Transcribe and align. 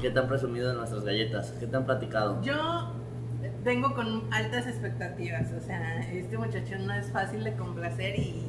qué 0.00 0.10
te 0.10 0.18
han 0.18 0.28
presumido 0.28 0.68
de 0.68 0.74
nuestras 0.74 1.04
galletas? 1.04 1.52
¿Qué 1.60 1.66
te 1.66 1.76
han 1.76 1.86
platicado? 1.86 2.42
Yo 2.42 2.92
vengo 3.64 3.94
con 3.94 4.32
altas 4.32 4.66
expectativas, 4.66 5.48
o 5.52 5.64
sea, 5.64 6.00
este 6.10 6.38
muchacho 6.38 6.78
no 6.78 6.94
es 6.94 7.10
fácil 7.12 7.44
de 7.44 7.54
complacer 7.54 8.18
y 8.18 8.46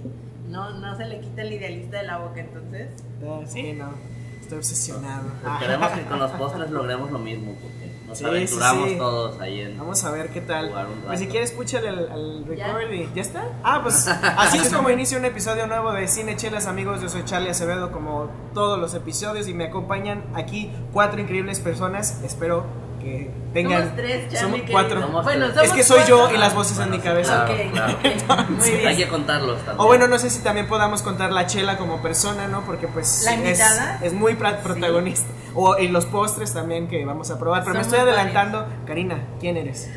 no, 0.48 0.72
no 0.80 0.96
se 0.96 1.06
le 1.06 1.20
quita 1.20 1.42
el 1.42 1.54
idealista 1.54 1.98
de 1.98 2.04
la 2.04 2.18
boca, 2.18 2.40
entonces. 2.40 2.90
No, 3.22 3.46
sí, 3.46 3.74
no. 3.74 3.92
Estoy 4.40 4.58
obsesionado. 4.58 5.28
Esperemos 5.54 5.92
que 5.92 6.02
con 6.04 6.20
los 6.20 6.32
postres 6.32 6.72
logremos 6.72 7.12
lo 7.12 7.20
mismo, 7.20 7.54
porque 7.62 7.91
nos 8.12 8.18
Sí, 8.20 8.26
aventuramos 8.26 8.84
sí, 8.86 8.92
sí. 8.92 8.98
todos 8.98 9.40
ahí 9.42 9.62
en... 9.62 9.78
Vamos 9.78 10.04
a 10.04 10.12
ver 10.12 10.30
qué 10.30 10.42
tal. 10.42 10.72
Pues 11.08 11.20
si 11.20 11.28
quieres, 11.28 11.52
púchale 11.52 11.90
al, 11.90 12.12
al 12.12 12.56
Ya. 12.56 12.76
¿ya 13.16 13.22
está? 13.22 13.44
Ah, 13.64 13.80
pues 13.84 14.08
así 14.38 14.58
es 14.58 14.74
como 14.74 14.90
inicia 14.90 15.18
un 15.18 15.26
episodio 15.26 15.68
nuevo 15.68 15.92
de 15.92 16.08
Cine 16.08 16.36
Chelas, 16.36 16.68
amigos. 16.68 17.02
Yo 17.02 17.10
soy 17.10 17.24
Charlie 17.26 17.50
Acevedo, 17.50 17.92
como 17.92 18.30
todos 18.54 18.80
los 18.80 18.94
episodios, 18.94 19.48
y 19.48 19.54
me 19.54 19.66
acompañan 19.66 20.24
aquí 20.36 20.72
cuatro 20.94 21.20
increíbles 21.20 21.60
personas. 21.60 22.22
Espero 22.24 22.66
que 23.02 23.32
tengan. 23.54 23.82
Somos 23.82 23.96
tres, 23.96 24.24
Charlie, 24.24 24.38
Somos 24.40 24.62
que- 24.62 24.72
cuatro. 24.72 25.02
Somos 25.02 25.24
Bueno, 25.24 25.48
somos 25.48 25.64
Es 25.64 25.72
que 25.74 25.84
soy 25.84 26.02
yo 26.08 26.32
y 26.34 26.38
las 26.38 26.54
voces 26.56 26.80
en 26.80 26.90
mi 26.92 27.00
cabeza. 27.00 27.46
Claro, 27.46 27.94
Ok, 27.94 28.24
claro. 28.26 28.46
muy 28.50 28.70
Hay 28.86 28.98
que 28.98 29.08
contarlos 29.08 29.58
también. 29.58 29.80
O 29.80 29.86
bueno, 29.88 30.08
no 30.08 30.18
sé 30.20 30.30
si 30.30 30.40
también 30.42 30.68
podamos 30.68 31.02
contar 31.02 31.32
la 31.32 31.46
chela 31.48 31.78
como 31.78 32.02
persona, 32.02 32.48
¿no? 32.48 32.62
Porque 32.62 32.88
pues 32.88 33.24
¿La 33.26 33.34
es, 33.34 33.38
invitada? 33.40 34.00
es 34.02 34.14
muy 34.14 34.36
protagonista. 34.36 35.28
O 35.56 35.78
y 35.78 35.88
los 35.90 36.06
postres 36.06 36.54
también 36.54 36.88
que 36.88 37.04
vamos 37.06 37.30
a 37.32 37.38
probar. 37.40 37.64
Pero 37.64 37.76
me 37.76 37.82
estoy 37.82 38.00
adelantando. 38.00 38.66
Karina, 38.86 39.20
¿quién 39.40 39.58
eres? 39.58 39.90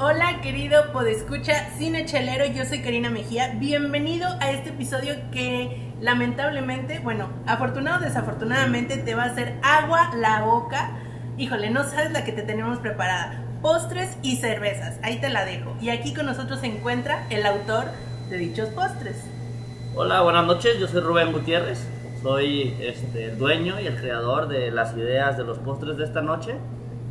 Hola 0.00 0.40
querido 0.42 0.92
podescucha 0.92 1.70
Cine 1.76 2.04
Chelero, 2.06 2.46
yo 2.46 2.64
soy 2.64 2.82
Karina 2.82 3.10
Mejía. 3.10 3.54
Bienvenido 3.56 4.28
a 4.40 4.52
este 4.52 4.68
episodio 4.68 5.14
que 5.32 5.92
lamentablemente, 6.00 7.00
bueno, 7.00 7.28
afortunado 7.46 7.98
o 7.98 8.00
desafortunadamente 8.06 8.96
te 8.98 9.16
va 9.16 9.24
a 9.24 9.26
hacer 9.26 9.58
agua 9.64 10.10
la 10.14 10.42
boca. 10.42 10.92
Híjole, 11.38 11.70
no 11.70 11.84
sabes 11.84 12.10
la 12.10 12.24
que 12.24 12.32
te 12.32 12.42
tenemos 12.42 12.80
preparada. 12.80 13.44
Postres 13.62 14.18
y 14.22 14.38
cervezas, 14.38 14.98
ahí 15.04 15.20
te 15.20 15.30
la 15.30 15.44
dejo. 15.44 15.72
Y 15.80 15.90
aquí 15.90 16.12
con 16.12 16.26
nosotros 16.26 16.58
se 16.58 16.66
encuentra 16.66 17.28
el 17.30 17.46
autor 17.46 17.84
de 18.28 18.38
dichos 18.38 18.70
postres. 18.70 19.22
Hola, 19.94 20.22
buenas 20.22 20.44
noches, 20.46 20.80
yo 20.80 20.88
soy 20.88 21.00
Rubén 21.00 21.30
Gutiérrez, 21.30 21.88
soy 22.24 22.74
este, 22.80 23.26
el 23.26 23.38
dueño 23.38 23.78
y 23.78 23.86
el 23.86 23.94
creador 23.94 24.48
de 24.48 24.72
las 24.72 24.96
ideas 24.96 25.36
de 25.36 25.44
los 25.44 25.60
postres 25.60 25.96
de 25.96 26.06
esta 26.06 26.22
noche 26.22 26.56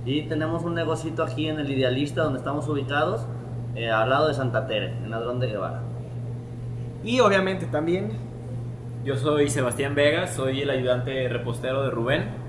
y 0.03 0.23
tenemos 0.23 0.63
un 0.63 0.75
negocito 0.75 1.23
aquí 1.23 1.47
en 1.47 1.61
el 1.61 1.71
Idealista 1.71 2.23
donde 2.23 2.39
estamos 2.39 2.67
ubicados 2.67 3.25
eh, 3.75 3.89
al 3.89 4.09
lado 4.09 4.27
de 4.27 4.33
Santa 4.33 4.67
Tere, 4.67 4.89
en 4.89 5.09
Ladrón 5.09 5.39
de 5.39 5.47
Guevara. 5.47 5.83
Y 7.01 7.21
obviamente 7.21 7.65
también 7.67 8.11
Yo 9.05 9.15
soy 9.15 9.49
Sebastián 9.49 9.95
Vega, 9.95 10.27
soy 10.27 10.63
el 10.63 10.69
ayudante 10.69 11.29
repostero 11.29 11.83
de 11.83 11.91
Rubén. 11.91 12.46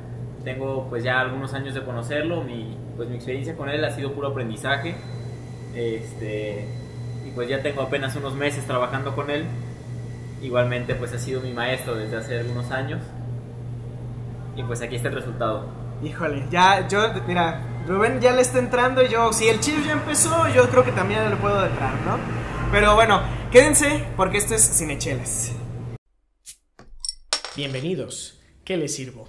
Tengo 0.48 0.86
pues 0.88 1.04
ya 1.04 1.20
algunos 1.20 1.52
años 1.52 1.74
de 1.74 1.84
conocerlo, 1.84 2.42
mi, 2.42 2.74
pues 2.96 3.06
mi 3.10 3.16
experiencia 3.16 3.54
con 3.54 3.68
él 3.68 3.84
ha 3.84 3.90
sido 3.90 4.14
puro 4.14 4.28
aprendizaje. 4.28 4.94
Este, 5.74 6.66
y 7.26 7.30
pues 7.32 7.50
ya 7.50 7.62
tengo 7.62 7.82
apenas 7.82 8.16
unos 8.16 8.34
meses 8.34 8.64
trabajando 8.64 9.14
con 9.14 9.28
él. 9.28 9.44
Igualmente 10.40 10.94
pues 10.94 11.12
ha 11.12 11.18
sido 11.18 11.42
mi 11.42 11.52
maestro 11.52 11.96
desde 11.96 12.16
hace 12.16 12.38
algunos 12.38 12.70
años. 12.70 13.02
Y 14.56 14.62
pues 14.62 14.80
aquí 14.80 14.96
está 14.96 15.08
el 15.08 15.16
resultado. 15.16 15.66
Híjole, 16.02 16.42
ya, 16.50 16.88
yo, 16.88 17.12
mira, 17.26 17.60
Rubén 17.86 18.18
ya 18.18 18.32
le 18.32 18.40
está 18.40 18.58
entrando 18.58 19.02
y 19.02 19.08
yo, 19.08 19.30
si 19.34 19.48
el 19.48 19.60
chip 19.60 19.84
ya 19.84 19.92
empezó, 19.92 20.48
yo 20.48 20.66
creo 20.70 20.82
que 20.82 20.92
también 20.92 21.28
le 21.28 21.36
puedo 21.36 21.62
entrar, 21.66 21.92
¿no? 22.06 22.16
Pero 22.72 22.94
bueno, 22.94 23.20
quédense 23.52 24.02
porque 24.16 24.38
esto 24.38 24.54
es 24.54 24.62
Cinechelas. 24.78 25.52
Bienvenidos, 27.54 28.40
¿qué 28.64 28.78
les 28.78 28.94
sirvo? 28.94 29.28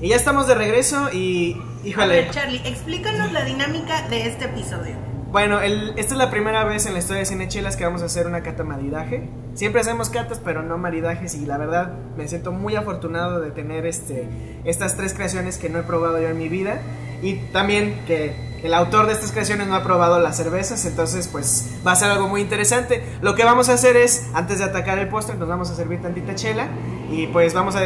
Y 0.00 0.08
ya 0.10 0.16
estamos 0.16 0.46
de 0.46 0.54
regreso 0.54 1.10
y, 1.12 1.54
A 1.84 1.86
híjole. 1.86 2.08
ver, 2.22 2.30
Charlie, 2.30 2.60
explícanos 2.64 3.32
la 3.32 3.44
dinámica 3.44 4.06
de 4.08 4.26
este 4.28 4.44
episodio. 4.44 4.94
Bueno, 5.32 5.60
el- 5.60 5.90
esta 5.98 6.14
es 6.14 6.18
la 6.18 6.30
primera 6.30 6.64
vez 6.64 6.86
en 6.86 6.94
la 6.94 7.00
historia 7.00 7.20
de 7.20 7.26
Cinechelas 7.26 7.76
que 7.76 7.84
vamos 7.84 8.00
a 8.02 8.06
hacer 8.06 8.26
una 8.26 8.42
cata 8.42 8.64
maridaje. 8.64 9.28
Siempre 9.54 9.80
hacemos 9.80 10.08
catas, 10.08 10.40
pero 10.42 10.62
no 10.62 10.78
maridajes 10.78 11.34
y 11.34 11.44
la 11.44 11.58
verdad 11.58 11.92
me 12.16 12.26
siento 12.28 12.50
muy 12.52 12.76
afortunado 12.76 13.40
de 13.40 13.50
tener 13.50 13.84
este, 13.86 14.26
estas 14.64 14.96
tres 14.96 15.12
creaciones 15.14 15.58
que 15.58 15.68
no 15.68 15.80
he 15.80 15.82
probado 15.82 16.18
yo 16.20 16.28
en 16.28 16.38
mi 16.38 16.48
vida 16.48 16.80
y 17.22 17.34
también 17.52 18.00
que 18.06 18.34
el 18.62 18.74
autor 18.74 19.06
de 19.06 19.12
estas 19.12 19.30
creaciones 19.30 19.68
no 19.68 19.76
ha 19.76 19.82
probado 19.84 20.18
las 20.18 20.36
cervezas, 20.36 20.84
entonces 20.84 21.28
pues 21.28 21.76
va 21.86 21.92
a 21.92 21.96
ser 21.96 22.10
algo 22.10 22.26
muy 22.28 22.40
interesante. 22.40 23.04
Lo 23.20 23.34
que 23.36 23.44
vamos 23.44 23.68
a 23.68 23.74
hacer 23.74 23.96
es, 23.96 24.28
antes 24.34 24.58
de 24.58 24.64
atacar 24.64 24.98
el 24.98 25.08
postre, 25.08 25.36
nos 25.36 25.48
vamos 25.48 25.70
a 25.70 25.76
servir 25.76 26.02
tantita 26.02 26.34
chela 26.34 26.66
y 27.10 27.28
pues 27.28 27.54
vamos 27.54 27.76
a, 27.76 27.80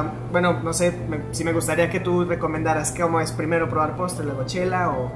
a- 0.00 0.12
bueno, 0.30 0.60
no 0.62 0.72
sé 0.72 0.92
me- 1.08 1.20
si 1.32 1.42
me 1.42 1.52
gustaría 1.52 1.90
que 1.90 1.98
tú 1.98 2.24
recomendaras 2.24 2.94
cómo 2.96 3.20
es 3.20 3.32
primero 3.32 3.68
probar 3.68 3.96
postre, 3.96 4.24
luego 4.24 4.44
chela 4.46 4.90
o... 4.90 5.10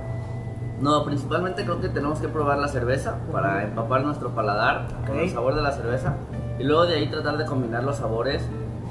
No, 0.80 1.04
principalmente 1.04 1.62
creo 1.64 1.80
que 1.80 1.88
tenemos 1.88 2.18
que 2.18 2.28
probar 2.28 2.58
la 2.58 2.68
cerveza 2.68 3.16
para 3.32 3.62
empapar 3.62 4.02
nuestro 4.02 4.34
paladar 4.34 4.88
con 5.06 5.18
el 5.18 5.30
sabor 5.30 5.54
de 5.54 5.62
la 5.62 5.72
cerveza 5.72 6.16
y 6.58 6.64
luego 6.64 6.84
de 6.84 6.96
ahí 6.96 7.08
tratar 7.10 7.38
de 7.38 7.46
combinar 7.46 7.82
los 7.84 7.96
sabores 7.96 8.42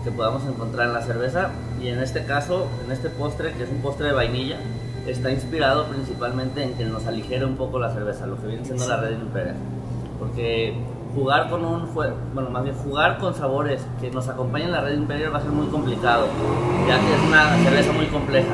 que 0.05 0.11
podamos 0.11 0.45
encontrar 0.45 0.87
en 0.87 0.93
la 0.93 1.01
cerveza 1.01 1.49
y 1.81 1.87
en 1.87 1.99
este 1.99 2.23
caso, 2.25 2.67
en 2.85 2.91
este 2.91 3.09
postre 3.09 3.53
que 3.53 3.63
es 3.63 3.69
un 3.69 3.81
postre 3.81 4.07
de 4.07 4.13
vainilla, 4.13 4.57
está 5.07 5.31
inspirado 5.31 5.85
principalmente 5.87 6.63
en 6.63 6.75
que 6.75 6.85
nos 6.85 7.07
aligere 7.07 7.43
un 7.43 7.57
poco 7.57 7.79
la 7.79 7.91
cerveza, 7.91 8.27
lo 8.27 8.39
que 8.39 8.47
viene 8.47 8.63
siendo 8.63 8.87
la 8.87 8.97
Red 8.97 9.19
Imperial. 9.19 9.55
Porque 10.19 10.75
jugar 11.15 11.49
con 11.49 11.65
un 11.65 11.93
bueno, 11.93 12.49
más 12.51 12.63
bien 12.63 12.75
jugar 12.75 13.17
con 13.17 13.33
sabores 13.33 13.85
que 13.99 14.11
nos 14.11 14.29
acompañen 14.29 14.67
en 14.67 14.73
la 14.73 14.81
Red 14.81 14.95
Imperial 14.95 15.33
va 15.33 15.39
a 15.39 15.41
ser 15.41 15.51
muy 15.51 15.67
complicado, 15.67 16.27
ya 16.87 16.99
que 16.99 17.13
es 17.15 17.21
una 17.27 17.57
cerveza 17.63 17.91
muy 17.91 18.05
compleja. 18.05 18.53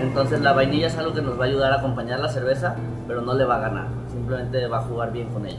Entonces 0.00 0.40
la 0.42 0.52
vainilla 0.52 0.86
es 0.86 0.96
algo 0.96 1.12
que 1.12 1.22
nos 1.22 1.38
va 1.38 1.44
a 1.44 1.48
ayudar 1.48 1.72
a 1.72 1.76
acompañar 1.76 2.20
la 2.20 2.28
cerveza, 2.28 2.76
pero 3.08 3.20
no 3.20 3.34
le 3.34 3.44
va 3.44 3.56
a 3.56 3.60
ganar. 3.60 3.88
Simplemente 4.12 4.64
va 4.68 4.78
a 4.78 4.82
jugar 4.82 5.12
bien 5.12 5.28
con 5.30 5.44
ella. 5.44 5.58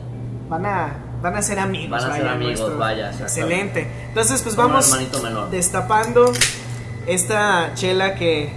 Van 0.49 0.65
a, 0.65 0.93
van 1.25 1.35
a 1.37 1.41
ser 1.41 1.57
amigos. 1.59 1.89
Van 1.89 1.99
a 2.11 2.13
ser 2.13 2.21
vaya, 2.23 2.33
amigos, 2.33 2.59
nuestros. 2.59 2.77
vaya. 2.79 3.11
Excelente. 3.19 3.87
Entonces, 4.09 4.41
pues 4.43 4.55
Como 4.55 4.69
vamos 4.69 4.95
menor. 5.23 5.49
destapando 5.49 6.31
esta 7.07 7.71
chela 7.73 8.13
que 8.15 8.49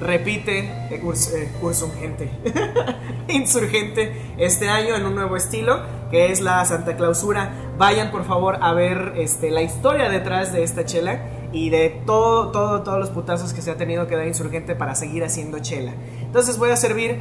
repite 0.00 0.58
eh, 0.90 1.00
urs- 1.02 1.32
eh, 1.34 1.48
ursurgente, 1.62 2.30
insurgente 3.28 4.12
este 4.38 4.68
año 4.68 4.94
en 4.96 5.04
un 5.06 5.14
nuevo 5.14 5.36
estilo, 5.36 5.80
que 6.10 6.32
es 6.32 6.40
la 6.40 6.64
Santa 6.64 6.96
Clausura. 6.96 7.50
Vayan 7.78 8.10
por 8.10 8.24
favor 8.24 8.58
a 8.60 8.72
ver 8.72 9.14
este, 9.16 9.50
la 9.50 9.62
historia 9.62 10.08
detrás 10.08 10.52
de 10.52 10.62
esta 10.62 10.84
chela 10.84 11.20
y 11.52 11.70
de 11.70 12.02
todo, 12.06 12.50
todo, 12.50 12.82
todos 12.82 12.98
los 12.98 13.10
putazos 13.10 13.52
que 13.54 13.62
se 13.62 13.70
ha 13.70 13.76
tenido 13.76 14.06
que 14.06 14.16
dar 14.16 14.26
insurgente 14.26 14.74
para 14.74 14.94
seguir 14.94 15.24
haciendo 15.24 15.58
chela. 15.60 15.92
Entonces 16.22 16.58
voy 16.58 16.70
a 16.70 16.76
servir, 16.76 17.18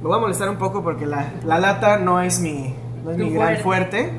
me 0.00 0.08
voy 0.08 0.16
a 0.16 0.20
molestar 0.20 0.48
un 0.48 0.58
poco 0.58 0.82
porque 0.82 1.06
la, 1.06 1.32
la 1.44 1.58
lata 1.58 1.98
no 1.98 2.20
es 2.20 2.40
mi, 2.40 2.74
no 3.04 3.10
es 3.10 3.16
Tu 3.16 3.24
mi 3.24 3.30
gran 3.32 3.56
fuerte. 3.58 4.10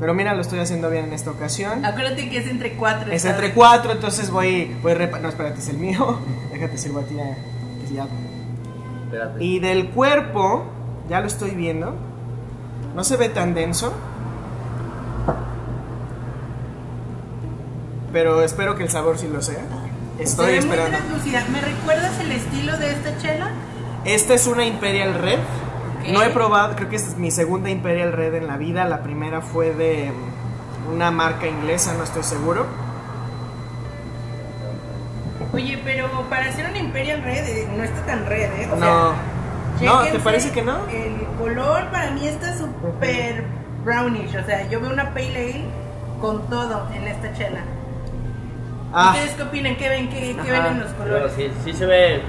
Pero 0.00 0.12
mira, 0.12 0.34
lo 0.34 0.40
estoy 0.40 0.58
haciendo 0.58 0.90
bien 0.90 1.04
en 1.06 1.12
esta 1.12 1.30
ocasión. 1.30 1.84
Acuérdate 1.84 2.28
que 2.28 2.38
es 2.38 2.46
entre 2.48 2.72
cuatro. 2.74 3.12
Es 3.12 3.24
entre 3.24 3.52
cuatro, 3.54 3.92
entonces 3.92 4.30
voy, 4.30 4.76
voy 4.82 4.92
repa- 4.94 5.20
No, 5.20 5.28
espérate, 5.28 5.60
es 5.60 5.68
el 5.68 5.78
mío. 5.78 6.18
Déjate 6.52 6.76
sirvo 6.78 7.00
a 7.00 7.02
ti 7.04 7.14
ya, 7.16 7.36
ya. 7.94 8.06
Espérate. 9.04 9.44
Y 9.44 9.60
del 9.60 9.90
cuerpo, 9.90 10.64
ya 11.08 11.20
lo 11.20 11.26
estoy 11.28 11.52
viendo. 11.52 11.94
No 12.96 13.04
se 13.04 13.16
ve 13.16 13.28
tan 13.28 13.54
denso. 13.54 13.92
Pero 18.12 18.42
espero 18.42 18.76
que 18.76 18.84
el 18.84 18.90
sabor 18.90 19.18
sí 19.18 19.28
lo 19.32 19.42
sea. 19.42 19.62
Se 20.18 20.22
Estoy 20.24 20.46
ve 20.46 20.52
muy 20.52 20.58
esperando. 20.60 20.98
¿Me 21.52 21.60
recuerdas 21.60 22.20
el 22.20 22.32
estilo 22.32 22.76
de 22.78 22.90
esta 22.92 23.18
chela? 23.18 23.50
Esta 24.04 24.34
es 24.34 24.46
una 24.46 24.64
Imperial 24.64 25.14
Red. 25.14 25.38
No 26.12 26.22
he 26.22 26.30
probado, 26.30 26.74
creo 26.76 26.88
que 26.88 26.96
es 26.96 27.16
mi 27.16 27.30
segunda 27.30 27.70
Imperial 27.70 28.12
Red 28.12 28.34
en 28.34 28.46
la 28.46 28.56
vida. 28.56 28.84
La 28.84 29.02
primera 29.02 29.40
fue 29.40 29.72
de 29.72 30.12
mm, 30.12 30.92
una 30.94 31.10
marca 31.10 31.46
inglesa, 31.46 31.94
no 31.94 32.04
estoy 32.04 32.22
seguro. 32.22 32.66
Oye, 35.52 35.80
pero 35.84 36.08
para 36.28 36.46
hacer 36.46 36.68
una 36.68 36.78
Imperial 36.78 37.22
Red 37.22 37.46
eh, 37.48 37.68
no 37.76 37.82
está 37.84 38.04
tan 38.06 38.26
red, 38.26 38.50
¿eh? 38.60 38.68
O 38.72 38.76
No. 38.76 39.12
sea, 39.78 39.92
No, 39.92 40.02
¿te 40.02 40.18
parece 40.18 40.50
que 40.50 40.62
no? 40.62 40.76
El 40.88 41.16
color 41.38 41.90
para 41.90 42.10
mí 42.10 42.26
está 42.26 42.56
súper 42.56 43.44
brownish. 43.84 44.36
O 44.36 44.44
sea, 44.44 44.68
yo 44.68 44.80
veo 44.80 44.90
una 44.92 45.10
Pale 45.14 45.28
Ale 45.36 45.64
con 46.20 46.42
todo 46.48 46.88
en 46.94 47.04
esta 47.08 47.32
chela. 47.34 47.60
Ah. 48.92 49.10
¿Ustedes 49.12 49.32
qué 49.36 49.42
opinan? 49.42 49.76
¿Qué 49.76 49.88
ven? 49.88 50.08
¿Qué, 50.08 50.34
ven 50.50 50.66
en 50.66 50.80
los 50.80 50.90
Pero 50.92 51.10
colores? 51.14 51.32
sí, 51.36 51.50
sí 51.64 51.72
se 51.72 51.86
ve 51.86 52.22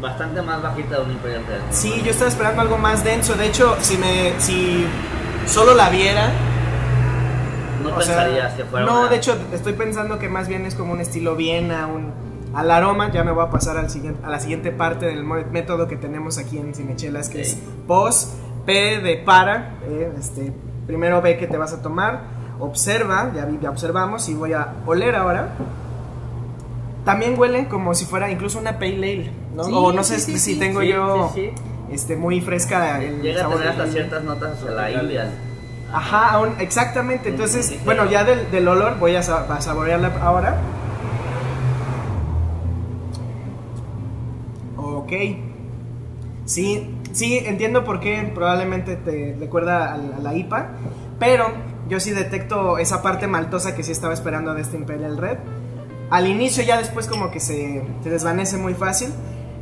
bastante 0.00 0.42
más 0.42 0.62
bajita 0.62 0.96
de 0.96 1.02
un 1.04 1.10
Imperial 1.12 1.44
Red. 1.46 1.60
Sí, 1.70 2.02
yo 2.04 2.10
estaba 2.10 2.28
esperando 2.30 2.62
algo 2.62 2.78
más 2.78 3.02
denso. 3.04 3.34
De 3.34 3.46
hecho, 3.46 3.76
si 3.80 3.96
me 3.98 4.32
si 4.38 4.84
solo 5.46 5.74
la 5.74 5.88
viera, 5.90 6.30
No 7.82 7.90
o 7.96 8.00
sea, 8.02 8.16
pensarías 8.16 8.52
que 8.54 8.64
fuera 8.64 8.86
no, 8.86 9.00
una- 9.00 9.08
de 9.10 9.16
hecho 9.16 9.36
estoy 9.52 9.72
pensando 9.74 10.18
que 10.18 10.28
más 10.28 10.48
bien 10.48 10.66
es 10.66 10.74
como 10.74 10.92
un 10.92 11.00
estilo 11.00 11.36
Viena, 11.36 11.86
un 11.86 12.12
al 12.54 12.70
aroma. 12.70 13.10
Ya 13.12 13.22
me 13.24 13.32
voy 13.32 13.44
a 13.44 13.50
pasar 13.50 13.76
al 13.76 13.90
siguiente, 13.90 14.24
a 14.24 14.30
la 14.30 14.40
siguiente 14.40 14.70
parte 14.72 15.06
del 15.06 15.24
método 15.24 15.86
que 15.88 15.96
tenemos 15.96 16.38
aquí 16.38 16.58
en 16.58 16.74
Cinechelas, 16.74 17.28
que 17.28 17.42
es 17.42 17.58
pos, 17.86 18.34
P 18.64 19.00
de 19.00 19.16
para. 19.18 19.74
eh, 19.88 20.12
este, 20.18 20.52
primero 20.86 21.20
ve 21.22 21.36
que 21.38 21.46
te 21.46 21.56
vas 21.56 21.72
a 21.72 21.82
tomar, 21.82 22.20
observa, 22.60 23.30
ya, 23.34 23.48
ya 23.60 23.70
observamos 23.70 24.28
y 24.28 24.34
voy 24.34 24.52
a 24.52 24.68
oler 24.86 25.14
ahora. 25.16 25.50
También 27.06 27.38
huele 27.38 27.66
como 27.68 27.94
si 27.94 28.04
fuera 28.04 28.30
incluso 28.30 28.58
una 28.58 28.78
pale 28.78 28.96
ale, 28.96 29.30
¿no? 29.54 29.64
Sí, 29.64 29.70
o 29.74 29.92
no 29.92 30.04
sé 30.04 30.18
sí, 30.20 30.32
si 30.38 30.54
sí. 30.54 30.58
tengo 30.58 30.82
Sí, 30.82 30.88
yo 30.88 31.30
sí, 31.32 31.50
este 31.90 32.16
muy 32.16 32.40
fresca 32.42 33.00
el 33.02 33.22
Llega 33.22 33.38
a 33.38 33.42
sabor 33.44 33.56
tener 33.58 33.70
hasta 33.72 33.86
ciertas 33.86 34.24
notas 34.24 34.58
hacia 34.58 34.70
la 34.72 34.90
India. 34.90 35.30
Ajá, 35.92 36.30
aún- 36.32 36.54
exactamente. 36.58 37.28
Entonces, 37.30 37.78
bueno, 37.84 38.04
ya 38.10 38.24
del, 38.24 38.50
del 38.50 38.66
olor 38.68 38.98
voy 38.98 39.14
a, 39.14 39.20
a 39.20 39.60
saborearla 39.60 40.18
ahora. 40.20 40.56
Ok. 44.76 45.12
Sí, 46.44 46.94
sí, 47.12 47.38
entiendo 47.38 47.84
por 47.84 48.00
qué 48.00 48.30
probablemente 48.34 48.96
te 48.96 49.36
recuerda 49.38 49.92
a, 49.94 49.96
la- 49.96 50.16
a 50.16 50.20
la 50.20 50.34
IPA, 50.34 50.66
pero 51.18 51.46
yo 51.88 52.00
sí 52.00 52.10
detecto 52.10 52.78
esa 52.78 53.02
parte 53.02 53.26
maltosa 53.26 53.74
que 53.74 53.82
sí 53.82 53.92
estaba 53.92 54.12
esperando 54.14 54.54
de 54.54 54.62
este 54.62 54.76
Imperial 54.76 55.16
Red. 55.16 55.38
Al 56.10 56.26
inicio 56.26 56.62
ya 56.62 56.78
después 56.78 57.06
como 57.06 57.30
que 57.30 57.40
se, 57.40 57.82
se 58.02 58.10
desvanece 58.10 58.56
muy 58.56 58.74
fácil. 58.74 59.08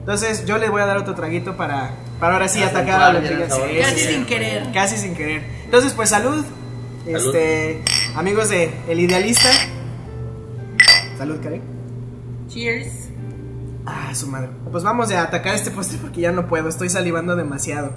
Entonces 0.00 0.44
yo 0.44 0.58
le 0.58 0.69
voy 0.69 0.82
a 0.82 0.87
dar 0.87 0.99
otro 0.99 1.14
traguito 1.14 1.56
para, 1.56 1.93
para 2.20 2.35
ahora 2.35 2.49
sí 2.49 2.62
atacar 2.62 3.00
a 3.02 3.12
la. 3.14 3.20
Sí, 3.26 3.35
Casi 3.81 3.94
sí, 3.94 4.00
sí. 4.06 4.12
sin 4.14 4.26
querer. 4.26 4.70
Casi 4.73 4.96
sin 4.99 5.14
querer. 5.14 5.43
Entonces, 5.64 5.93
pues 5.94 6.11
salud. 6.11 6.44
Salud. 7.05 7.35
Este, 7.35 7.82
amigos 8.14 8.50
de 8.50 8.70
El 8.88 9.00
Idealista. 9.00 9.49
Salud, 11.19 11.38
Karen. 11.43 11.62
Cheers. 12.49 12.88
Ah, 13.87 14.14
su 14.14 14.26
madre. 14.26 14.49
Pues 14.70 14.82
vamos 14.85 15.11
a 15.12 15.23
atacar 15.23 15.55
este 15.55 15.70
postre 15.70 15.99
porque 16.00 16.20
ya 16.23 16.32
no 16.32 16.46
puedo, 16.46 16.69
estoy 16.69 16.88
salivando 16.88 17.37
demasiado. 17.37 17.93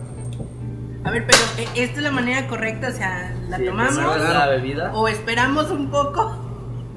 A 1.03 1.11
ver, 1.11 1.25
pero 1.25 1.37
¿e- 1.57 1.83
¿esta 1.83 1.97
es 1.97 2.03
la 2.03 2.11
manera 2.11 2.47
correcta? 2.47 2.89
O 2.89 2.91
sea, 2.91 3.33
¿la 3.49 3.57
Sí, 3.57 3.65
tomamos? 3.65 3.95
la 4.19 4.47
bebida. 4.47 4.91
¿O 4.93 5.07
esperamos 5.07 5.71
un 5.71 5.89
poco? 5.89 6.46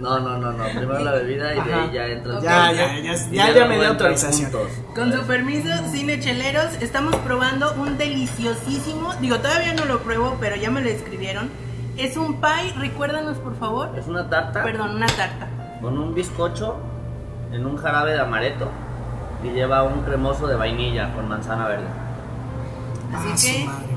No, 0.01 0.19
no, 0.19 0.39
no, 0.39 0.53
no. 0.53 0.65
Primero 0.65 0.99
la 1.01 1.13
bebida 1.13 1.53
y 1.53 1.57
de 1.57 1.61
Ajá. 1.61 1.83
ahí 1.83 1.91
ya 1.93 2.07
entra 2.07 2.37
el 2.37 2.41
Ya, 2.43 2.73
ya, 2.73 2.99
ya, 2.99 3.15
ya, 3.31 3.51
ya 3.53 3.67
me 3.67 3.79
dio 3.79 3.89
autorización. 3.89 4.51
juntos. 4.51 4.71
Con 4.95 5.13
su 5.13 5.23
permiso, 5.27 5.69
cine 5.93 6.19
cheleros, 6.21 6.73
estamos 6.81 7.15
probando 7.17 7.73
un 7.75 7.99
deliciosísimo, 7.99 9.15
digo, 9.21 9.39
todavía 9.39 9.75
no 9.75 9.85
lo 9.85 10.01
pruebo, 10.01 10.37
pero 10.41 10.57
ya 10.57 10.71
me 10.71 10.81
lo 10.81 10.89
escribieron. 10.89 11.51
Es 11.99 12.17
un 12.17 12.41
pie, 12.41 12.73
recuérdanos 12.79 13.37
por 13.39 13.57
favor. 13.59 13.91
Es 13.99 14.07
una 14.07 14.29
tarta 14.31 14.63
Perdón, 14.63 14.97
una 14.97 15.07
tarta. 15.07 15.49
con 15.83 15.99
un 15.99 16.15
bizcocho 16.15 16.77
en 17.53 17.67
un 17.67 17.77
jarabe 17.77 18.13
de 18.13 18.21
amaretto 18.21 18.71
y 19.45 19.49
lleva 19.51 19.83
un 19.83 20.01
cremoso 20.03 20.47
de 20.47 20.55
vainilla 20.57 21.13
con 21.13 21.29
manzana 21.29 21.67
verde. 21.69 21.87
Así 23.15 23.67
Ah, 23.69 23.87
que, 23.87 23.90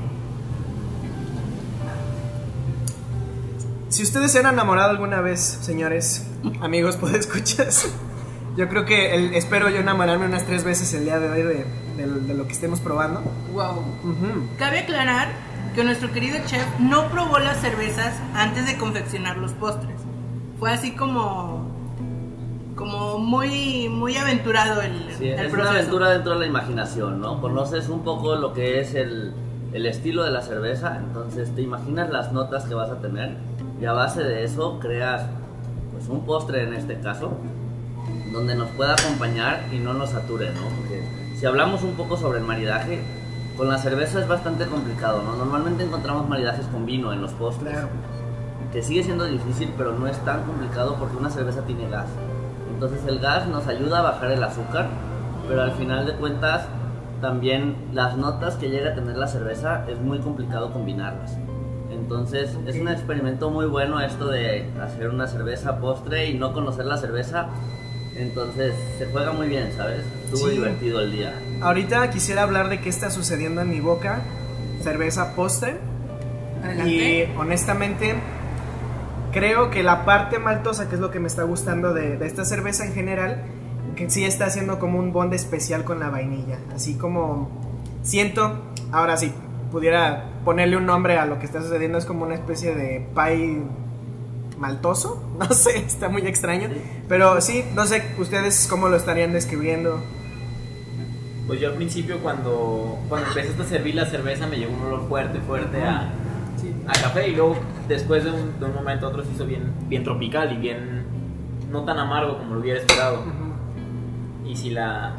Si 3.94 4.02
ustedes 4.02 4.32
se 4.32 4.40
han 4.40 4.46
enamorado 4.46 4.90
alguna 4.90 5.20
vez, 5.20 5.40
señores, 5.40 6.26
amigos, 6.60 6.96
pues 7.00 7.14
escuchas. 7.14 7.88
Yo 8.56 8.68
creo 8.68 8.84
que 8.84 9.14
el- 9.14 9.34
espero 9.34 9.68
yo 9.70 9.78
enamorarme 9.78 10.26
unas 10.26 10.44
tres 10.46 10.64
veces 10.64 10.92
el 10.94 11.04
día 11.04 11.20
de 11.20 11.28
hoy 11.30 11.42
de, 11.42 11.64
de- 11.96 12.20
de 12.26 12.34
lo 12.34 12.46
que 12.48 12.52
estemos 12.52 12.80
probando. 12.80 13.20
wow. 13.52 13.78
Ujú. 14.02 14.48
Cabe 14.58 14.80
aclarar 14.80 15.28
que 15.76 15.84
nuestro 15.84 16.10
querido 16.12 16.38
chef 16.44 16.64
no 16.80 17.08
probó 17.08 17.38
las 17.38 17.60
cervezas 17.60 18.14
antes 18.34 18.66
de 18.66 18.76
confeccionar 18.78 19.36
los 19.36 19.52
postres. 19.52 19.94
Fue 20.58 20.72
así 20.72 20.92
como 20.96 21.72
como 22.74 23.18
muy 23.20 23.88
muy 23.88 24.16
aventurado 24.16 24.82
el, 24.82 25.06
Sí, 25.16 25.28
el 25.28 25.38
es 25.46 25.52
proceso. 25.52 25.60
una 25.60 25.70
aventura 25.70 26.10
dentro 26.10 26.32
de 26.34 26.40
la 26.40 26.46
imaginación, 26.46 27.20
¿no? 27.20 27.40
Conoces 27.40 27.88
un 27.88 28.02
poco 28.02 28.34
lo 28.34 28.52
que 28.52 28.80
es 28.80 28.94
el, 28.96 29.32
el 29.72 29.86
estilo 29.86 30.24
de 30.24 30.32
la 30.32 30.42
cerveza, 30.42 30.96
entonces 30.98 31.54
te 31.54 31.62
imaginas 31.62 32.10
las 32.10 32.32
notas 32.32 32.64
que 32.64 32.74
vas 32.74 32.90
a 32.90 32.96
tener 33.00 33.36
y 33.84 33.86
a 33.86 33.92
base 33.92 34.22
de 34.24 34.44
eso 34.44 34.78
creas 34.80 35.26
pues 35.92 36.08
un 36.08 36.24
postre 36.24 36.62
en 36.62 36.72
este 36.72 36.98
caso 37.00 37.32
donde 38.32 38.54
nos 38.54 38.70
pueda 38.70 38.94
acompañar 38.94 39.60
y 39.70 39.78
no 39.78 39.92
nos 39.92 40.08
sature, 40.08 40.52
¿no? 40.52 40.62
Porque 40.78 41.06
si 41.36 41.44
hablamos 41.44 41.82
un 41.82 41.92
poco 41.92 42.16
sobre 42.16 42.38
el 42.38 42.46
maridaje, 42.46 43.02
con 43.58 43.68
la 43.68 43.76
cerveza 43.76 44.20
es 44.20 44.26
bastante 44.26 44.64
complicado, 44.64 45.22
¿no? 45.22 45.36
Normalmente 45.36 45.84
encontramos 45.84 46.26
maridajes 46.26 46.64
con 46.68 46.86
vino 46.86 47.12
en 47.12 47.20
los 47.20 47.32
postres 47.32 47.74
Claro. 47.74 47.88
que 48.72 48.82
sigue 48.82 49.04
siendo 49.04 49.26
difícil, 49.26 49.70
pero 49.76 49.92
no 49.92 50.06
es 50.06 50.16
tan 50.24 50.44
complicado 50.44 50.96
porque 50.98 51.18
una 51.18 51.28
cerveza 51.28 51.60
tiene 51.66 51.86
gas. 51.90 52.08
Entonces 52.72 53.02
el 53.06 53.18
gas 53.18 53.46
nos 53.48 53.66
ayuda 53.66 53.98
a 53.98 54.02
bajar 54.02 54.30
el 54.30 54.42
azúcar, 54.42 54.86
pero 55.46 55.60
al 55.60 55.72
final 55.72 56.06
de 56.06 56.14
cuentas 56.14 56.68
también 57.20 57.76
las 57.92 58.16
notas 58.16 58.54
que 58.54 58.70
llega 58.70 58.92
a 58.92 58.94
tener 58.94 59.18
la 59.18 59.26
cerveza 59.26 59.84
es 59.90 60.00
muy 60.00 60.20
complicado 60.20 60.72
combinarlas. 60.72 61.36
Entonces 62.04 62.50
es 62.66 62.76
un 62.76 62.88
experimento 62.88 63.48
muy 63.50 63.64
bueno 63.64 63.98
esto 63.98 64.28
de 64.28 64.66
hacer 64.82 65.08
una 65.08 65.26
cerveza 65.26 65.78
postre 65.78 66.28
y 66.28 66.34
no 66.38 66.52
conocer 66.52 66.84
la 66.84 66.98
cerveza. 66.98 67.48
Entonces 68.14 68.74
se 68.98 69.06
juega 69.06 69.32
muy 69.32 69.48
bien, 69.48 69.72
¿sabes? 69.74 70.04
Estuvo 70.26 70.48
Sí. 70.48 70.56
divertido 70.56 71.00
el 71.00 71.12
día. 71.12 71.32
Ahorita 71.62 72.10
quisiera 72.10 72.42
hablar 72.42 72.68
de 72.68 72.80
qué 72.82 72.90
está 72.90 73.10
sucediendo 73.10 73.62
en 73.62 73.70
mi 73.70 73.80
boca. 73.80 74.20
Cerveza 74.82 75.34
postre. 75.34 75.78
Adelante. 76.62 76.90
Y 76.92 77.38
honestamente, 77.38 78.14
creo 79.32 79.70
que 79.70 79.82
la 79.82 80.04
parte 80.04 80.38
maltosa, 80.38 80.88
que 80.90 80.96
es 80.96 81.00
lo 81.00 81.10
que 81.10 81.20
me 81.20 81.26
está 81.28 81.42
gustando 81.44 81.94
de, 81.94 82.18
de 82.18 82.26
esta 82.26 82.44
cerveza 82.44 82.84
en 82.84 82.92
general, 82.92 83.42
que 83.96 84.10
sí 84.10 84.24
está 84.26 84.44
haciendo 84.46 84.78
como 84.78 84.98
un 84.98 85.10
bond 85.12 85.32
especial 85.32 85.84
con 85.84 86.00
la 86.00 86.10
vainilla. 86.10 86.58
Así 86.74 86.96
como 86.98 87.48
siento, 88.02 88.60
ahora 88.92 89.16
sí, 89.16 89.32
pudiera 89.72 90.26
ponerle 90.44 90.76
un 90.76 90.86
nombre 90.86 91.18
a 91.18 91.26
lo 91.26 91.38
que 91.38 91.46
está 91.46 91.62
sucediendo, 91.62 91.98
es 91.98 92.04
como 92.04 92.24
una 92.24 92.34
especie 92.34 92.74
de 92.74 93.06
pie 93.14 93.62
maltoso. 94.58 95.22
No 95.38 95.46
sé, 95.46 95.78
está 95.78 96.08
muy 96.08 96.22
extraño. 96.22 96.68
Pero 97.08 97.40
sí, 97.40 97.64
no 97.74 97.86
sé 97.86 98.04
ustedes 98.18 98.68
cómo 98.70 98.88
lo 98.88 98.96
estarían 98.96 99.32
describiendo. 99.32 100.00
Pues 101.46 101.60
yo 101.60 101.70
al 101.70 101.74
principio 101.74 102.18
cuando, 102.20 102.98
cuando 103.08 103.28
empezaste 103.28 103.62
a 103.62 103.66
servir 103.66 103.96
la 103.96 104.06
cerveza 104.06 104.46
me 104.46 104.56
llegó 104.56 104.72
un 104.72 104.82
olor 104.82 105.08
fuerte, 105.08 105.40
fuerte 105.40 105.82
a, 105.82 106.12
a 106.86 106.92
café 106.92 107.28
y 107.28 107.34
luego 107.34 107.56
después 107.88 108.24
de 108.24 108.30
un, 108.30 108.58
de 108.58 108.64
un 108.64 108.74
momento 108.74 109.06
a 109.06 109.08
otro 109.10 109.24
se 109.24 109.32
hizo 109.32 109.44
bien, 109.44 109.72
bien 109.88 110.04
tropical 110.04 110.52
y 110.52 110.56
bien 110.56 111.04
no 111.70 111.84
tan 111.84 111.98
amargo 111.98 112.38
como 112.38 112.54
lo 112.54 112.60
hubiera 112.60 112.78
esperado. 112.78 113.24
Y 114.46 114.56
si 114.56 114.70
la, 114.70 115.16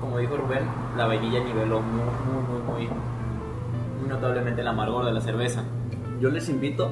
como 0.00 0.18
dijo 0.18 0.36
Rubén, 0.36 0.64
la 0.96 1.06
vainilla 1.06 1.40
niveló 1.40 1.80
muy, 1.80 2.02
muy, 2.02 2.62
muy, 2.62 2.86
muy, 2.86 2.88
muy 4.06 4.14
notablemente 4.14 4.60
el 4.60 4.68
amargor 4.68 5.04
de 5.04 5.12
la 5.12 5.20
cerveza. 5.20 5.62
Yo 6.20 6.30
les 6.30 6.48
invito 6.48 6.90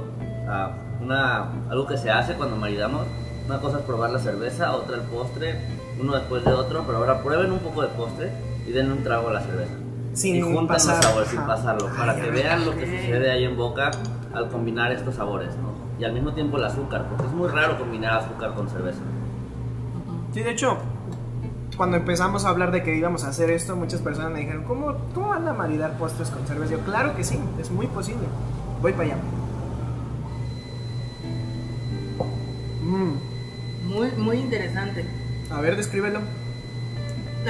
a 0.49 0.71
una, 1.01 1.51
algo 1.71 1.87
que 1.87 1.97
se 1.97 2.11
hace 2.11 2.35
cuando 2.35 2.57
maridamos. 2.57 3.07
Una 3.47 3.61
cosa 3.61 3.79
es 3.79 3.85
probar 3.85 4.11
la 4.11 4.19
cerveza, 4.19 4.73
otra 4.73 4.97
el 4.97 5.03
postre, 5.03 5.61
uno 6.01 6.15
después 6.15 6.45
de 6.45 6.53
otro, 6.53 6.85
pero 6.87 6.99
ahora 6.99 7.23
prueben 7.23 7.53
un 7.53 7.59
poco 7.59 7.83
de 7.83 7.89
postre 7.89 8.33
y 8.67 8.73
den 8.73 8.91
un 8.91 9.03
trago 9.03 9.29
a 9.29 9.35
la 9.35 9.41
cerveza. 9.41 9.75
Sin 10.15 10.37
y 10.37 10.43
juntan 10.43 10.67
pasar, 10.69 10.97
los 10.97 11.05
sabores 11.05 11.29
sin 11.29 11.41
pasarlo, 11.41 11.89
para 11.97 12.13
Ay, 12.13 12.23
que 12.23 12.31
vean 12.31 12.65
lo 12.65 12.73
que 12.73 12.87
sucede 12.87 13.31
ahí 13.31 13.45
en 13.45 13.57
boca 13.57 13.91
al 14.33 14.49
combinar 14.49 14.93
estos 14.93 15.17
sabores, 15.17 15.57
¿no? 15.57 15.75
Y 15.99 16.05
al 16.05 16.13
mismo 16.13 16.33
tiempo 16.33 16.57
el 16.57 16.65
azúcar, 16.65 17.07
porque 17.09 17.27
es 17.27 17.33
muy 17.33 17.49
raro 17.49 17.79
combinar 17.79 18.19
azúcar 18.19 18.55
con 18.55 18.69
cerveza. 18.69 19.01
Sí, 20.33 20.43
de 20.43 20.53
hecho, 20.53 20.79
cuando 21.77 21.97
empezamos 21.97 22.45
a 22.45 22.51
hablar 22.51 22.71
de 22.71 22.83
que 22.83 22.97
íbamos 22.97 23.25
a 23.25 23.29
hacer 23.29 23.51
esto, 23.51 23.75
muchas 23.77 24.01
personas 24.01 24.33
me 24.33 24.41
dijeron, 24.41 24.65
¿cómo, 24.65 24.95
cómo 25.15 25.29
van 25.29 25.47
a 25.49 25.53
maridar 25.53 25.97
postres 25.99 26.31
con 26.31 26.47
cerveza? 26.47 26.73
Yo, 26.73 26.81
claro 26.81 27.17
que 27.17 27.25
sí, 27.25 27.39
es 27.61 27.71
muy 27.71 27.87
posible. 27.87 28.27
Voy 28.81 28.93
para 28.93 29.05
allá. 29.05 29.17
Mm, 32.83 33.89
Muy, 33.89 34.11
muy 34.17 34.37
interesante. 34.39 35.05
A 35.51 35.61
ver, 35.61 35.77
descríbelo. 35.77 36.21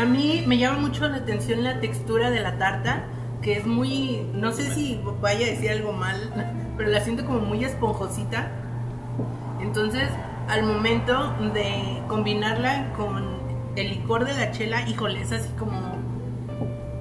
A 0.00 0.04
mí 0.04 0.44
me 0.46 0.58
llama 0.58 0.78
mucho 0.78 1.08
la 1.08 1.18
atención 1.18 1.62
la 1.62 1.80
textura 1.80 2.30
de 2.30 2.40
la 2.40 2.58
tarta, 2.58 3.04
que 3.42 3.58
es 3.58 3.66
muy, 3.66 4.26
no 4.32 4.52
sé 4.52 4.74
si 4.74 5.00
vaya 5.20 5.46
a 5.46 5.50
decir 5.50 5.70
algo 5.70 5.92
mal, 5.92 6.32
pero 6.76 6.88
la 6.90 7.00
siento 7.00 7.24
como 7.24 7.40
muy 7.40 7.64
esponjosita. 7.64 8.50
Entonces, 9.60 10.08
al 10.48 10.64
momento 10.64 11.34
de 11.52 12.02
combinarla 12.08 12.92
con 12.96 13.33
el 13.76 13.90
licor 13.90 14.24
de 14.24 14.34
la 14.34 14.50
chela, 14.52 14.88
híjole, 14.88 15.20
es 15.22 15.32
así 15.32 15.48
como 15.58 15.94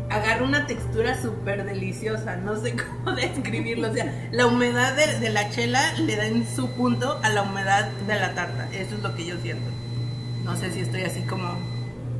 agarra 0.09 0.43
una 0.43 0.67
textura 0.67 1.19
súper 1.19 1.65
deliciosa. 1.65 2.35
No 2.37 2.55
sé 2.55 2.75
cómo 3.05 3.15
describirlo. 3.15 3.89
O 3.89 3.93
sea, 3.93 4.29
la 4.31 4.47
humedad 4.47 4.95
de, 4.95 5.19
de 5.19 5.29
la 5.29 5.49
chela 5.49 5.81
le 5.99 6.15
da 6.15 6.25
en 6.25 6.45
su 6.47 6.69
punto 6.71 7.19
a 7.23 7.29
la 7.29 7.43
humedad 7.43 7.89
de 8.07 8.15
la 8.15 8.33
tarta. 8.33 8.67
Eso 8.73 8.95
es 8.95 9.03
lo 9.03 9.15
que 9.15 9.25
yo 9.25 9.37
siento. 9.41 9.69
No 10.43 10.55
sé 10.55 10.71
si 10.71 10.81
estoy 10.81 11.03
así 11.03 11.21
como 11.21 11.57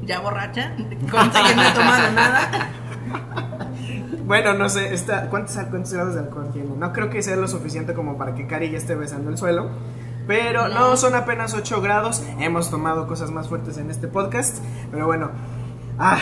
ya 0.03 0.19
borracha. 0.19 0.75
Consta 1.11 1.43
que 1.47 1.55
no 1.55 1.63
he 1.63 1.71
tomado 1.71 2.11
nada. 2.11 2.69
Bueno, 4.25 4.53
no 4.53 4.69
sé, 4.69 4.93
está, 4.93 5.29
¿cuántos, 5.29 5.53
cuántos 5.69 5.91
grados 5.91 6.13
de 6.13 6.21
alcohol 6.21 6.49
tiene? 6.53 6.69
No 6.77 6.93
creo 6.93 7.09
que 7.09 7.21
sea 7.21 7.35
lo 7.35 7.49
suficiente 7.49 7.93
como 7.93 8.17
para 8.17 8.33
que 8.33 8.47
Cari 8.47 8.71
ya 8.71 8.77
esté 8.77 8.95
besando 8.95 9.29
el 9.29 9.37
suelo. 9.37 9.69
Pero 10.27 10.67
no, 10.69 10.89
No. 10.91 10.97
son 10.97 11.15
apenas 11.15 11.53
8 11.53 11.81
grados. 11.81 12.23
Hemos 12.39 12.69
tomado 12.69 13.07
cosas 13.07 13.31
más 13.31 13.49
fuertes 13.49 13.77
en 13.77 13.89
este 13.91 14.07
podcast. 14.07 14.57
Pero 14.91 15.05
bueno. 15.05 15.31
Ah, 15.99 16.17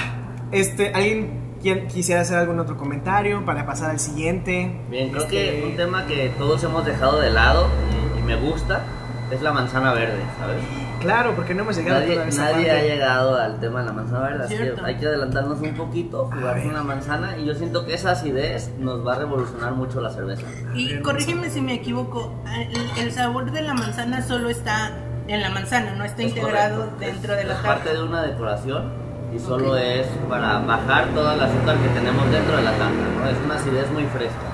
este, 0.52 0.94
¿alguien 0.94 1.40
quien- 1.62 1.88
quisiera 1.88 2.22
hacer 2.22 2.38
algún 2.38 2.60
otro 2.60 2.76
comentario 2.78 3.46
para 3.46 3.66
pasar 3.66 3.92
al 3.92 4.00
siguiente? 4.00 4.82
Bien, 4.90 5.10
creo 5.12 5.24
Este, 5.24 5.36
que 5.36 5.66
un 5.70 5.76
tema 5.78 6.06
que 6.08 6.30
todos 6.38 6.64
hemos 6.64 6.86
dejado 6.86 7.20
de 7.22 7.30
lado 7.30 7.68
y, 8.16 8.20
y 8.20 8.24
me 8.24 8.36
gusta 8.36 8.84
es 9.32 9.42
la 9.42 9.54
manzana 9.54 9.94
verde, 9.94 10.20
¿sabes? 10.40 10.58
Claro, 11.02 11.34
porque 11.36 11.56
no 11.56 11.64
hemos 11.64 11.76
llegado 11.76 12.00
Nadie, 12.02 12.20
a 12.20 12.28
esa 12.28 12.44
nadie 12.44 12.56
parte. 12.68 12.72
ha 12.72 12.82
llegado 12.84 13.36
al 13.38 13.60
tema 13.60 13.80
de 13.80 13.86
la 13.88 13.92
manzana 13.94 14.20
verde, 14.30 14.44
así 14.46 14.56
que 14.56 14.74
hay 14.84 14.98
que 14.98 15.08
adelantarnos 15.08 15.60
un 15.60 15.74
poquito, 15.74 16.26
jugar 16.32 16.62
con 16.62 16.74
la 16.74 16.84
manzana 16.84 17.38
y 17.38 17.46
yo 17.46 17.56
siento 17.56 17.86
que 17.86 17.96
esa 17.96 18.12
acidez 18.12 18.70
nos 18.78 19.06
va 19.06 19.14
a 19.16 19.20
revolucionar 19.20 19.74
mucho 19.74 20.00
la 20.00 20.12
cerveza. 20.12 20.44
Y 20.76 21.00
corrígeme 21.02 21.50
si 21.50 21.60
me 21.62 21.74
equivoco. 21.74 22.32
El, 22.56 23.04
el 23.06 23.12
sabor 23.12 23.52
de 23.52 23.62
la 23.64 23.74
manzana 23.74 24.22
solo 24.22 24.50
está 24.50 24.92
en 25.28 25.42
la 25.42 25.50
manzana, 25.50 25.96
no 25.96 26.04
está 26.04 26.22
Es 26.22 26.30
integrado 26.30 26.76
correcto, 26.92 27.00
dentro 27.00 27.34
es- 27.34 27.38
de 27.40 27.44
la 27.46 27.54
Es 27.54 27.62
tarta. 27.62 27.74
parte 27.76 27.94
de 27.98 28.04
una 28.04 28.22
decoración 28.22 28.92
y 29.36 29.40
solo 29.40 29.78
es 29.78 30.06
para 30.30 30.60
bajar 30.60 31.08
toda 31.16 31.34
el 31.34 31.42
azúcar 31.42 31.78
que 31.78 31.88
tenemos 31.90 32.30
dentro 32.32 32.58
de 32.58 32.62
la 32.64 32.72
tarta, 32.72 32.94
¿no? 33.18 33.28
Es 33.30 33.38
una 33.44 33.56
acidez 33.56 33.90
muy 33.92 34.04
fresca. 34.06 34.52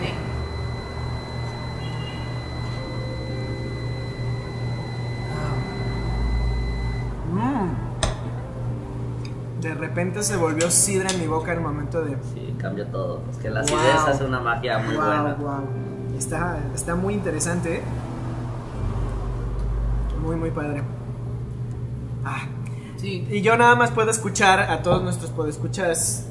Sí. 0.00 0.14
Mm. 7.32 7.70
De 9.64 9.72
repente 9.74 10.22
se 10.22 10.36
volvió 10.36 10.70
sidra 10.70 11.08
en 11.10 11.20
mi 11.20 11.26
boca 11.26 11.52
en 11.52 11.58
el 11.58 11.64
momento 11.64 12.02
de. 12.02 12.16
Sí, 12.34 12.54
cambia 12.58 12.84
todo. 12.90 13.22
Es 13.30 13.38
que 13.38 13.48
la 13.48 13.62
Wow. 13.62 13.74
acidez 13.78 14.14
hace 14.14 14.24
una 14.24 14.38
magia 14.38 14.78
muy 14.78 14.94
wow, 14.94 15.04
buena. 15.04 15.34
wow. 15.40 15.64
Está, 16.18 16.58
está 16.74 16.94
muy 16.94 17.14
interesante. 17.14 17.76
¿eh? 17.76 17.80
Muy, 20.22 20.36
muy 20.36 20.50
padre. 20.50 20.82
Ah, 22.24 22.42
Sí. 22.96 23.26
y 23.30 23.40
yo 23.42 23.56
nada 23.56 23.74
más 23.74 23.90
puedo 23.90 24.10
escuchar 24.10 24.60
a 24.70 24.82
todos 24.82 25.02
nuestros 25.02 25.30
podescuchas 25.30 26.26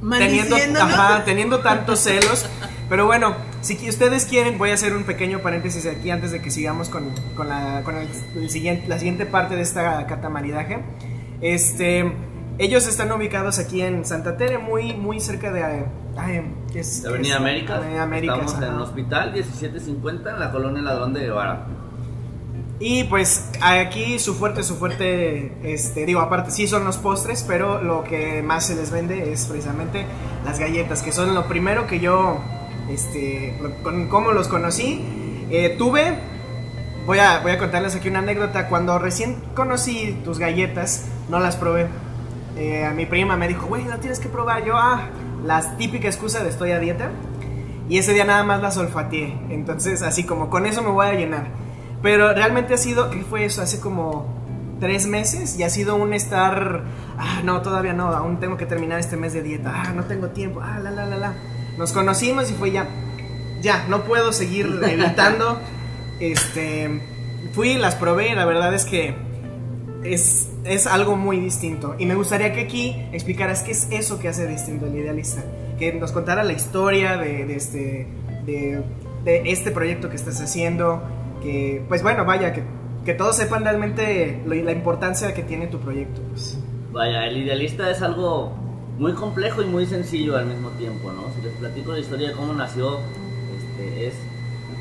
teniendo, 0.00 0.80
ajá, 0.80 1.24
teniendo 1.24 1.58
tantos 1.60 2.00
celos. 2.00 2.46
Pero 2.88 3.06
bueno, 3.06 3.34
si 3.62 3.88
ustedes 3.88 4.24
quieren, 4.26 4.58
voy 4.58 4.70
a 4.70 4.74
hacer 4.74 4.94
un 4.96 5.04
pequeño 5.04 5.40
paréntesis 5.40 5.86
aquí 5.86 6.10
antes 6.10 6.32
de 6.32 6.40
que 6.42 6.50
sigamos 6.50 6.88
con, 6.88 7.10
con 7.36 7.48
la, 7.48 7.82
con 7.84 7.96
el, 7.96 8.08
el 8.36 8.48
siguiente, 8.50 8.88
la 8.88 8.98
siguiente 8.98 9.26
parte 9.26 9.54
de 9.56 9.62
esta 9.62 10.06
catamaridaje. 10.06 10.78
Este, 11.40 12.12
ellos 12.60 12.86
están 12.86 13.10
ubicados 13.12 13.58
aquí 13.58 13.80
en 13.82 14.04
Santa 14.04 14.36
Tere, 14.36 14.58
muy, 14.58 14.92
muy 14.94 15.18
cerca 15.20 15.50
de... 15.52 15.86
De 17.02 17.08
Avenida 17.08 17.34
es? 17.34 17.40
América. 17.40 17.76
Avenida 17.76 18.02
América. 18.02 18.34
Estamos 18.34 18.62
en 18.62 18.74
el 18.74 18.80
hospital 18.80 19.32
1750 19.32 20.30
en 20.30 20.38
la 20.40 20.50
colonia 20.52 20.82
Ladrón 20.82 21.12
de 21.14 21.20
Guevara. 21.20 21.66
Y 22.78 23.04
pues 23.04 23.50
aquí 23.62 24.18
su 24.18 24.34
fuerte, 24.34 24.62
su 24.62 24.76
fuerte, 24.76 25.52
este, 25.62 26.06
digo, 26.06 26.20
aparte 26.20 26.50
sí 26.50 26.66
son 26.66 26.84
los 26.84 26.96
postres, 26.96 27.44
pero 27.46 27.82
lo 27.82 28.04
que 28.04 28.42
más 28.42 28.66
se 28.66 28.74
les 28.76 28.90
vende 28.90 29.32
es 29.32 29.44
precisamente 29.46 30.04
las 30.44 30.58
galletas, 30.58 31.02
que 31.02 31.12
son 31.12 31.34
lo 31.34 31.46
primero 31.46 31.86
que 31.86 32.00
yo, 32.00 32.38
este, 32.90 33.58
lo- 33.62 33.82
con 33.82 34.08
cómo 34.08 34.32
los 34.32 34.48
conocí. 34.48 35.04
Eh, 35.50 35.74
tuve, 35.78 36.18
voy 37.06 37.18
a, 37.18 37.40
voy 37.40 37.52
a 37.52 37.58
contarles 37.58 37.94
aquí 37.96 38.08
una 38.08 38.20
anécdota, 38.20 38.68
cuando 38.68 38.98
recién 38.98 39.36
conocí 39.54 40.18
tus 40.24 40.38
galletas, 40.38 41.06
no 41.28 41.38
las 41.38 41.56
probé. 41.56 41.86
Eh, 42.56 42.84
a 42.84 42.90
mi 42.92 43.06
prima 43.06 43.36
me 43.36 43.48
dijo, 43.48 43.66
güey, 43.66 43.84
la 43.84 43.98
tienes 43.98 44.20
que 44.20 44.28
probar. 44.28 44.64
Yo, 44.64 44.76
ah, 44.76 45.08
la 45.44 45.76
típica 45.76 46.08
excusa 46.08 46.42
de 46.42 46.50
estoy 46.50 46.72
a 46.72 46.78
dieta. 46.78 47.10
Y 47.88 47.98
ese 47.98 48.12
día 48.12 48.24
nada 48.24 48.44
más 48.44 48.62
las 48.62 48.76
olfateé. 48.76 49.36
Entonces, 49.50 50.02
así 50.02 50.24
como 50.24 50.50
con 50.50 50.66
eso 50.66 50.82
me 50.82 50.90
voy 50.90 51.06
a 51.06 51.14
llenar. 51.14 51.48
Pero 52.02 52.32
realmente 52.32 52.74
ha 52.74 52.78
sido, 52.78 53.10
¿qué 53.10 53.22
fue 53.22 53.44
eso? 53.44 53.62
Hace 53.62 53.80
como 53.80 54.40
tres 54.80 55.06
meses 55.06 55.58
y 55.58 55.62
ha 55.62 55.70
sido 55.70 55.94
un 55.94 56.12
estar, 56.14 56.82
ah, 57.18 57.42
no, 57.44 57.62
todavía 57.62 57.92
no, 57.92 58.08
aún 58.08 58.40
tengo 58.40 58.56
que 58.56 58.66
terminar 58.66 58.98
este 58.98 59.16
mes 59.16 59.32
de 59.32 59.42
dieta, 59.42 59.70
ah, 59.72 59.92
no 59.94 60.04
tengo 60.04 60.28
tiempo, 60.28 60.60
ah, 60.62 60.80
la, 60.82 60.90
la, 60.90 61.06
la, 61.06 61.18
la. 61.18 61.34
Nos 61.76 61.92
conocimos 61.92 62.50
y 62.50 62.54
fue 62.54 62.72
ya, 62.72 62.88
ya, 63.60 63.84
no 63.88 64.02
puedo 64.04 64.32
seguir 64.32 64.80
evitando. 64.88 65.60
este, 66.18 67.02
fui, 67.52 67.74
las 67.74 67.94
probé 67.94 68.30
y 68.30 68.34
la 68.34 68.46
verdad 68.46 68.74
es 68.74 68.84
que 68.84 69.14
es, 70.02 70.49
es 70.64 70.86
algo 70.86 71.16
muy 71.16 71.38
distinto. 71.38 71.94
Y 71.98 72.06
me 72.06 72.14
gustaría 72.14 72.52
que 72.52 72.60
aquí 72.60 72.96
explicaras 73.12 73.62
qué 73.62 73.72
es 73.72 73.88
eso 73.90 74.18
que 74.18 74.28
hace 74.28 74.46
distinto 74.46 74.86
el 74.86 74.96
idealista. 74.96 75.42
Que 75.78 75.92
nos 75.92 76.12
contara 76.12 76.44
la 76.44 76.52
historia 76.52 77.16
de, 77.16 77.54
este, 77.54 78.06
de, 78.44 78.82
este 79.24 79.70
proyecto 79.70 80.10
que 80.10 80.16
estás 80.16 80.40
haciendo. 80.40 81.02
Que, 81.42 81.82
pues 81.88 82.02
bueno, 82.02 82.24
vaya, 82.24 82.52
que, 82.52 82.62
que 83.04 83.14
todos 83.14 83.36
sepan 83.36 83.64
realmente 83.64 84.42
la 84.46 84.72
importancia 84.72 85.32
que 85.34 85.42
tiene 85.42 85.66
tu 85.66 85.78
proyecto. 85.78 86.20
pues. 86.30 86.58
Vaya, 86.92 87.26
el 87.26 87.38
idealista 87.38 87.90
es 87.90 88.02
algo 88.02 88.52
muy 88.98 89.14
complejo 89.14 89.62
y 89.62 89.66
muy 89.66 89.86
sencillo 89.86 90.36
al 90.36 90.46
mismo 90.46 90.68
tiempo, 90.70 91.10
¿no? 91.12 91.32
Si 91.34 91.40
les 91.40 91.54
platico 91.54 91.92
la 91.92 92.00
historia 92.00 92.28
de 92.28 92.34
cómo 92.34 92.52
nació, 92.52 92.98
este, 93.56 94.08
es, 94.08 94.14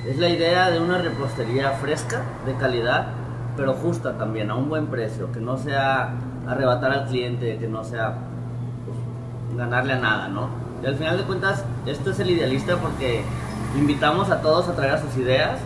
es 0.07 0.17
la 0.17 0.27
idea 0.27 0.71
de 0.71 0.79
una 0.79 0.97
repostería 0.97 1.71
fresca, 1.73 2.23
de 2.45 2.53
calidad, 2.55 3.13
pero 3.55 3.73
justa 3.73 4.17
también, 4.17 4.51
a 4.51 4.55
un 4.55 4.69
buen 4.69 4.87
precio, 4.87 5.31
que 5.31 5.39
no 5.39 5.57
sea 5.57 6.13
arrebatar 6.47 6.91
al 6.91 7.05
cliente, 7.05 7.57
que 7.57 7.67
no 7.67 7.83
sea 7.83 8.17
pues, 8.85 9.57
ganarle 9.57 9.93
a 9.93 9.99
nada, 9.99 10.27
¿no? 10.29 10.49
Y 10.81 10.85
al 10.87 10.95
final 10.95 11.17
de 11.17 11.23
cuentas, 11.23 11.65
esto 11.85 12.11
es 12.11 12.19
el 12.19 12.29
idealista 12.29 12.77
porque 12.77 13.23
invitamos 13.77 14.29
a 14.29 14.41
todos 14.41 14.67
a 14.69 14.75
traer 14.75 14.99
sus 14.99 15.15
ideas 15.17 15.59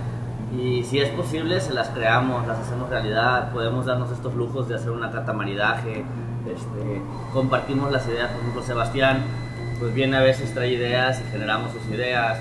y 0.58 0.84
si 0.84 1.00
es 1.00 1.10
posible 1.10 1.60
se 1.62 1.74
las 1.74 1.90
creamos, 1.90 2.46
las 2.48 2.60
hacemos 2.60 2.90
realidad, 2.90 3.52
podemos 3.52 3.86
darnos 3.86 4.12
estos 4.12 4.34
lujos 4.36 4.68
de 4.68 4.76
hacer 4.76 4.92
una 4.92 5.12
catamaridaje, 5.12 6.04
este, 6.46 7.02
compartimos 7.32 7.92
las 7.92 8.08
ideas, 8.08 8.30
por 8.32 8.42
ejemplo 8.42 8.62
Sebastián, 8.64 9.24
pues 9.80 9.94
viene 9.94 10.18
a 10.18 10.22
veces 10.22 10.54
trae 10.54 10.74
ideas 10.74 11.22
y 11.22 11.32
generamos 11.32 11.72
sus 11.72 11.86
ideas, 11.88 12.40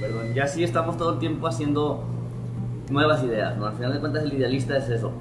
perdón, 0.00 0.32
y 0.34 0.40
así 0.40 0.64
estamos 0.64 0.96
todo 0.96 1.14
el 1.14 1.18
tiempo 1.18 1.46
haciendo 1.46 2.04
nuevas 2.92 3.22
ideas, 3.24 3.56
¿no? 3.56 3.66
Al 3.66 3.74
final 3.74 3.92
de 3.92 4.00
cuentas 4.00 4.22
el 4.24 4.32
idealista 4.34 4.76
es 4.76 4.88
eso, 4.88 5.12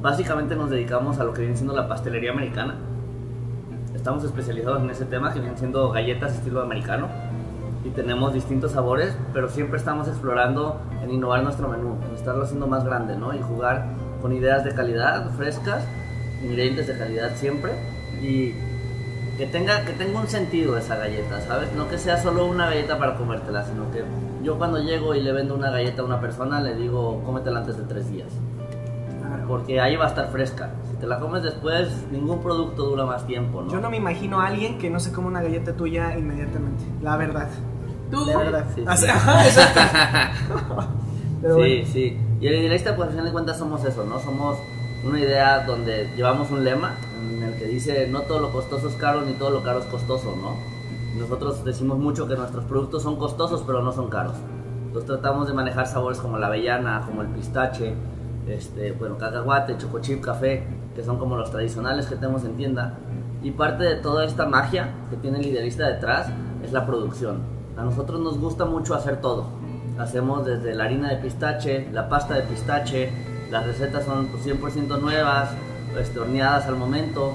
básicamente 0.00 0.54
nos 0.54 0.70
dedicamos 0.70 1.18
a 1.18 1.24
lo 1.24 1.32
que 1.32 1.40
viene 1.42 1.56
siendo 1.56 1.74
la 1.74 1.88
pastelería 1.88 2.30
americana, 2.30 2.76
estamos 3.94 4.24
especializados 4.24 4.82
en 4.82 4.90
ese 4.90 5.04
tema 5.04 5.32
que 5.32 5.40
vienen 5.40 5.58
siendo 5.58 5.90
galletas 5.90 6.34
estilo 6.34 6.62
americano 6.62 7.08
y 7.84 7.90
tenemos 7.90 8.32
distintos 8.32 8.72
sabores, 8.72 9.16
pero 9.32 9.48
siempre 9.48 9.78
estamos 9.78 10.08
explorando 10.08 10.80
en 11.02 11.10
innovar 11.10 11.42
nuestro 11.42 11.68
menú, 11.68 11.96
en 12.08 12.14
estarlo 12.14 12.44
haciendo 12.44 12.66
más 12.66 12.84
grande, 12.84 13.16
¿no? 13.16 13.34
Y 13.34 13.40
jugar 13.40 13.86
con 14.22 14.32
ideas 14.32 14.64
de 14.64 14.74
calidad, 14.74 15.30
frescas, 15.30 15.84
ingredientes 16.42 16.86
de 16.86 16.98
calidad 16.98 17.34
siempre 17.34 17.72
y 18.22 18.54
que 19.38 19.46
tenga, 19.46 19.84
que 19.84 19.92
tenga 19.92 20.20
un 20.20 20.26
sentido 20.28 20.76
esa 20.76 20.96
galleta, 20.96 21.40
¿sabes? 21.40 21.72
No 21.72 21.88
que 21.88 21.96
sea 21.96 22.20
solo 22.20 22.44
una 22.46 22.66
galleta 22.66 22.98
para 22.98 23.14
comértela, 23.16 23.64
sino 23.64 23.90
que 23.92 24.04
yo 24.42 24.58
cuando 24.58 24.80
llego 24.82 25.14
y 25.14 25.22
le 25.22 25.32
vendo 25.32 25.54
una 25.54 25.70
galleta 25.70 26.02
a 26.02 26.04
una 26.04 26.20
persona 26.20 26.60
le 26.60 26.74
digo, 26.74 27.22
cómetela 27.24 27.60
antes 27.60 27.76
de 27.78 27.84
tres 27.84 28.10
días. 28.10 28.28
Porque 29.46 29.80
ahí 29.80 29.96
va 29.96 30.04
a 30.04 30.08
estar 30.08 30.28
fresca. 30.30 30.68
Si 30.90 30.96
te 30.98 31.06
la 31.06 31.18
comes 31.20 31.42
después, 31.42 31.88
ningún 32.12 32.42
producto 32.42 32.82
dura 32.84 33.06
más 33.06 33.26
tiempo, 33.26 33.62
¿no? 33.62 33.72
Yo 33.72 33.80
no 33.80 33.88
me 33.88 33.96
imagino 33.96 34.40
a 34.40 34.48
alguien 34.48 34.76
que 34.76 34.90
no 34.90 35.00
se 35.00 35.10
coma 35.10 35.28
una 35.28 35.40
galleta 35.40 35.72
tuya 35.72 36.14
inmediatamente. 36.18 36.84
La 37.00 37.16
verdad. 37.16 37.48
Tú, 38.10 38.26
La 38.26 38.36
verdad. 38.36 38.64
Sí, 38.74 38.84
Ah, 38.86 38.96
sí. 38.96 39.06
Pero 41.40 41.54
sí, 41.54 41.60
bueno. 41.60 41.86
sí. 41.92 42.18
Y 42.40 42.46
el 42.46 42.54
idealista, 42.56 42.94
pues 42.94 43.06
al 43.06 43.10
final 43.12 43.26
de 43.26 43.32
cuentas 43.32 43.58
somos 43.58 43.84
eso, 43.84 44.04
¿no? 44.04 44.18
Somos 44.18 44.58
una 45.04 45.20
idea 45.20 45.64
donde 45.64 46.10
llevamos 46.16 46.50
un 46.50 46.64
lema 46.64 46.96
en 47.20 47.42
el 47.42 47.54
que 47.54 47.66
dice 47.66 48.08
no 48.08 48.22
todo 48.22 48.40
lo 48.40 48.50
costoso 48.50 48.88
es 48.88 48.94
caro 48.94 49.22
ni 49.22 49.32
todo 49.32 49.50
lo 49.50 49.62
caro 49.62 49.78
es 49.80 49.86
costoso, 49.86 50.34
¿no? 50.36 50.56
Nosotros 51.18 51.64
decimos 51.64 51.98
mucho 51.98 52.28
que 52.28 52.36
nuestros 52.36 52.64
productos 52.64 53.02
son 53.02 53.16
costosos 53.16 53.62
pero 53.66 53.82
no 53.82 53.92
son 53.92 54.08
caros. 54.08 54.36
Entonces 54.86 55.06
tratamos 55.06 55.48
de 55.48 55.54
manejar 55.54 55.86
sabores 55.86 56.18
como 56.18 56.38
la 56.38 56.46
avellana, 56.46 57.02
como 57.06 57.22
el 57.22 57.28
pistache, 57.28 57.94
este, 58.48 58.92
bueno, 58.92 59.18
cacahuate, 59.18 59.76
chocochip, 59.76 60.22
café, 60.22 60.66
que 60.94 61.02
son 61.04 61.18
como 61.18 61.36
los 61.36 61.50
tradicionales 61.50 62.06
que 62.06 62.16
tenemos 62.16 62.44
en 62.44 62.56
tienda. 62.56 62.98
Y 63.42 63.50
parte 63.52 63.84
de 63.84 63.96
toda 63.96 64.24
esta 64.24 64.46
magia 64.46 64.94
que 65.10 65.16
tiene 65.16 65.38
el 65.38 65.46
idealista 65.46 65.86
detrás 65.86 66.28
es 66.64 66.72
la 66.72 66.86
producción. 66.86 67.42
A 67.76 67.84
nosotros 67.84 68.20
nos 68.20 68.38
gusta 68.38 68.64
mucho 68.64 68.94
hacer 68.94 69.20
todo. 69.20 69.46
Hacemos 69.98 70.46
desde 70.46 70.74
la 70.74 70.84
harina 70.84 71.10
de 71.10 71.16
pistache, 71.16 71.88
la 71.92 72.08
pasta 72.08 72.34
de 72.34 72.42
pistache, 72.42 73.12
las 73.50 73.66
recetas 73.66 74.04
son 74.04 74.26
pues, 74.26 74.46
100% 74.46 75.00
nuevas, 75.00 75.50
este, 75.98 76.20
horneadas 76.20 76.66
al 76.66 76.76
momento. 76.76 77.34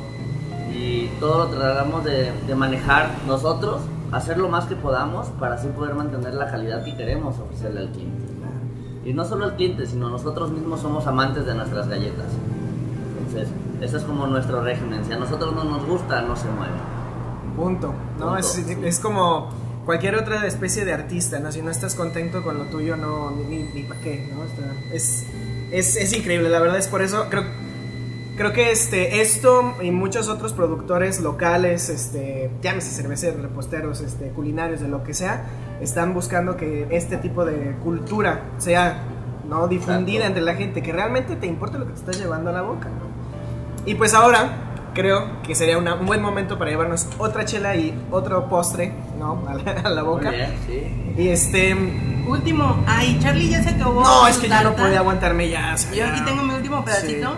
y 0.71 1.07
todo 1.19 1.45
lo 1.45 1.47
tratamos 1.51 2.03
de, 2.03 2.31
de 2.47 2.55
manejar 2.55 3.09
nosotros, 3.27 3.81
hacer 4.11 4.37
lo 4.37 4.49
más 4.49 4.65
que 4.65 4.75
podamos 4.75 5.27
para 5.39 5.55
así 5.55 5.67
poder 5.67 5.93
mantener 5.93 6.33
la 6.33 6.49
calidad 6.49 6.83
que 6.83 6.95
queremos 6.95 7.37
ofrecerle 7.39 7.81
al 7.81 7.89
cliente. 7.89 8.23
Y 9.05 9.13
no 9.13 9.25
solo 9.25 9.45
al 9.45 9.55
cliente, 9.55 9.85
sino 9.85 10.09
nosotros 10.09 10.51
mismos 10.51 10.79
somos 10.79 11.05
amantes 11.07 11.45
de 11.45 11.53
nuestras 11.53 11.89
galletas. 11.89 12.27
Entonces, 13.19 13.49
ese 13.81 13.97
es 13.97 14.03
como 14.03 14.27
nuestro 14.27 14.61
régimen. 14.61 15.03
Si 15.03 15.11
a 15.11 15.17
nosotros 15.17 15.53
no 15.53 15.65
nos 15.65 15.85
gusta, 15.85 16.21
no 16.21 16.35
se 16.35 16.47
mueve. 16.47 16.73
Punto. 17.55 17.93
¿no? 18.17 18.27
Punto. 18.27 18.37
Es, 18.37 18.57
es 18.57 18.99
como 19.01 19.49
cualquier 19.85 20.15
otra 20.15 20.45
especie 20.47 20.85
de 20.85 20.93
artista, 20.93 21.39
¿no? 21.39 21.51
Si 21.51 21.61
no 21.61 21.71
estás 21.71 21.95
contento 21.95 22.43
con 22.43 22.57
lo 22.57 22.65
tuyo, 22.65 22.95
no, 22.95 23.31
ni, 23.31 23.63
ni, 23.63 23.83
para 23.83 23.99
qué, 24.01 24.29
¿no? 24.33 24.43
Está- 24.43 24.73
es, 24.93 25.25
es, 25.71 25.95
es 25.95 26.13
increíble, 26.13 26.49
la 26.49 26.59
verdad 26.59 26.77
es 26.77 26.87
por 26.87 27.01
eso, 27.01 27.27
creo, 27.29 27.43
creo 28.37 28.53
que 28.53 28.71
este, 28.71 29.21
esto 29.21 29.75
y 29.81 29.91
muchos 29.91 30.27
otros 30.29 30.53
productores 30.53 31.19
locales, 31.19 31.89
este, 31.89 32.49
llámese 32.61 32.91
cerveceros, 32.91 33.41
reposteros, 33.41 34.01
este, 34.01 34.29
culinarios, 34.29 34.79
de 34.81 34.87
lo 34.87 35.03
que 35.03 35.13
sea, 35.13 35.45
están 35.81 36.13
buscando 36.13 36.55
que 36.55 36.87
este 36.91 37.17
tipo 37.17 37.43
de 37.45 37.75
cultura 37.83 38.43
sea, 38.57 39.03
¿no? 39.49 39.67
Difundida 39.67 40.19
Exacto. 40.25 40.27
entre 40.27 40.43
la 40.43 40.55
gente, 40.55 40.81
que 40.81 40.93
realmente 40.93 41.35
te 41.35 41.47
importe 41.47 41.77
lo 41.77 41.85
que 41.85 41.93
te 41.93 41.99
estás 41.99 42.17
llevando 42.19 42.49
a 42.49 42.53
la 42.53 42.61
boca, 42.61 42.87
¿no? 42.87 43.13
Y 43.85 43.95
pues 43.95 44.13
ahora 44.13 44.72
creo 44.93 45.41
que 45.43 45.55
sería 45.55 45.77
una- 45.77 45.95
un 45.95 46.05
buen 46.05 46.21
momento 46.21 46.57
para 46.57 46.71
llevarnos 46.71 47.07
otra 47.17 47.45
chela 47.45 47.75
y 47.75 47.93
otro 48.11 48.47
postre, 48.49 48.93
¿no? 49.19 49.43
A 49.47 49.53
la, 49.55 49.71
a 49.71 49.89
la 49.89 50.03
boca. 50.03 50.29
Bien, 50.31 50.53
sí. 50.67 51.13
Y 51.21 51.27
este... 51.29 51.75
Último. 52.27 52.83
Ay, 52.87 53.17
Charlie 53.21 53.49
ya 53.49 53.61
se 53.61 53.69
acabó. 53.71 54.01
No, 54.01 54.27
es 54.27 54.37
que 54.37 54.47
ya 54.47 54.63
no 54.63 54.73
podía 54.75 54.99
aguantarme 54.99 55.49
ya. 55.49 55.73
o 55.73 55.77
sea, 55.77 55.91
Yo 55.91 55.97
ya. 55.97 56.13
aquí 56.13 56.21
tengo 56.23 56.43
mi 56.43 56.53
último 56.53 56.83
pedacito. 56.85 57.35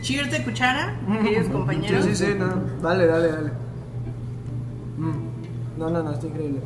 Cheers 0.00 0.30
de 0.30 0.44
cuchara, 0.44 0.96
queridos 1.22 1.48
compañeros. 1.52 2.04
Sí, 2.04 2.14
sí, 2.14 2.26
sí, 2.26 2.34
no. 2.38 2.46
Dale, 2.80 3.06
dale, 3.06 3.28
dale. 3.32 3.50
Mm. 4.96 5.78
No, 5.78 5.90
no, 5.90 6.02
no, 6.02 6.12
está 6.12 6.26
increíble. 6.26 6.60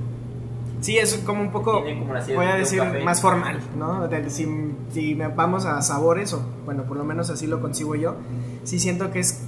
Sí, 0.80 0.98
es 0.98 1.14
como 1.24 1.40
un 1.42 1.50
poco, 1.52 1.82
como 1.84 2.06
voy 2.34 2.46
a 2.46 2.54
de 2.54 2.58
decir, 2.58 2.82
más 3.04 3.20
formal, 3.20 3.60
¿no? 3.78 4.08
De- 4.08 4.28
si, 4.30 4.46
si 4.92 5.14
me 5.14 5.28
vamos 5.28 5.64
a 5.64 5.80
sabores, 5.80 6.32
o 6.32 6.42
bueno, 6.64 6.82
por 6.84 6.96
lo 6.96 7.04
menos 7.04 7.30
así 7.30 7.46
lo 7.46 7.60
consigo 7.60 7.94
yo, 7.94 8.16
sí 8.64 8.80
siento 8.80 9.12
que 9.12 9.20
es, 9.20 9.42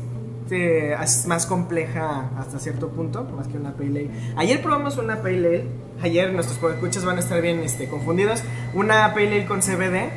es 0.50 1.26
más 1.26 1.46
compleja 1.46 2.30
hasta 2.38 2.58
cierto 2.58 2.88
punto, 2.88 3.24
más 3.36 3.48
que 3.48 3.56
una 3.56 3.72
pale 3.72 3.88
ale. 3.88 4.10
Ayer 4.36 4.60
probamos 4.62 4.98
una 4.98 5.16
pale 5.22 5.38
ale, 5.38 5.64
ayer 6.02 6.32
nuestros 6.32 6.72
escuchas 6.74 7.04
van 7.04 7.16
a 7.16 7.20
estar 7.20 7.40
bien 7.40 7.60
este, 7.60 7.88
confundidos, 7.88 8.42
una 8.74 9.12
pale 9.14 9.28
ale 9.28 9.46
con 9.46 9.60
CBD, 9.60 10.10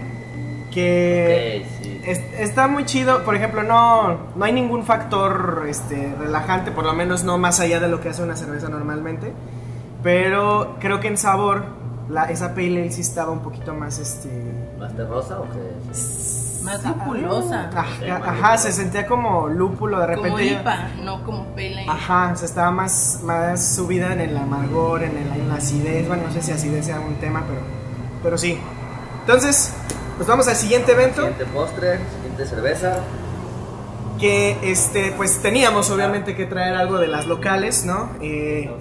que... 0.73 1.65
Sí. 1.81 2.01
Es- 2.05 2.21
está 2.39 2.67
muy 2.69 2.85
chido, 2.85 3.23
por 3.25 3.35
ejemplo, 3.35 3.63
no, 3.63 4.17
no 4.35 4.45
hay 4.45 4.53
ningún 4.53 4.85
factor 4.85 5.65
este, 5.67 6.13
relajante, 6.17 6.71
por 6.71 6.85
lo 6.85 6.93
menos 6.93 7.23
no 7.25 7.37
más 7.37 7.59
allá 7.59 7.79
de 7.81 7.89
lo 7.89 7.99
que 7.99 8.09
hace 8.09 8.23
una 8.23 8.37
cerveza 8.37 8.69
normalmente. 8.69 9.33
Pero 10.03 10.77
creo 10.79 10.99
que 11.01 11.07
en 11.09 11.17
sabor, 11.17 11.65
la, 12.09 12.25
esa 12.25 12.53
pale 12.55 12.81
ale 12.83 12.91
sí 12.91 13.01
estaba 13.01 13.31
un 13.31 13.39
poquito 13.39 13.73
más, 13.73 13.99
este... 13.99 14.29
¿Más 14.79 14.95
terrosa 14.95 15.39
o 15.41 15.43
qué? 15.49 15.91
Más 16.67 16.85
lupulosa. 16.85 17.69
Ajá, 17.75 18.21
ajá, 18.25 18.57
se 18.57 18.71
sentía 18.71 19.05
como 19.07 19.47
lúpulo 19.47 19.99
de 19.99 20.07
repente. 20.07 20.29
Como 20.29 20.39
IPA, 20.39 20.89
no 21.03 21.23
como 21.23 21.47
ale. 21.55 21.85
Ajá, 21.87 22.31
o 22.33 22.37
sea, 22.37 22.45
estaba 22.45 22.71
más, 22.71 23.21
más 23.23 23.75
subida 23.75 24.13
en 24.13 24.21
el 24.21 24.37
amargor, 24.37 25.03
en, 25.03 25.17
el- 25.17 25.41
en 25.41 25.49
la 25.49 25.55
acidez. 25.55 26.07
Bueno, 26.07 26.23
no 26.27 26.33
sé 26.33 26.41
si 26.41 26.51
acidez 26.51 26.85
sea 26.85 26.99
un 26.99 27.15
tema, 27.15 27.43
pero, 27.47 27.61
pero 28.23 28.37
sí. 28.37 28.57
Entonces, 29.21 29.73
pues 30.17 30.27
vamos 30.27 30.47
al 30.47 30.55
siguiente 30.55 30.91
evento. 30.91 31.21
Siguiente 31.21 31.45
postre, 31.45 31.99
siguiente 32.15 32.45
cerveza. 32.45 32.99
que 34.19 34.57
este 34.63 35.11
pues 35.15 35.41
teníamos 35.43 35.91
obviamente 35.91 36.35
que 36.35 36.45
traer 36.47 36.75
algo 36.75 36.97
de 36.97 37.07
las 37.07 37.27
locales, 37.27 37.85
¿no? 37.85 38.09
Eh, 38.19 38.71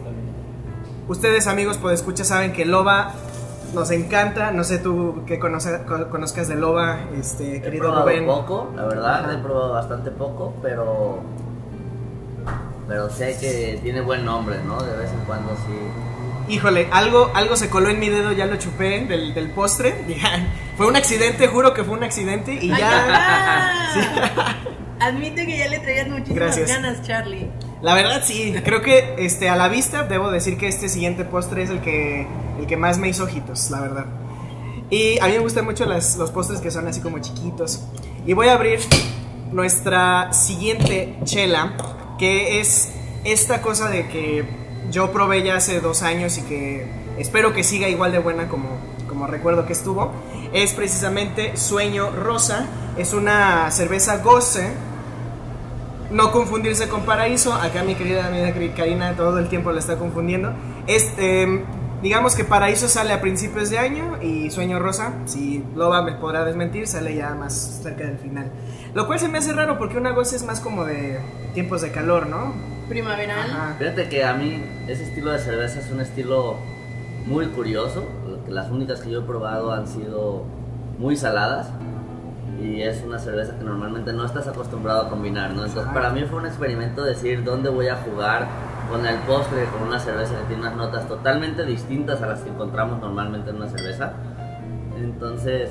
ustedes 1.08 1.46
amigos 1.46 1.76
pues 1.76 2.00
escucha 2.00 2.24
saben 2.24 2.52
que 2.54 2.64
Loba 2.64 3.12
nos 3.74 3.90
encanta, 3.90 4.50
no 4.52 4.64
sé 4.64 4.78
tú 4.78 5.22
que 5.26 5.38
conoce- 5.38 5.84
co- 5.84 6.08
conozcas 6.08 6.48
de 6.48 6.54
Loba, 6.56 7.00
este 7.18 7.56
He 7.56 7.62
querido 7.62 7.84
probado 7.84 8.02
Rubén. 8.06 8.26
poco, 8.26 8.72
la 8.76 8.84
verdad, 8.86 9.24
Ajá. 9.24 9.32
he 9.34 9.38
probado 9.38 9.72
bastante 9.74 10.10
poco, 10.10 10.54
pero 10.62 11.20
pero 12.88 13.10
sé 13.10 13.36
que 13.40 13.80
tiene 13.82 14.00
buen 14.00 14.24
nombre, 14.24 14.58
¿no? 14.64 14.80
De 14.80 14.96
vez 14.96 15.10
en 15.10 15.18
cuando 15.26 15.50
sí. 15.66 16.52
Híjole, 16.54 16.88
algo, 16.92 17.32
algo 17.34 17.56
se 17.56 17.68
coló 17.68 17.88
en 17.88 17.98
mi 17.98 18.08
dedo, 18.08 18.30
ya 18.30 18.46
lo 18.46 18.54
chupé 18.56 19.04
del, 19.06 19.34
del 19.34 19.50
postre. 19.50 20.04
Fue 20.76 20.86
un 20.86 20.94
accidente, 20.94 21.48
juro 21.48 21.74
que 21.74 21.82
fue 21.82 21.94
un 21.96 22.04
accidente 22.04 22.52
y 22.54 22.70
Ay, 22.70 22.78
ya. 22.80 22.86
ya. 25.00 25.06
Admite 25.06 25.44
que 25.46 25.58
ya 25.58 25.68
le 25.68 25.78
traías 25.80 26.06
muchísimas 26.08 26.36
Gracias. 26.56 26.68
ganas, 26.68 27.02
Charlie. 27.02 27.50
La 27.82 27.94
verdad 27.94 28.22
sí, 28.24 28.54
creo 28.64 28.80
que 28.82 29.14
este 29.18 29.48
a 29.48 29.56
la 29.56 29.68
vista 29.68 30.04
debo 30.04 30.30
decir 30.30 30.56
que 30.56 30.66
este 30.66 30.88
siguiente 30.88 31.24
postre 31.24 31.62
es 31.62 31.70
el 31.70 31.80
que 31.80 32.26
el 32.58 32.66
que 32.66 32.76
más 32.76 32.98
me 32.98 33.08
hizo 33.08 33.24
ojitos, 33.24 33.70
la 33.70 33.80
verdad. 33.80 34.06
Y 34.88 35.18
a 35.18 35.26
mí 35.26 35.32
me 35.32 35.40
gustan 35.40 35.64
mucho 35.66 35.84
las- 35.84 36.16
los 36.16 36.30
postres 36.30 36.60
que 36.60 36.70
son 36.70 36.86
así 36.88 37.00
como 37.00 37.18
chiquitos. 37.18 37.82
Y 38.26 38.32
voy 38.32 38.48
a 38.48 38.54
abrir 38.54 38.80
nuestra 39.52 40.32
siguiente 40.32 41.18
chela, 41.24 41.74
que 42.18 42.60
es 42.60 42.88
esta 43.24 43.60
cosa 43.60 43.88
de 43.90 44.08
que 44.08 44.44
yo 44.90 45.12
probé 45.12 45.42
ya 45.42 45.56
hace 45.56 45.80
dos 45.80 46.02
años 46.02 46.38
y 46.38 46.42
que 46.42 46.86
espero 47.18 47.52
que 47.52 47.62
siga 47.62 47.88
igual 47.88 48.12
de 48.12 48.18
buena 48.18 48.48
como, 48.48 48.68
como 49.08 49.26
recuerdo 49.26 49.66
que 49.66 49.72
estuvo. 49.74 50.12
Es 50.52 50.72
precisamente 50.72 51.56
Sueño 51.56 52.10
Rosa, 52.10 52.66
es 52.96 53.12
una 53.12 53.70
cerveza 53.70 54.18
goce 54.18 54.70
no 56.10 56.32
confundirse 56.32 56.88
con 56.88 57.02
Paraíso. 57.02 57.52
Acá 57.52 57.82
mi 57.82 57.94
querida 57.94 58.26
amiga 58.26 58.52
Karina 58.76 59.14
todo 59.14 59.38
el 59.38 59.48
tiempo 59.48 59.72
la 59.72 59.80
está 59.80 59.96
confundiendo. 59.96 60.52
Este, 60.86 61.64
digamos 62.02 62.34
que 62.34 62.44
Paraíso 62.44 62.88
sale 62.88 63.12
a 63.12 63.20
principios 63.20 63.70
de 63.70 63.78
año 63.78 64.18
y 64.22 64.50
Sueño 64.50 64.78
Rosa, 64.78 65.12
si 65.24 65.64
Loba 65.74 66.02
me 66.02 66.12
podrá 66.12 66.44
desmentir, 66.44 66.86
sale 66.86 67.14
ya 67.14 67.34
más 67.34 67.80
cerca 67.82 68.04
del 68.04 68.18
final. 68.18 68.50
Lo 68.94 69.06
cual 69.06 69.18
se 69.18 69.28
me 69.28 69.38
hace 69.38 69.52
raro 69.52 69.78
porque 69.78 69.98
una 69.98 70.10
goza 70.10 70.36
es 70.36 70.44
más 70.44 70.60
como 70.60 70.84
de 70.84 71.20
tiempos 71.54 71.82
de 71.82 71.90
calor, 71.90 72.26
¿no? 72.28 72.54
Primaveral. 72.88 73.50
Ajá. 73.50 73.76
Fíjate 73.78 74.08
que 74.08 74.24
a 74.24 74.34
mí 74.34 74.62
ese 74.86 75.04
estilo 75.04 75.32
de 75.32 75.38
cerveza 75.38 75.80
es 75.80 75.90
un 75.90 76.00
estilo 76.00 76.56
muy 77.26 77.46
curioso, 77.46 78.06
las 78.48 78.70
únicas 78.70 79.00
que 79.00 79.10
yo 79.10 79.20
he 79.20 79.24
probado 79.24 79.72
han 79.72 79.88
sido 79.88 80.44
muy 80.98 81.16
saladas 81.16 81.68
y 82.60 82.82
es 82.82 83.02
una 83.02 83.18
cerveza 83.18 83.56
que 83.56 83.64
normalmente 83.64 84.12
no 84.12 84.24
estás 84.24 84.48
acostumbrado 84.48 85.02
a 85.02 85.08
combinar, 85.10 85.52
¿no? 85.52 85.64
Entonces 85.64 85.92
para 85.92 86.10
mí 86.10 86.24
fue 86.24 86.38
un 86.38 86.46
experimento 86.46 87.04
decir 87.04 87.44
dónde 87.44 87.68
voy 87.68 87.88
a 87.88 87.96
jugar 87.96 88.46
con 88.90 89.04
el 89.06 89.16
postre, 89.20 89.64
con 89.66 89.88
una 89.88 89.98
cerveza 89.98 90.34
que 90.38 90.44
tiene 90.46 90.62
unas 90.62 90.76
notas 90.76 91.08
totalmente 91.08 91.64
distintas 91.64 92.22
a 92.22 92.26
las 92.26 92.40
que 92.40 92.50
encontramos 92.50 93.00
normalmente 93.00 93.50
en 93.50 93.56
una 93.56 93.68
cerveza. 93.68 94.12
Entonces, 94.96 95.70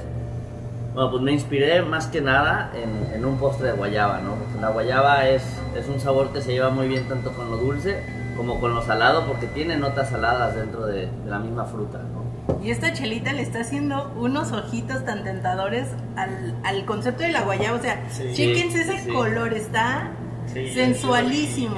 bueno, 0.93 1.11
pues 1.11 1.23
me 1.23 1.31
inspiré 1.31 1.81
más 1.81 2.07
que 2.07 2.21
nada 2.21 2.71
en, 2.73 3.13
en 3.13 3.25
un 3.25 3.37
postre 3.37 3.71
de 3.71 3.73
guayaba, 3.73 4.19
¿no? 4.19 4.35
Porque 4.35 4.61
la 4.61 4.69
guayaba 4.69 5.27
es, 5.27 5.43
es 5.75 5.87
un 5.87 5.99
sabor 5.99 6.31
que 6.31 6.41
se 6.41 6.53
lleva 6.53 6.69
muy 6.69 6.87
bien 6.87 7.07
tanto 7.07 7.31
con 7.31 7.49
lo 7.49 7.57
dulce 7.57 8.03
como 8.37 8.59
con 8.59 8.75
lo 8.75 8.81
salado 8.81 9.25
porque 9.25 9.47
tiene 9.47 9.77
notas 9.77 10.09
saladas 10.09 10.55
dentro 10.55 10.85
de, 10.85 11.07
de 11.07 11.29
la 11.29 11.39
misma 11.39 11.65
fruta, 11.65 11.99
¿no? 11.99 12.24
Y 12.63 12.71
esta 12.71 12.93
chelita 12.93 13.33
le 13.33 13.41
está 13.41 13.61
haciendo 13.61 14.13
unos 14.17 14.51
ojitos 14.51 15.03
tan 15.05 15.23
tentadores 15.23 15.87
al, 16.15 16.55
al 16.63 16.85
concepto 16.85 17.23
de 17.23 17.29
la 17.29 17.41
guayaba. 17.41 17.77
O 17.77 17.81
sea, 17.81 18.03
Sí. 18.11 18.31
chéquense 18.33 18.81
ese 18.81 18.99
Sí, 19.03 19.09
color, 19.11 19.53
está 19.53 20.11
Sí, 20.53 20.69
sensualísimo. 20.73 21.75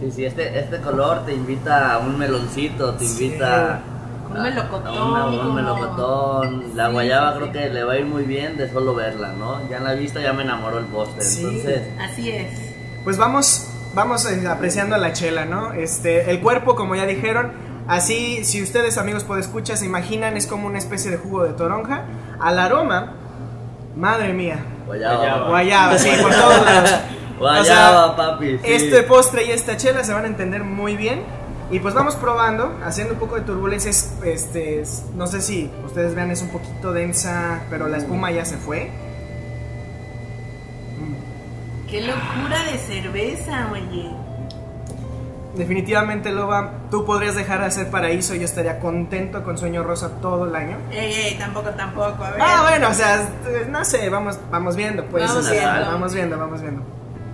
Sí, 0.00 0.10
sí, 0.10 0.24
este, 0.24 0.58
este 0.58 0.78
color 0.78 1.24
te 1.24 1.34
invita 1.34 1.94
a 1.94 1.98
un 1.98 2.18
meloncito, 2.18 2.94
te 2.94 3.06
Sí. 3.06 3.24
invita 3.26 3.80
Un 4.30 4.36
a- 4.36 4.42
melocotón, 4.42 4.96
a 4.98 5.04
una- 5.04 5.26
un 5.26 5.54
melocotón. 5.54 6.64
La 6.76 6.86
Sí, 6.88 6.92
guayaba 6.92 7.32
sí, 7.32 7.36
creo 7.38 7.46
sí. 7.46 7.52
que 7.58 7.68
le 7.70 7.84
va 7.84 7.92
a 7.94 7.98
ir 7.98 8.04
muy 8.06 8.24
bien 8.24 8.56
de 8.58 8.70
solo 8.70 8.94
verla, 8.94 9.32
¿no? 9.32 9.66
Ya 9.70 9.78
en 9.78 9.84
la 9.84 9.94
vista 9.94 10.20
ya 10.20 10.32
me 10.34 10.42
enamoró 10.42 10.78
el 10.78 10.84
postre, 10.86 11.22
Sí. 11.22 11.42
entonces... 11.44 11.82
Así 11.98 12.30
es. 12.30 12.48
Pues 13.04 13.16
vamos, 13.16 13.68
vamos 13.94 14.30
eh, 14.30 14.46
apreciando 14.46 14.96
la 14.98 15.12
chela, 15.14 15.44
¿no? 15.46 15.72
Este, 15.72 16.30
el 16.30 16.40
cuerpo, 16.40 16.74
como 16.76 16.94
ya 16.96 17.06
dijeron, 17.06 17.52
así, 17.88 18.44
si 18.44 18.62
ustedes 18.62 18.98
amigos 18.98 19.24
por 19.24 19.38
escuchar 19.38 19.76
se 19.76 19.86
imaginan, 19.86 20.36
es 20.36 20.46
como 20.46 20.66
una 20.66 20.78
especie 20.78 21.10
de 21.10 21.16
jugo 21.18 21.44
de 21.44 21.52
toronja. 21.54 22.04
Al 22.40 22.58
aroma, 22.58 23.14
madre 23.96 24.32
mía, 24.32 24.58
Guayaba. 24.86 25.48
guayaba, 25.48 25.98
sí, 25.98 26.10
por 26.22 26.30
todos 26.32 26.64
lados. 26.64 26.94
Guayaba, 27.38 28.06
O 28.06 28.16
sea, 28.16 28.16
papi. 28.16 28.52
sí. 28.52 28.60
Este 28.64 29.02
postre 29.02 29.44
y 29.44 29.50
esta 29.50 29.76
chela 29.76 30.02
se 30.04 30.14
van 30.14 30.24
a 30.24 30.26
entender 30.26 30.64
muy 30.64 30.96
bien. 30.96 31.22
Y 31.70 31.80
pues 31.80 31.92
vamos 31.94 32.14
probando, 32.14 32.78
haciendo 32.84 33.14
un 33.14 33.18
poco 33.20 33.34
de 33.34 33.40
turbulencia. 33.42 33.90
es- 33.90 34.14
Este, 34.24 34.80
es- 34.80 35.04
no 35.14 35.26
sé 35.26 35.42
si 35.42 35.70
ustedes 35.84 36.14
vean, 36.14 36.30
es 36.30 36.40
un 36.40 36.48
poquito 36.48 36.92
densa, 36.92 37.60
pero 37.68 37.88
la 37.88 37.98
espuma 37.98 38.30
ya 38.30 38.44
se 38.46 38.56
fue. 38.56 38.90
Mm. 40.98 41.88
Qué 41.90 42.00
locura 42.02 42.62
de 42.72 42.78
cerveza, 42.78 43.68
oye. 43.72 44.10
Definitivamente, 45.56 46.32
Loba, 46.32 46.72
tú 46.90 47.04
podrías 47.04 47.34
dejar 47.34 47.60
de 47.60 47.66
hacer 47.66 47.90
paraíso 47.90 48.34
y 48.34 48.38
yo 48.40 48.44
estaría 48.44 48.78
contento 48.78 49.42
con 49.42 49.56
Sueño 49.56 49.82
Rosa 49.82 50.10
todo 50.20 50.46
el 50.46 50.54
año. 50.54 50.76
Ey, 50.90 51.12
ey, 51.12 51.38
tampoco, 51.38 51.70
tampoco. 51.70 52.22
A 52.22 52.30
ver. 52.30 52.40
Ah, 52.42 52.62
bueno, 52.68 52.88
o 52.90 52.94
sea, 52.94 53.28
no 53.68 53.84
sé, 53.84 54.08
vamos, 54.10 54.38
vamos 54.50 54.76
viendo, 54.76 55.04
pues. 55.06 55.26
Vamos 55.26 55.50
viendo. 55.50 55.70
vamos 55.70 56.14
viendo, 56.14 56.38
vamos 56.38 56.62
viendo. 56.62 56.82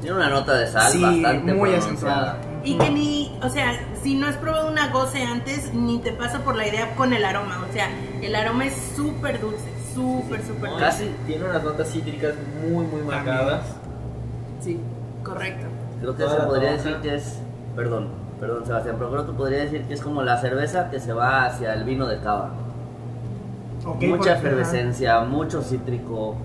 Tiene 0.01 0.17
una 0.17 0.29
nota 0.31 0.55
de 0.55 0.67
sal 0.67 0.91
Sí, 0.91 1.01
bastante 1.01 1.55
muy 1.55 1.75
acentuada. 1.75 2.39
Y 2.65 2.77
que 2.77 2.91
ni, 2.91 3.39
o 3.43 3.49
sea, 3.49 3.79
si 4.03 4.15
no 4.15 4.27
has 4.27 4.37
probado 4.37 4.71
una 4.71 4.89
goce 4.89 5.23
antes, 5.23 5.73
ni 5.75 5.99
te 5.99 6.13
pasa 6.13 6.41
por 6.41 6.57
la 6.57 6.67
idea 6.67 6.95
con 6.97 7.13
el 7.13 7.25
aroma. 7.25 7.65
O 7.69 7.73
sea, 7.73 7.89
el 8.21 8.35
aroma 8.35 8.67
es 8.67 8.75
súper 8.97 9.41
dulce, 9.41 9.69
súper, 9.95 10.45
súper 10.45 10.71
No, 10.71 10.71
dulce. 10.71 10.85
Casi. 10.85 11.15
Tiene 11.27 11.45
unas 11.45 11.63
notas 11.63 11.89
cítricas 11.91 12.35
muy, 12.63 12.85
muy 12.85 13.03
marcadas. 13.03 13.63
Sí, 14.61 14.81
correcto. 15.25 15.67
Creo 16.01 16.17
que 16.17 16.29
se 16.29 16.37
podría 16.47 16.73
decir 16.73 16.97
que 17.03 17.15
es. 17.17 17.39
Perdón, 17.77 18.09
perdón, 18.39 18.67
Sebastián, 18.67 18.97
pero 18.99 19.11
creo 19.11 19.27
que 19.27 19.33
podría 19.33 19.59
decir 19.61 19.85
que 19.85 19.95
es 19.95 20.01
como 20.03 20.23
la 20.23 20.37
cerveza 20.39 20.91
que 20.91 21.01
se 21.01 21.13
va 21.13 21.47
hacia 21.47 21.73
el 21.75 21.85
vino 21.85 22.07
de 22.07 22.19
cava. 22.21 22.51
Mucha 23.85 24.19
por- 24.19 24.29
efervescencia, 24.29 25.21
mucho 25.21 25.63
cítrico, 25.63 26.37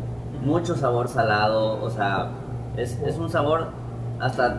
mucho 0.43 0.75
sabor 0.75 1.07
salado. 1.07 1.83
O 1.83 1.89
sea, 1.89 2.29
es, 2.77 2.99
es 3.05 3.17
un 3.17 3.29
sabor 3.29 3.67
hasta. 4.19 4.57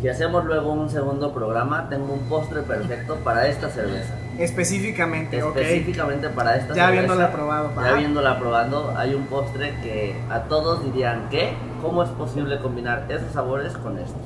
Si 0.00 0.08
hacemos 0.08 0.44
luego 0.44 0.72
un 0.72 0.90
segundo 0.90 1.32
programa, 1.32 1.88
tengo 1.88 2.12
un 2.14 2.20
postre 2.28 2.62
perfecto 2.62 3.16
para 3.22 3.46
esta 3.46 3.68
cerveza. 3.68 4.14
Específicamente. 4.38 5.38
Específicamente 5.38 6.28
para 6.30 6.56
esta 6.56 6.74
Ya 6.74 6.86
cerveza. 6.86 6.88
habiéndola 6.88 7.30
probado, 7.32 7.70
Ya 7.76 7.88
habiéndola 7.94 8.38
probando, 8.38 8.92
hay 8.96 9.14
un 9.14 9.26
postre 9.26 9.74
que 9.82 10.16
a 10.30 10.40
todos 10.44 10.82
dirían 10.84 11.28
que, 11.30 11.52
¿cómo 11.80 12.02
es 12.02 12.08
posible 12.10 12.58
combinar 12.58 13.04
esos 13.10 13.30
sabores 13.32 13.74
con 13.76 13.98
estos? 13.98 14.16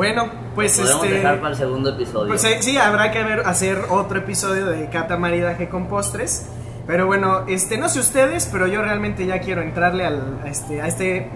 Bueno, 0.00 0.30
pues 0.54 0.78
Podemos 0.80 1.04
este. 1.04 1.14
dejar 1.16 1.40
para 1.40 1.50
el 1.50 1.56
segundo 1.58 1.90
episodio. 1.90 2.28
Pues 2.28 2.42
eh, 2.44 2.56
sí, 2.62 2.78
habrá 2.78 3.10
que 3.10 3.22
ver- 3.22 3.42
hacer 3.44 3.82
otro 3.90 4.16
episodio 4.20 4.64
de 4.64 4.88
cata 4.88 5.18
maridaje 5.18 5.68
con 5.68 5.88
postres. 5.88 6.48
Pero 6.86 7.04
bueno, 7.06 7.42
este, 7.48 7.76
no 7.76 7.86
sé 7.90 8.00
ustedes, 8.00 8.48
pero 8.50 8.66
yo 8.66 8.80
realmente 8.80 9.26
ya 9.26 9.40
quiero 9.40 9.60
entrarle 9.60 10.06
al, 10.06 10.38
a, 10.42 10.48
este, 10.48 10.80
a, 10.80 10.86
este, 10.86 11.28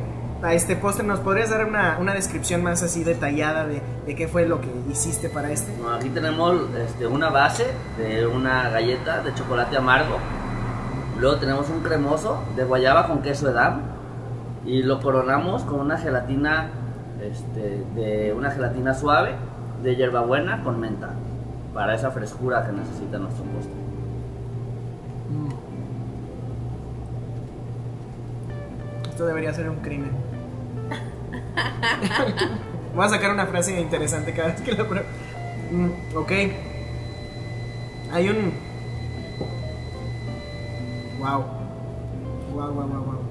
a 0.42 0.54
este 0.54 0.76
postre. 0.76 1.06
¿Nos 1.06 1.20
podrías 1.20 1.50
dar 1.50 1.66
una, 1.66 1.98
una 2.00 2.14
descripción 2.14 2.62
más 2.62 2.82
así 2.82 3.04
detallada 3.04 3.66
de, 3.66 3.82
de 4.06 4.14
qué 4.14 4.28
fue 4.28 4.46
lo 4.46 4.62
que 4.62 4.70
hiciste 4.90 5.28
para 5.28 5.50
este? 5.52 5.70
Bueno, 5.78 5.96
aquí 5.96 6.08
tenemos 6.08 6.56
este, 6.88 7.06
una 7.06 7.28
base 7.28 7.66
de 7.98 8.26
una 8.26 8.70
galleta 8.70 9.20
de 9.20 9.34
chocolate 9.34 9.76
amargo. 9.76 10.16
Luego 11.20 11.36
tenemos 11.36 11.68
un 11.68 11.82
cremoso 11.82 12.42
de 12.56 12.64
guayaba 12.64 13.08
con 13.08 13.20
queso 13.20 13.50
edam. 13.50 13.82
Y 14.64 14.82
lo 14.84 15.02
coronamos 15.02 15.64
con 15.64 15.80
una 15.80 15.98
gelatina, 15.98 16.70
este, 17.30 17.84
de 17.94 18.32
una 18.32 18.50
gelatina 18.50 18.94
suave 18.94 19.34
de 19.82 19.96
hierbabuena 19.96 20.62
con 20.62 20.80
menta. 20.80 21.10
Para 21.72 21.94
esa 21.94 22.10
frescura 22.10 22.66
que 22.66 22.72
necesita 22.72 23.18
nuestro 23.18 23.44
postre. 23.44 23.84
Esto 29.14 29.26
debería 29.26 29.54
ser 29.54 29.68
un 29.68 29.76
crimen. 29.76 30.10
Voy 32.94 33.04
a 33.04 33.08
sacar 33.08 33.32
una 33.32 33.46
frase 33.46 33.80
interesante 33.80 34.34
cada 34.34 34.48
vez 34.48 34.60
que 34.60 34.72
lo 34.72 34.88
pruebo. 34.88 35.06
Mm, 35.70 36.16
ok. 36.16 36.32
Hay 38.12 38.28
un. 38.28 38.52
Wow. 41.20 41.44
Wow, 42.54 42.72
wow, 42.72 42.86
wow, 42.86 43.04
wow. 43.04 43.23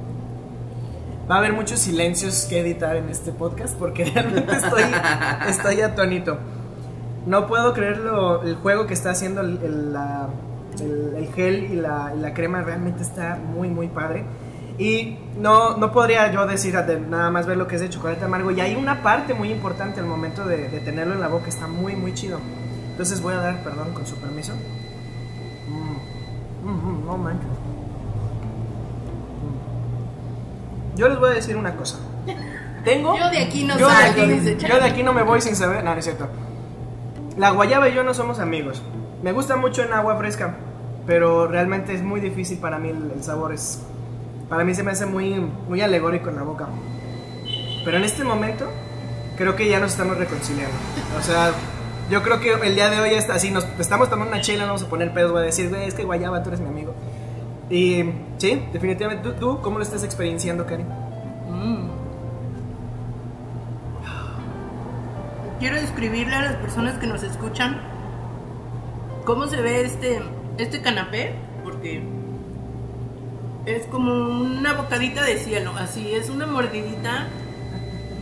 Va 1.30 1.36
a 1.36 1.38
haber 1.38 1.54
muchos 1.54 1.80
silencios 1.80 2.46
que 2.50 2.60
editar 2.60 2.96
en 2.98 3.10
este 3.10 3.32
podcast 3.32 3.76
porque 3.78 4.04
realmente 4.14 4.52
estoy, 4.56 4.84
estoy 5.48 5.82
atónito. 5.82 6.38
No 7.26 7.48
puedo 7.48 7.74
creerlo. 7.74 8.44
El 8.44 8.56
juego 8.56 8.86
que 8.88 8.94
está 8.94 9.12
haciendo 9.12 9.42
el, 9.42 9.58
el, 9.64 9.94
la- 9.94 10.28
el- 10.82 11.14
el 11.18 11.28
gel 11.34 11.66
y 11.72 11.76
la, 11.76 12.14
la 12.16 12.34
crema 12.34 12.62
realmente 12.62 13.04
está 13.04 13.36
muy, 13.38 13.70
muy 13.70 13.88
padre. 13.88 14.26
Y 14.78 15.18
no, 15.40 15.78
no 15.78 15.92
podría 15.92 16.32
yo 16.32 16.46
decir 16.48 16.76
de 16.76 17.00
nada 17.00 17.30
más 17.30 17.46
ver 17.46 17.56
lo 17.58 17.68
que 17.68 17.76
es 17.76 17.82
de 17.82 17.90
chocolate 17.90 18.26
amargo. 18.26 18.50
Y 18.52 18.60
hay 18.60 18.76
una 18.76 19.04
parte 19.04 19.34
muy 19.36 19.52
importante 19.52 20.00
al 20.02 20.08
momento 20.08 20.46
de, 20.46 20.68
de 20.68 20.80
tenerlo 20.82 21.14
en 21.14 21.22
la 21.22 21.28
boca. 21.30 21.48
Está 21.48 21.68
muy, 21.68 21.96
muy 21.96 22.14
chido. 22.16 22.40
Entonces 22.92 23.22
voy 23.22 23.34
a 23.36 23.38
dar, 23.38 23.64
perdón, 23.64 23.94
con 23.94 24.06
su 24.06 24.16
permiso. 24.16 24.52
Mm. 25.70 26.68
Mm, 26.68 26.72
mm, 26.72 27.06
no 27.06 27.18
manches. 27.18 27.48
Mm. 27.48 27.54
Yo 30.96 31.10
les 31.10 31.20
voy 31.20 31.32
a 31.32 31.34
decir 31.34 31.58
una 31.58 31.76
cosa. 31.76 31.98
Tengo. 32.84 33.18
Yo 33.18 33.30
de 33.30 33.40
aquí 33.40 33.64
no 33.64 33.78
yo 33.78 33.88
de 33.88 33.96
aquí- 33.96 34.26
dice 34.26 34.58
yo 34.58 34.76
de 34.76 34.84
aquí 34.84 35.04
no 35.04 35.14
me 35.14 35.24
voy 35.24 35.42
sin 35.42 35.56
saber. 35.56 35.84
No, 35.84 35.94
no 35.94 36.00
es 36.00 36.06
cierto. 36.06 36.28
La 37.38 37.52
guayaba 37.52 37.90
y 37.90 37.94
yo 37.96 38.04
no 38.04 38.14
somos 38.14 38.40
amigos. 38.40 38.82
Me 39.24 39.32
gusta 39.32 39.56
mucho 39.56 39.82
en 39.84 39.94
agua 39.94 40.18
fresca, 40.18 40.56
pero 41.08 41.48
realmente 41.48 41.94
es 41.94 42.04
muy 42.04 42.20
difícil 42.20 42.58
para 42.58 42.78
mí 42.78 42.90
el, 42.90 43.24
sabor. 43.24 43.54
Es, 43.54 43.82
para 44.50 44.64
mí 44.64 44.76
se 44.76 44.84
me 44.84 44.92
hace 44.92 45.06
muy, 45.06 45.40
muy 45.68 45.82
alegórico 45.82 46.30
en 46.30 46.36
la 46.36 46.44
boca. 46.44 46.68
Pero 47.86 47.98
en 47.98 48.04
este 48.04 48.24
momento 48.24 48.70
creo 49.38 49.56
que 49.56 49.68
ya 49.68 49.80
nos 49.80 49.92
estamos 49.92 50.18
reconciliando. 50.18 50.76
O 51.18 51.22
sea, 51.24 51.52
yo 52.10 52.22
creo 52.22 52.40
que 52.40 52.54
el 52.54 52.76
día 52.76 52.90
de 52.90 53.00
hoy 53.00 53.14
está 53.14 53.36
así, 53.36 53.50
nos 53.50 53.66
estamos 53.80 54.10
tomando 54.10 54.34
una 54.34 54.42
chela, 54.42 54.66
vamos 54.66 54.84
a 54.84 54.90
poner 54.90 55.14
pedos, 55.14 55.32
voy 55.32 55.42
a 55.42 55.46
decir, 55.46 55.70
güey, 55.70 55.88
es 55.88 55.94
que 55.94 56.04
guayaba, 56.04 56.44
tú 56.44 56.50
eres 56.50 56.60
mi 56.60 56.68
amigo. 56.68 56.94
Y 57.70 58.04
sí, 58.38 58.62
definitivamente. 58.72 59.32
¿Tú, 59.40 59.60
cómo 59.62 59.78
lo 59.78 59.84
estás 59.84 60.04
experienciando, 60.04 60.66
Cari? 60.66 60.84
Mm. 60.84 61.88
Quiero 65.60 65.76
describirle 65.78 66.36
a 66.36 66.42
las 66.42 66.56
personas 66.58 66.98
que 66.98 67.08
nos 67.08 67.24
escuchan 67.24 67.80
cómo 69.26 69.48
se 69.48 69.62
ve 69.62 69.86
este, 69.86 70.22
este 70.58 70.82
canapé, 70.82 71.36
porque 71.64 72.04
es 73.66 73.86
como 73.88 74.14
una 74.14 74.74
bocadita 74.74 75.24
de 75.24 75.38
cielo, 75.38 75.72
así, 75.78 76.12
es 76.14 76.30
una 76.30 76.46
mordidita, 76.48 77.28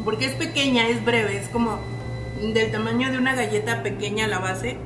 porque 0.05 0.25
es 0.25 0.33
pequeña, 0.33 0.87
es 0.87 1.03
breve, 1.03 1.37
es 1.37 1.47
como 1.49 1.79
del 2.53 2.71
tamaño 2.71 3.11
de 3.11 3.17
una 3.17 3.33
galleta 3.33 3.81
pequeña 3.81 4.25
a 4.25 4.27
la 4.27 4.37
base, 4.37 4.77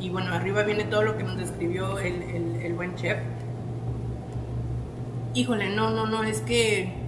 y 0.00 0.08
bueno, 0.08 0.32
arriba 0.32 0.62
viene 0.62 0.84
todo 0.84 1.02
lo 1.02 1.18
que 1.18 1.24
nos 1.24 1.36
describió 1.36 1.98
el, 1.98 2.22
el- 2.22 2.62
el 2.62 2.72
buen 2.72 2.94
chef. 2.96 3.18
Híjole, 5.34 5.74
no, 5.74 5.90
no, 5.90 6.06
no, 6.06 6.24
es 6.24 6.40
que 6.40 7.02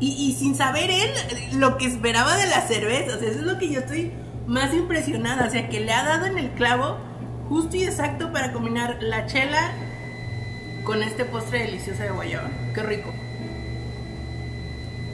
y, 0.00 0.32
sin 0.38 0.54
saber 0.54 0.90
él 0.90 1.10
lo 1.58 1.78
que 1.78 1.86
esperaba 1.86 2.36
de 2.36 2.46
la 2.46 2.62
cerveza. 2.62 3.16
O 3.16 3.18
sea, 3.18 3.28
eso 3.28 3.40
es 3.40 3.46
lo 3.46 3.58
que 3.58 3.70
yo 3.70 3.80
estoy 3.80 4.12
más 4.46 4.74
impresionada. 4.74 5.46
O 5.46 5.50
sea, 5.50 5.68
que 5.68 5.80
le 5.80 5.92
ha 5.92 6.04
dado 6.04 6.26
en 6.26 6.38
el 6.38 6.50
clavo 6.50 6.98
justo 7.48 7.76
y 7.76 7.84
exacto 7.84 8.32
para 8.32 8.52
combinar 8.52 8.98
la 9.00 9.26
chela 9.26 9.72
con 10.84 11.02
este 11.02 11.24
postre 11.24 11.60
delicioso 11.60 12.02
de 12.02 12.10
guayaba. 12.10 12.50
Qué 12.74 12.82
rico. 12.82 13.12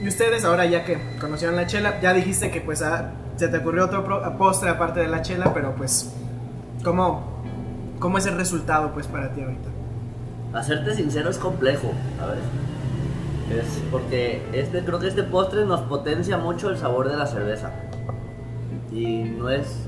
Y 0.03 0.07
ustedes 0.07 0.43
ahora 0.43 0.65
ya 0.65 0.83
que 0.83 0.97
conocieron 1.19 1.55
la 1.55 1.67
chela, 1.67 2.01
ya 2.01 2.13
dijiste 2.13 2.49
que 2.49 2.59
pues 2.59 2.81
ah, 2.81 3.11
se 3.35 3.47
te 3.47 3.57
ocurrió 3.57 3.85
otro 3.85 4.03
postre 4.37 4.69
aparte 4.69 4.99
de 4.99 5.07
la 5.07 5.21
chela, 5.21 5.53
pero 5.53 5.75
pues 5.75 6.11
¿cómo, 6.83 7.43
cómo 7.99 8.17
es 8.17 8.25
el 8.25 8.35
resultado 8.35 8.93
pues 8.93 9.05
para 9.05 9.31
ti 9.31 9.41
ahorita? 9.41 9.70
Hacerte 10.53 10.95
sincero 10.95 11.29
es 11.29 11.37
complejo, 11.37 11.91
¿sabes? 12.17 12.43
Es 13.57 13.81
porque 13.91 14.41
este, 14.53 14.83
creo 14.83 14.99
que 14.99 15.07
este 15.07 15.23
postre 15.23 15.65
nos 15.65 15.81
potencia 15.81 16.37
mucho 16.37 16.69
el 16.69 16.77
sabor 16.77 17.09
de 17.09 17.17
la 17.17 17.25
cerveza. 17.25 17.71
Y 18.91 19.23
no 19.23 19.49
es, 19.49 19.87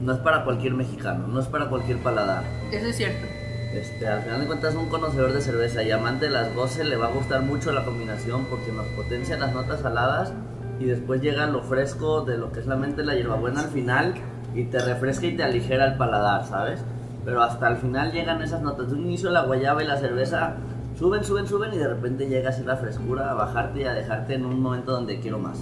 no 0.00 0.12
es 0.12 0.18
para 0.18 0.44
cualquier 0.44 0.74
mexicano, 0.74 1.26
no 1.26 1.40
es 1.40 1.46
para 1.46 1.68
cualquier 1.68 1.98
paladar. 1.98 2.44
Eso 2.70 2.86
es 2.86 2.96
cierto. 2.96 3.26
Este, 3.74 4.06
al 4.06 4.22
final 4.22 4.40
de 4.40 4.46
cuentas, 4.46 4.74
un 4.76 4.88
conocedor 4.88 5.32
de 5.32 5.40
cerveza 5.40 5.82
y 5.82 5.90
amante 5.90 6.26
de 6.26 6.30
las 6.30 6.54
goce 6.54 6.84
le 6.84 6.96
va 6.96 7.06
a 7.06 7.10
gustar 7.10 7.42
mucho 7.42 7.72
la 7.72 7.84
combinación 7.84 8.44
porque 8.44 8.70
nos 8.70 8.86
potencia 8.88 9.36
las 9.36 9.52
notas 9.52 9.80
saladas 9.80 10.32
y 10.78 10.84
después 10.84 11.20
llega 11.20 11.46
lo 11.46 11.62
fresco 11.62 12.22
de 12.22 12.36
lo 12.36 12.52
que 12.52 12.60
es 12.60 12.66
la 12.66 12.76
mente 12.76 12.98
de 12.98 13.06
la 13.06 13.14
hierbabuena 13.14 13.60
al 13.60 13.68
final 13.68 14.14
y 14.54 14.64
te 14.64 14.78
refresca 14.78 15.26
y 15.26 15.36
te 15.36 15.42
aligera 15.42 15.86
el 15.86 15.96
paladar, 15.96 16.46
¿sabes? 16.46 16.80
Pero 17.24 17.42
hasta 17.42 17.68
el 17.68 17.76
final 17.78 18.12
llegan 18.12 18.42
esas 18.42 18.60
notas. 18.62 18.90
De 18.90 18.96
un 18.96 19.02
inicio 19.02 19.30
la 19.30 19.42
guayaba 19.42 19.82
y 19.82 19.86
la 19.86 19.96
cerveza 19.96 20.56
suben, 20.98 21.24
suben, 21.24 21.46
suben 21.46 21.72
y 21.74 21.78
de 21.78 21.88
repente 21.88 22.26
llega 22.28 22.50
así 22.50 22.62
la 22.62 22.76
frescura 22.76 23.30
a 23.30 23.34
bajarte 23.34 23.80
y 23.80 23.84
a 23.84 23.94
dejarte 23.94 24.34
en 24.34 24.44
un 24.44 24.60
momento 24.60 24.92
donde 24.92 25.20
quiero 25.20 25.38
más. 25.38 25.58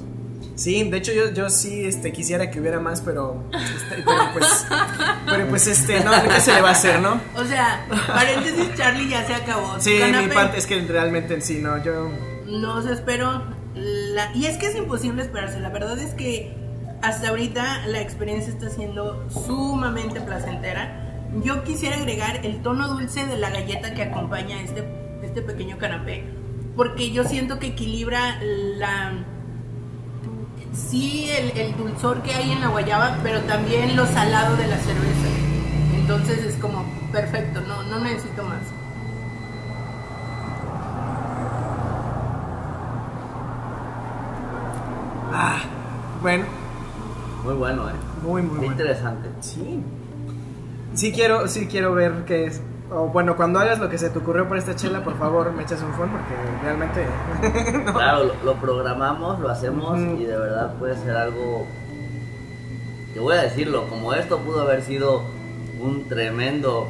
Sí, 0.54 0.88
de 0.90 0.98
hecho 0.98 1.12
yo, 1.12 1.30
yo 1.32 1.48
sí 1.48 1.84
este, 1.84 2.12
quisiera 2.12 2.50
que 2.50 2.60
hubiera 2.60 2.80
más, 2.80 3.00
pero, 3.00 3.44
este, 3.52 4.02
pero 4.04 4.18
pues, 4.32 4.66
pero 5.26 5.48
pues 5.48 5.66
este, 5.66 6.04
no, 6.04 6.10
¿qué 6.28 6.40
se 6.40 6.52
le 6.52 6.60
va 6.60 6.70
a 6.70 6.72
hacer, 6.72 7.00
no? 7.00 7.20
O 7.36 7.44
sea, 7.44 7.86
paréntesis, 8.08 8.74
Charlie 8.74 9.08
ya 9.08 9.26
se 9.26 9.34
acabó. 9.34 9.76
Sí, 9.78 9.98
mi 10.20 10.28
parte 10.28 10.58
es 10.58 10.66
que 10.66 10.80
realmente 10.82 11.40
sí, 11.40 11.60
no, 11.62 11.82
yo... 11.82 12.10
No 12.46 12.82
se 12.82 12.92
espero. 12.92 13.42
La... 13.74 14.34
Y 14.34 14.46
es 14.46 14.58
que 14.58 14.66
es 14.66 14.76
imposible 14.76 15.22
esperarse. 15.22 15.58
La 15.60 15.70
verdad 15.70 15.98
es 15.98 16.12
que 16.14 16.54
hasta 17.00 17.30
ahorita 17.30 17.86
la 17.86 18.00
experiencia 18.00 18.52
está 18.52 18.68
siendo 18.68 19.26
sumamente 19.30 20.20
placentera. 20.20 21.11
Yo 21.42 21.64
quisiera 21.64 21.96
agregar 21.96 22.44
el 22.44 22.62
tono 22.62 22.88
dulce 22.88 23.26
de 23.26 23.36
la 23.38 23.50
galleta 23.50 23.94
que 23.94 24.02
acompaña 24.02 24.60
este, 24.60 24.84
este 25.22 25.42
pequeño 25.42 25.78
canapé. 25.78 26.24
Porque 26.76 27.10
yo 27.10 27.24
siento 27.24 27.58
que 27.58 27.68
equilibra 27.68 28.38
la. 28.42 29.12
Sí, 30.72 31.28
el, 31.30 31.58
el 31.58 31.76
dulzor 31.76 32.22
que 32.22 32.32
hay 32.34 32.52
en 32.52 32.60
la 32.60 32.68
guayaba, 32.68 33.18
pero 33.22 33.40
también 33.42 33.94
lo 33.96 34.06
salado 34.06 34.56
de 34.56 34.66
la 34.66 34.78
cerveza. 34.78 35.28
Entonces 35.94 36.44
es 36.44 36.56
como 36.56 36.84
perfecto, 37.12 37.60
no, 37.62 37.82
no 37.84 38.00
necesito 38.00 38.42
más. 38.44 38.62
Bueno, 46.22 46.44
Muy 47.42 47.54
bueno, 47.54 47.88
¿eh? 47.90 47.92
muy, 48.22 48.42
muy 48.42 48.50
Qué 48.52 48.56
bueno. 48.58 48.72
interesante. 48.72 49.28
Sí. 49.40 49.82
Sí 50.94 51.12
quiero, 51.12 51.48
sí 51.48 51.66
quiero 51.66 51.94
ver 51.94 52.24
qué 52.26 52.46
es. 52.46 52.60
O 52.90 53.08
bueno, 53.08 53.36
cuando 53.36 53.58
hagas 53.58 53.78
lo 53.78 53.88
que 53.88 53.96
se 53.96 54.10
te 54.10 54.18
ocurrió 54.18 54.46
por 54.46 54.58
esta 54.58 54.76
chela, 54.76 55.02
por 55.02 55.16
favor, 55.18 55.50
me 55.52 55.62
echas 55.62 55.82
un 55.82 55.92
phone 55.94 56.10
porque 56.10 56.34
realmente. 56.62 57.06
no. 57.86 57.94
Claro, 57.94 58.24
lo, 58.24 58.34
lo 58.44 58.54
programamos, 58.60 59.40
lo 59.40 59.48
hacemos 59.48 59.98
Ujú. 59.98 60.20
y 60.20 60.24
de 60.24 60.36
verdad 60.36 60.74
puede 60.78 60.96
ser 60.96 61.16
algo 61.16 61.66
que 63.14 63.20
voy 63.20 63.36
a 63.36 63.42
decirlo, 63.42 63.88
como 63.88 64.12
esto 64.14 64.38
pudo 64.38 64.62
haber 64.62 64.82
sido 64.82 65.22
un 65.80 66.06
tremendo 66.08 66.88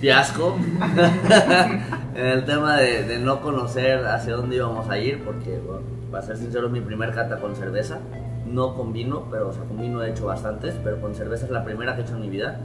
fiasco 0.00 0.56
en 2.14 2.26
el 2.26 2.44
tema 2.44 2.76
de, 2.76 3.04
de 3.04 3.18
no 3.18 3.40
conocer 3.40 4.06
hacia 4.06 4.36
dónde 4.36 4.56
íbamos 4.56 4.88
a 4.88 4.98
ir, 4.98 5.22
porque 5.24 5.58
bueno, 5.58 5.82
para 6.10 6.22
ser 6.24 6.36
sincero 6.36 6.66
es 6.66 6.72
mi 6.72 6.80
primer 6.80 7.12
cata 7.14 7.38
con 7.40 7.56
cerveza, 7.56 7.98
no 8.46 8.74
con 8.74 8.92
vino, 8.92 9.24
pero 9.30 9.48
o 9.48 9.52
sea, 9.52 9.64
con 9.64 9.80
vino 9.80 10.02
he 10.02 10.10
hecho 10.10 10.26
bastantes, 10.26 10.74
pero 10.84 11.00
con 11.00 11.14
cerveza 11.14 11.46
es 11.46 11.50
la 11.50 11.64
primera 11.64 11.94
que 11.94 12.02
he 12.02 12.04
hecho 12.04 12.14
en 12.14 12.20
mi 12.20 12.28
vida. 12.28 12.60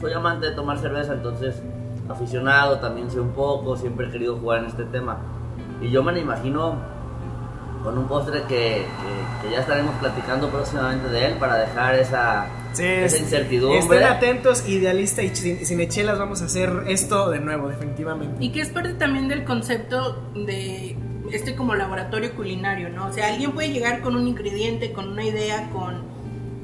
Soy 0.00 0.12
amante 0.12 0.46
de 0.46 0.52
tomar 0.52 0.78
cerveza, 0.78 1.12
entonces 1.14 1.62
aficionado 2.08 2.78
también 2.80 3.10
sé 3.10 3.20
un 3.20 3.30
poco, 3.30 3.76
siempre 3.76 4.08
he 4.08 4.10
querido 4.10 4.36
jugar 4.36 4.60
en 4.60 4.66
este 4.66 4.84
tema. 4.84 5.18
Y 5.80 5.90
yo 5.90 6.02
me 6.02 6.12
lo 6.12 6.18
imagino 6.18 6.74
con 7.82 7.98
un 7.98 8.06
postre 8.06 8.42
que, 8.42 8.84
que- 8.86 9.46
que 9.48 9.54
ya 9.54 9.60
estaremos 9.60 9.94
platicando 9.96 10.48
próximamente 10.48 11.08
de 11.08 11.26
él 11.26 11.34
para 11.38 11.56
dejar 11.56 11.94
esa, 11.94 12.46
Sí, 12.72 12.82
esa 12.84 13.16
es- 13.16 13.20
incertidumbre. 13.22 13.78
Estén 13.78 14.02
atentos, 14.04 14.68
idealista 14.68 15.22
y 15.22 15.34
sin, 15.36 15.64
sin 15.64 15.80
echelas, 15.80 16.18
vamos 16.18 16.42
a 16.42 16.46
hacer 16.46 16.70
esto 16.88 17.30
de 17.30 17.40
nuevo, 17.40 17.68
definitivamente. 17.68 18.42
Y 18.44 18.50
que 18.52 18.60
es 18.62 18.70
parte 18.70 18.94
también 18.94 19.28
del 19.28 19.44
concepto 19.44 20.16
de 20.34 20.96
este 21.32 21.54
como 21.54 21.74
laboratorio 21.74 22.34
culinario, 22.34 22.88
¿no? 22.90 23.06
O 23.08 23.12
sea, 23.12 23.28
alguien 23.28 23.52
puede 23.52 23.70
llegar 23.70 24.00
con 24.00 24.16
un 24.16 24.26
ingrediente, 24.26 24.92
con 24.92 25.08
una 25.10 25.24
idea, 25.24 25.68
con 25.70 26.02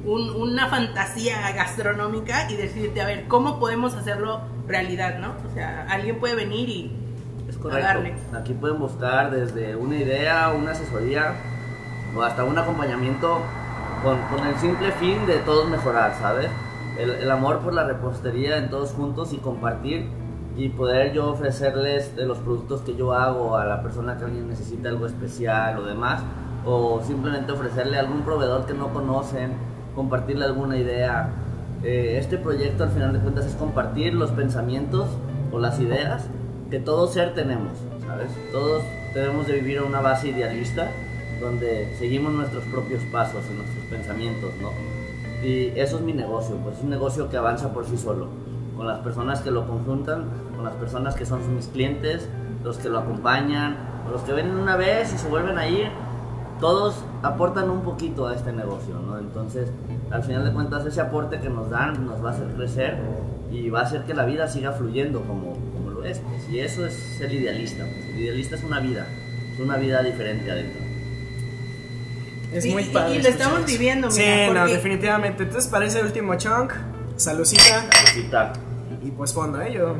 un- 0.05 0.29
una 0.31 0.67
fantasía 0.67 1.51
gastronómica 1.51 2.49
y 2.49 2.55
decirte, 2.55 3.01
a 3.01 3.05
ver, 3.05 3.27
¿cómo 3.27 3.59
podemos 3.59 3.93
hacerlo 3.95 4.41
realidad, 4.67 5.19
¿no? 5.19 5.33
O 5.49 5.53
sea, 5.53 5.85
alguien 5.89 6.19
puede 6.19 6.35
venir 6.35 6.69
y 6.69 6.97
Es 7.49 7.57
a 7.57 7.79
darle. 7.79 8.13
Aquí 8.33 8.53
pueden 8.53 8.79
buscar 8.79 9.31
desde 9.31 9.75
una 9.75 9.95
idea, 9.97 10.49
una 10.57 10.71
asesoría 10.71 11.33
o 12.15 12.21
hasta 12.23 12.43
un 12.43 12.57
acompañamiento 12.57 13.39
con, 14.03 14.17
con 14.35 14.47
el 14.47 14.55
simple 14.55 14.91
fin 14.93 15.25
de 15.25 15.37
todos 15.39 15.69
mejorar, 15.69 16.13
¿sabes? 16.19 16.49
El, 16.97 17.11
el 17.11 17.31
amor 17.31 17.59
por 17.59 17.73
la 17.73 17.83
repostería 17.83 18.57
en 18.57 18.69
todos 18.69 18.91
juntos 18.91 19.33
y 19.33 19.37
compartir 19.37 20.07
y 20.57 20.69
poder 20.69 21.13
yo 21.13 21.29
ofrecerles 21.29 22.15
de 22.15 22.25
los 22.25 22.37
productos 22.39 22.81
que 22.81 22.95
yo 22.95 23.13
hago 23.13 23.55
a 23.57 23.65
la 23.65 23.81
persona 23.81 24.17
que 24.17 24.25
alguien 24.25 24.49
necesita 24.49 24.89
algo 24.89 25.05
especial 25.05 25.77
o 25.77 25.83
demás 25.83 26.21
o 26.65 27.01
simplemente 27.05 27.51
ofrecerle 27.53 27.97
a 27.97 28.01
algún 28.01 28.21
proveedor 28.23 28.65
que 28.65 28.73
no 28.73 28.89
conocen, 28.93 29.53
compartirle 29.95 30.45
alguna 30.45 30.77
idea. 30.77 31.29
Eh, 31.83 32.17
este 32.19 32.37
proyecto 32.37 32.83
al 32.83 32.91
final 32.91 33.13
de 33.13 33.19
cuentas 33.19 33.45
es 33.45 33.55
compartir 33.55 34.13
los 34.13 34.31
pensamientos 34.31 35.07
o 35.51 35.59
las 35.59 35.79
ideas 35.79 36.27
que 36.69 36.79
todo 36.79 37.07
ser 37.07 37.33
tenemos, 37.33 37.73
¿sabes? 38.05 38.31
Todos 38.51 38.83
debemos 39.13 39.47
de 39.47 39.53
vivir 39.53 39.79
a 39.79 39.83
una 39.83 39.99
base 39.99 40.29
idealista 40.29 40.89
donde 41.41 41.93
seguimos 41.97 42.31
nuestros 42.33 42.63
propios 42.65 43.03
pasos 43.11 43.43
y 43.51 43.55
nuestros 43.55 43.83
pensamientos, 43.85 44.51
¿no? 44.61 44.69
Y 45.45 45.73
eso 45.75 45.97
es 45.97 46.03
mi 46.03 46.13
negocio, 46.13 46.55
pues 46.57 46.77
es 46.77 46.83
un 46.83 46.91
negocio 46.91 47.29
que 47.29 47.37
avanza 47.37 47.73
por 47.73 47.85
sí 47.85 47.97
solo, 47.97 48.27
con 48.77 48.87
las 48.87 48.99
personas 48.99 49.41
que 49.41 49.51
lo 49.51 49.67
conjuntan, 49.67 50.25
con 50.55 50.63
las 50.63 50.75
personas 50.75 51.15
que 51.15 51.25
son 51.25 51.55
mis 51.55 51.67
clientes, 51.67 52.29
los 52.63 52.77
que 52.77 52.89
lo 52.89 52.99
acompañan, 52.99 53.75
los 54.11 54.21
que 54.21 54.33
vienen 54.33 54.55
una 54.55 54.75
vez 54.75 55.13
y 55.13 55.17
se 55.17 55.27
vuelven 55.27 55.57
a 55.57 55.67
ir, 55.67 55.89
todos 56.61 56.95
aportan 57.23 57.69
un 57.69 57.81
poquito 57.81 58.27
a 58.27 58.35
este 58.35 58.53
negocio, 58.53 58.95
¿no? 59.05 59.17
Entonces, 59.17 59.67
al 60.11 60.23
final 60.23 60.45
de 60.45 60.53
cuentas, 60.53 60.85
ese 60.85 61.01
aporte 61.01 61.39
que 61.39 61.49
nos 61.49 61.69
dan 61.69 62.05
nos 62.05 62.23
va 62.23 62.29
a 62.29 62.33
hacer 62.33 62.47
crecer 62.55 62.97
y 63.51 63.69
va 63.69 63.79
a 63.79 63.83
hacer 63.83 64.03
que 64.03 64.13
la 64.13 64.23
vida 64.25 64.47
siga 64.47 64.71
fluyendo 64.71 65.21
como, 65.23 65.57
como 65.73 65.89
lo 65.91 66.05
es. 66.05 66.19
Pues. 66.19 66.47
Y 66.49 66.59
eso 66.59 66.85
es 66.85 66.93
ser 66.93 67.33
idealista. 67.33 67.83
Pues. 67.83 68.05
El 68.13 68.19
idealista 68.21 68.55
es 68.55 68.63
una 68.63 68.79
vida, 68.79 69.05
es 69.53 69.59
una 69.59 69.75
vida 69.77 70.01
diferente 70.03 70.49
adentro. 70.49 70.81
Es 72.53 72.65
Y- 72.65 72.71
muy 72.71 72.83
padre. 72.85 73.15
y 73.15 73.21
lo 73.21 73.29
estamos 73.29 73.65
viviendo, 73.65 74.11
Sí, 74.11 74.21
mira, 74.21 74.47
no, 74.53 74.59
porque- 74.61 74.73
definitivamente. 74.73 75.43
Entonces, 75.43 75.69
para 75.69 75.85
ese 75.85 76.01
último 76.03 76.35
chunk, 76.35 76.73
salucita 77.15 77.85
Disfrutar. 78.03 78.53
y 79.01 79.11
pues 79.11 79.33
fondo, 79.33 79.61
¿eh? 79.61 79.73
Yo. 79.73 79.95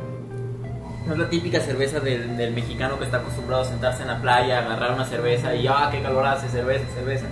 No 1.07 1.13
es 1.13 1.19
la 1.19 1.29
típica 1.29 1.59
cerveza 1.59 1.99
del, 1.99 2.37
del 2.37 2.53
mexicano 2.53 2.97
que 2.99 3.05
está 3.05 3.17
acostumbrado 3.17 3.63
a 3.63 3.65
sentarse 3.65 4.03
en 4.03 4.09
la 4.09 4.21
playa, 4.21 4.59
agarrar 4.59 4.93
una 4.93 5.05
cerveza 5.05 5.55
y 5.55 5.65
¡ah, 5.67 5.89
qué 5.91 6.01
calor 6.01 6.25
hace! 6.25 6.47
Cerveza, 6.49 6.85
cerveza. 6.93 7.25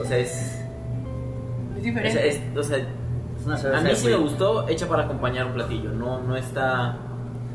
O 0.00 0.04
sea, 0.04 0.16
es. 0.18 0.58
es 1.76 1.82
diferente. 1.82 2.28
es- 2.28 2.40
o 2.56 2.62
sea, 2.62 2.78
Es 2.78 3.46
una 3.46 3.56
cerveza 3.56 3.80
a 3.80 3.84
mí 3.84 3.94
sí 3.94 4.06
me 4.08 4.16
gustó, 4.16 4.68
hecha 4.68 4.88
para 4.88 5.04
acompañar 5.04 5.46
un 5.46 5.52
platillo. 5.52 5.90
No, 5.92 6.20
no 6.22 6.36
está. 6.36 6.96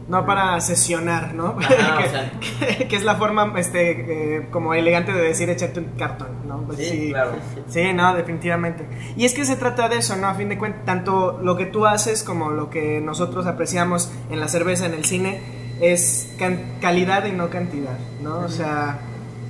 No 0.07 0.25
para 0.25 0.59
sesionar, 0.59 1.33
¿no? 1.33 1.57
Que, 1.57 1.63
o 1.65 2.09
sea. 2.09 2.31
que- 2.39 2.87
que 2.87 2.95
es 2.95 3.03
la 3.03 3.15
forma 3.15 3.53
este, 3.57 4.37
eh, 4.37 4.47
como 4.51 4.73
elegante 4.73 5.13
de 5.13 5.21
decir 5.21 5.49
echarte 5.49 5.79
un 5.79 5.85
cartón, 5.97 6.27
¿no? 6.47 6.57
Pues 6.63 6.77
Sí, 6.79 7.09
claro. 7.11 7.31
Sí, 7.69 7.93
no, 7.93 8.13
definitivamente. 8.13 8.85
Y 9.15 9.25
es 9.25 9.33
que 9.33 9.45
se 9.45 9.55
trata 9.55 9.87
de 9.89 9.97
eso, 9.97 10.15
¿no? 10.17 10.27
A 10.27 10.33
fin 10.35 10.49
de 10.49 10.57
cuentas, 10.57 10.83
tanto 10.85 11.39
lo 11.41 11.55
que 11.55 11.65
tú 11.65 11.85
haces 11.85 12.23
como 12.23 12.51
lo 12.51 12.69
que 12.69 12.99
nosotros 13.01 13.47
apreciamos 13.47 14.11
en 14.29 14.39
la 14.39 14.47
cerveza, 14.49 14.85
en 14.85 14.93
el 14.93 15.05
cine, 15.05 15.41
es 15.81 16.33
calidad 16.81 17.25
y 17.25 17.31
no 17.31 17.49
cantidad, 17.49 17.97
¿no? 18.21 18.39
O 18.39 18.49
sea, 18.49 18.99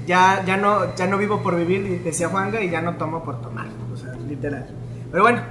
ya, 0.06 0.44
ya, 0.46 0.58
no, 0.58 0.96
ya 0.96 1.08
no 1.08 1.18
vivo 1.18 1.42
por 1.42 1.56
vivir, 1.56 2.02
decía 2.04 2.30
Juanga, 2.30 2.62
y 2.62 2.70
ya 2.70 2.82
no 2.82 2.96
tomo 2.96 3.24
por 3.24 3.42
tomar, 3.42 3.68
o 3.92 3.98
sea, 3.98 4.14
literal. 4.28 4.68
Pero 5.12 5.24
bueno, 5.24 5.42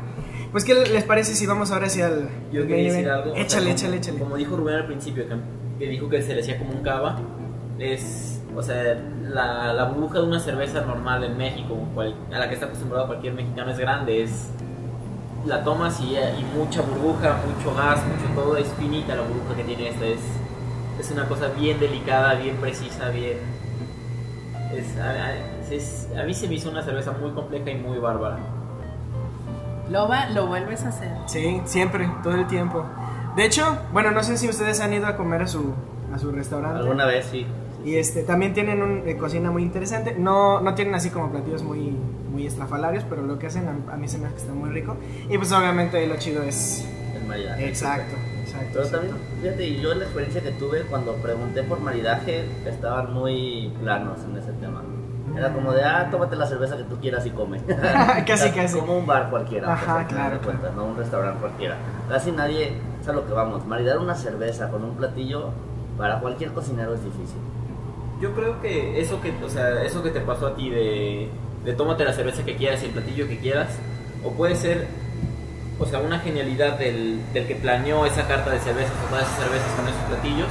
pues 0.53 0.65
¿qué 0.65 0.75
les 0.75 1.05
parece 1.05 1.35
si 1.35 1.47
vamos 1.47 1.71
ahora 1.73 1.87
hacia 1.87 2.07
el... 2.09 2.29
Yo 2.53 2.67
quería 2.67 2.93
decir 2.93 3.09
algo. 3.09 3.33
o 3.33 3.35
sea, 3.35 3.43
Échale, 3.43 3.63
como- 3.65 3.75
échale, 3.77 3.97
échale. 3.97 4.19
Como 4.19 4.37
dijo 4.37 4.57
Rubén 4.57 4.75
al 4.77 4.87
principio, 4.87 5.27
que, 5.29 5.35
que 5.79 5.89
dijo 5.91 6.09
que 6.09 6.23
se 6.23 6.35
le 6.35 6.41
hacía 6.43 6.59
como 6.59 6.71
un 6.73 6.83
cava, 6.83 7.19
es. 7.79 8.39
O 8.55 8.63
sea, 8.63 8.97
la, 9.23 9.73
la 9.73 9.85
burbuja 9.85 10.19
de 10.21 10.27
una 10.27 10.39
cerveza 10.39 10.83
normal 10.83 11.25
en 11.25 11.37
México, 11.39 11.75
cual- 11.95 12.15
a 12.33 12.39
la 12.39 12.49
que 12.49 12.55
está 12.55 12.67
acostumbrado 12.67 13.07
cualquier 13.07 13.33
mexicano, 13.33 13.71
es 13.71 13.79
grande. 13.79 14.23
Es. 14.23 14.51
La 15.47 15.65
tomas 15.65 15.99
y, 16.01 16.15
y 16.17 16.45
mucha 16.57 16.83
burbuja, 16.83 17.41
mucho 17.47 17.75
gas, 17.75 18.01
mucho 18.07 18.33
todo. 18.35 18.57
Es 18.59 18.69
finita 18.79 19.17
la 19.17 19.23
burbuja 19.23 19.57
que 19.57 19.65
tiene 19.65 19.89
esta. 19.89 20.05
Es, 20.07 20.21
es 21.01 21.11
una 21.11 21.27
cosa 21.27 21.49
bien 21.59 21.81
delicada, 21.81 22.35
bien 22.35 22.57
precisa, 22.57 23.09
bien. 23.09 23.39
Es, 24.77 24.99
a, 24.99 25.11
a- 25.11 25.73
es- 25.73 26.09
a 26.17 26.23
mí 26.25 26.35
se 26.35 26.47
me 26.47 26.55
hizo 26.57 26.71
una 26.71 26.83
cerveza 26.83 27.13
muy 27.13 27.31
compleja 27.33 27.71
y 27.71 27.77
muy 27.77 27.99
bárbara. 27.99 28.39
Lo, 29.93 30.09
va- 30.09 30.29
lo 30.31 30.47
vuelves 30.47 30.85
a 30.85 30.89
hacer. 30.89 31.13
Sí, 31.27 31.61
siempre, 31.67 32.09
todo 32.23 32.35
el 32.35 32.47
tiempo. 32.47 32.85
De 33.37 33.45
hecho, 33.45 33.79
bueno, 33.93 34.11
no 34.11 34.23
sé 34.23 34.37
si 34.39 34.49
ustedes 34.49 34.81
han 34.81 34.93
ido 34.93 35.07
a 35.07 35.17
comer 35.17 35.43
a 35.43 35.47
su, 35.47 35.73
a 36.15 36.19
su 36.19 36.33
restaurante. 36.33 36.81
Alguna 36.81 37.07
vez 37.07 37.27
sí. 37.31 37.47
Y 37.85 37.97
este, 37.97 38.23
también 38.23 38.55
tienen 38.55 38.81
una 38.83 39.17
cocina 39.19 39.51
muy 39.51 39.63
interesante. 39.63 40.15
No, 40.19 40.61
no 40.61 40.75
tienen 40.75 40.95
así 40.95 41.11
como 41.11 41.31
platillos 41.31 41.63
muy, 41.63 41.97
muy 42.31 42.47
estrafalarios, 42.47 43.05
pero 43.09 43.23
lo 43.23 43.39
que 43.39 43.49
hacen 43.49 43.67
a, 43.69 43.93
a 43.93 43.97
mí 43.97 44.07
se 44.09 44.19
me 44.19 44.27
hace 44.27 44.35
que 44.37 44.41
está 44.43 44.53
muy 44.55 44.71
rico. 44.71 44.97
Y 45.29 45.37
pues 45.37 45.51
obviamente 45.53 45.97
ahí 45.99 46.07
lo 46.07 46.17
chido 46.17 46.43
es... 46.43 46.87
El 47.15 47.27
maridaje. 47.27 47.69
Exacto, 47.69 48.15
exacto. 48.41 48.69
Pero 48.73 48.85
exacto. 48.85 49.07
también, 49.09 49.29
fíjate, 49.43 49.67
y 49.67 49.81
yo 49.81 49.95
la 49.95 50.05
experiencia 50.05 50.43
que 50.43 50.51
tuve 50.53 50.83
cuando 50.83 51.15
pregunté 51.17 51.63
por 51.65 51.81
maridaje, 51.81 52.45
estaban 52.67 53.13
muy 53.13 53.73
planos 53.81 54.21
en 54.25 54.37
ese 54.37 54.53
tema. 54.53 54.83
Era 55.37 55.53
como 55.53 55.73
de, 55.73 55.83
ah, 55.83 56.09
tómate 56.11 56.37
la 56.37 56.47
cerveza 56.47 56.77
que 56.77 56.85
tú 56.85 56.97
quieras 57.01 57.25
y 57.27 57.31
come. 57.31 57.59
Casi, 58.27 58.33
O 58.33 58.37
sea, 58.37 58.53
casi. 58.55 58.79
Como 58.79 58.99
un 58.99 59.07
bar 59.07 59.31
cualquiera. 59.31 59.73
Ajá, 59.73 59.95
pues, 59.95 60.09
claro, 60.09 60.39
no 60.77 60.85
un 60.85 60.97
restaurante 60.97 61.41
cualquiera. 61.41 61.77
Casi 62.09 62.33
nadie, 62.33 62.75
es 63.01 63.09
a 63.09 63.13
lo 63.13 63.27
que 63.27 63.33
vamos, 63.33 63.67
maridar 63.67 63.99
una 63.99 64.15
cerveza 64.15 64.69
con 64.69 64.85
un 64.85 64.95
platillo 64.95 65.51
para 65.97 66.21
cualquier 66.21 66.53
cocinero 66.53 66.95
es 66.95 67.03
difícil. 67.05 67.39
Yo 68.21 68.35
creo 68.35 68.61
que 68.61 69.01
eso 69.01 69.21
que, 69.21 69.33
o 69.43 69.49
sea, 69.49 69.83
eso 69.83 70.03
que 70.03 70.11
te 70.11 70.21
pasó 70.21 70.49
a 70.49 70.55
ti 70.55 70.71
de, 70.71 71.29
de 71.65 71.73
tómate 71.73 72.05
la 72.05 72.13
cerveza 72.13 72.45
que 72.45 72.57
quieras 72.57 72.83
y 72.83 72.87
el 72.87 72.93
platillo 72.93 73.27
que 73.27 73.39
quieras, 73.39 73.69
o 74.25 74.31
puede 74.33 74.55
ser, 74.55 74.87
o 75.79 75.87
sea, 75.87 76.01
una 76.01 76.19
genialidad 76.21 76.79
del, 76.79 77.21
del 77.33 77.47
que 77.47 77.57
planeó 77.57 78.07
esa 78.07 78.27
carta 78.29 78.51
de 78.51 78.61
cervezas 78.61 78.93
o 79.05 79.09
todas 79.09 79.25
esas 79.25 79.45
cervezas 79.45 79.73
con 79.73 79.89
esos 79.89 80.03
platillos, 80.03 80.49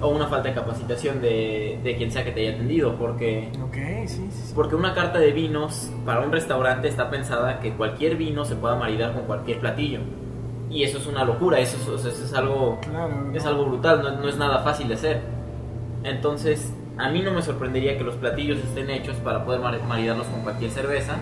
o 0.00 0.08
una 0.08 0.26
falta 0.26 0.48
de 0.50 0.54
capacitación 0.54 1.20
de, 1.22 1.78
de 1.82 1.96
quien 1.96 2.10
sea 2.10 2.22
que 2.24 2.30
te 2.32 2.40
haya 2.46 2.54
atendido, 2.56 2.94
porque, 2.96 3.48
Ok, 3.64 3.74
sí, 4.06 4.28
sí, 4.30 4.30
sí. 4.30 4.52
porque 4.54 4.74
una 4.74 4.92
carta 4.94 5.18
de 5.18 5.32
vinos 5.32 5.90
para 6.04 6.20
un 6.20 6.30
restaurante 6.32 6.88
está 6.88 7.08
pensada 7.10 7.60
que 7.60 7.72
cualquier 7.74 8.16
vino 8.16 8.44
se 8.44 8.56
pueda 8.56 8.74
maridar 8.76 9.12
con 9.14 9.22
cualquier 9.22 9.58
platillo. 9.60 10.00
Y 10.68 10.82
eso 10.82 10.98
es 10.98 11.06
una 11.06 11.24
locura, 11.24 11.58
eso 11.60 11.94
es, 11.94 12.04
eso 12.04 12.36
algo 12.36 12.78
Claro. 12.82 13.30
es 13.32 13.42
¿no? 13.44 13.50
algo 13.50 13.64
brutal, 13.66 14.02
no, 14.02 14.10
no 14.20 14.28
es 14.28 14.36
nada 14.36 14.58
fácil 14.64 14.88
de 14.88 14.94
hacer. 14.94 15.20
Entonces, 16.04 16.72
a 16.98 17.08
mí 17.10 17.22
no 17.22 17.32
me 17.32 17.42
sorprendería 17.42 17.96
que 17.96 18.04
los 18.04 18.16
platillos 18.16 18.58
estén 18.58 18.90
hechos 18.90 19.16
para 19.16 19.44
poder 19.44 19.60
mar- 19.60 19.80
maridarlos 19.88 20.26
con 20.26 20.42
cualquier 20.42 20.70
cerveza. 20.70 21.16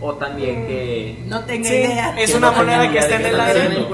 O 0.00 0.14
también 0.14 0.66
que... 0.66 1.18
No 1.26 1.44
tengo 1.44 1.64
Sí, 1.66 1.74
idea. 1.74 2.14
es 2.18 2.30
que 2.30 2.36
una 2.36 2.50
no 2.50 2.56
moneda 2.56 2.90
que 2.90 2.98
está 2.98 3.16
en 3.16 3.26
el 3.26 3.40
aire. 3.40 3.86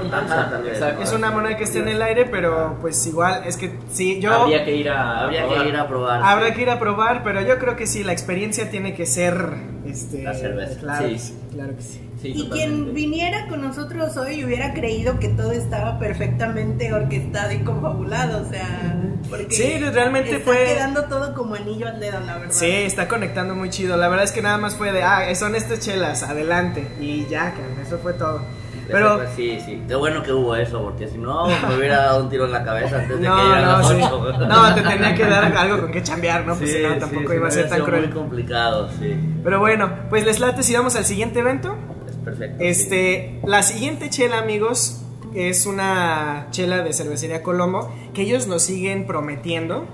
Es 1.01 1.13
una 1.13 1.31
moneda 1.31 1.57
que 1.57 1.65
está 1.65 1.79
en 1.79 1.89
el 1.89 2.03
aire, 2.03 2.27
pero 2.27 2.77
pues 2.81 3.07
igual 3.07 3.43
es 3.47 3.57
que 3.57 3.73
sí, 3.91 4.21
yo... 4.21 4.33
Habría 4.33 4.65
que 4.65 4.77
ir 4.77 4.91
a... 4.91 5.21
Habría 5.25 5.47
probar. 5.47 5.63
que 5.63 5.69
ir 5.69 5.77
a 5.77 5.89
probar. 5.89 6.21
Habrá 6.23 6.47
sí. 6.49 6.53
que 6.55 6.63
ir 6.63 6.71
a 6.71 6.79
probar, 6.79 7.23
pero 7.25 7.41
yo 7.41 7.59
creo 7.59 7.77
que 7.77 7.87
sí, 7.87 8.05
la 8.05 8.13
experiencia 8.13 8.71
tiene 8.71 8.95
que 8.95 9.07
ser 9.07 9.74
este, 9.95 10.23
La 10.23 10.35
cerveza, 10.35 10.79
Claro, 10.81 11.07
sí. 11.09 11.13
que 11.15 11.19
sí, 11.19 11.35
claro 11.53 11.77
que 11.77 11.83
sí. 11.83 12.01
Sí, 12.23 12.29
Y 12.29 12.45
totalmente. 12.45 12.55
quien 12.85 12.95
viniera 12.95 13.47
con 13.49 13.61
nosotros 13.61 14.17
hoy 14.17 14.45
hubiera 14.45 14.73
creído 14.73 15.19
que 15.19 15.29
todo 15.29 15.53
estaba 15.53 15.99
perfectamente 15.99 16.93
orquestado 16.93 17.53
y 17.53 17.59
confabulado, 17.59 18.47
o 18.47 18.51
sea, 18.51 18.97
porque 19.29 19.55
Sí, 19.55 19.79
realmente 19.79 20.33
está 20.33 20.45
fue- 20.45 20.65
quedando 20.65 21.05
todo 21.05 21.35
como 21.35 21.55
anillo 21.55 21.87
al 21.87 22.01
dedo, 22.01 22.21
la 22.21 22.39
verdad. 22.39 22.53
Sí, 22.55 22.67
está 22.71 23.09
conectando 23.09 23.55
muy 23.55 23.69
chido. 23.71 23.97
La 23.97 24.09
verdad 24.09 24.25
es 24.25 24.33
que 24.33 24.41
nada 24.43 24.57
más 24.59 24.75
fue 24.75 24.91
de, 24.93 25.03
ah, 25.03 25.35
son 25.35 25.55
estas 25.55 25.81
chelas, 25.81 26.23
adelante. 26.23 26.87
Y 27.01 27.27
ya, 27.27 27.55
eso 27.87 27.99
fue 27.99 28.15
todo. 28.15 28.41
Pero, 28.89 29.21
sí, 29.35 29.59
sí. 29.65 29.83
Qué 29.89 29.95
bueno 29.95 30.23
que 30.23 30.33
hubo 30.33 30.55
eso, 30.57 30.83
porque 30.83 31.09
si 31.09 31.19
no, 31.19 31.47
me 31.47 31.77
hubiera 31.77 31.99
dado 31.99 32.25
un 32.25 32.31
tiro 32.31 32.45
en 32.45 32.53
la 32.53 32.65
cabeza 32.65 33.01
antes 33.01 33.21
de 33.21 33.29
no, 33.29 33.37
que 33.37 33.43
llegaran 33.43 33.65
no, 33.65 33.79
las 33.79 33.89
sí. 33.89 33.97
ocho. 34.03 34.47
No, 34.47 34.75
te 34.75 34.83
tenía 34.83 35.15
que 35.15 35.25
dar 35.25 35.57
algo 35.57 35.81
con 35.81 35.93
que 35.93 36.03
chambear, 36.03 36.47
¿no? 36.47 36.57
Pues 36.57 36.71
Sí, 36.71 36.77
si 36.77 36.83
no, 36.83 36.95
sí, 36.95 37.01
tampoco 37.01 37.31
sí, 37.31 37.37
iba 37.37 37.49
a 37.49 37.51
ser 37.51 37.69
tan 37.69 37.83
cruel. 37.83 38.07
muy 38.07 38.13
complicado, 38.13 38.91
sí. 38.99 39.17
Pero 39.43 39.61
bueno, 39.61 39.91
pues 40.11 40.25
les 40.25 40.41
late 40.41 40.63
si 40.63 40.75
vamos 40.75 40.97
al 40.97 41.05
siguiente 41.05 41.41
evento. 41.41 41.77
Es 42.09 42.17
perfecto. 42.17 42.57
Este, 42.63 43.41
la 43.45 43.63
siguiente 43.63 44.11
chela, 44.11 44.39
amigos, 44.39 45.03
es 45.35 45.67
una 45.67 46.47
chela 46.51 46.83
de 46.83 46.93
cervecería 46.93 47.43
Colombo 47.43 47.93
que 48.15 48.23
ellos 48.23 48.47
nos 48.47 48.63
siguen 48.63 49.07
prometiendo 49.07 49.87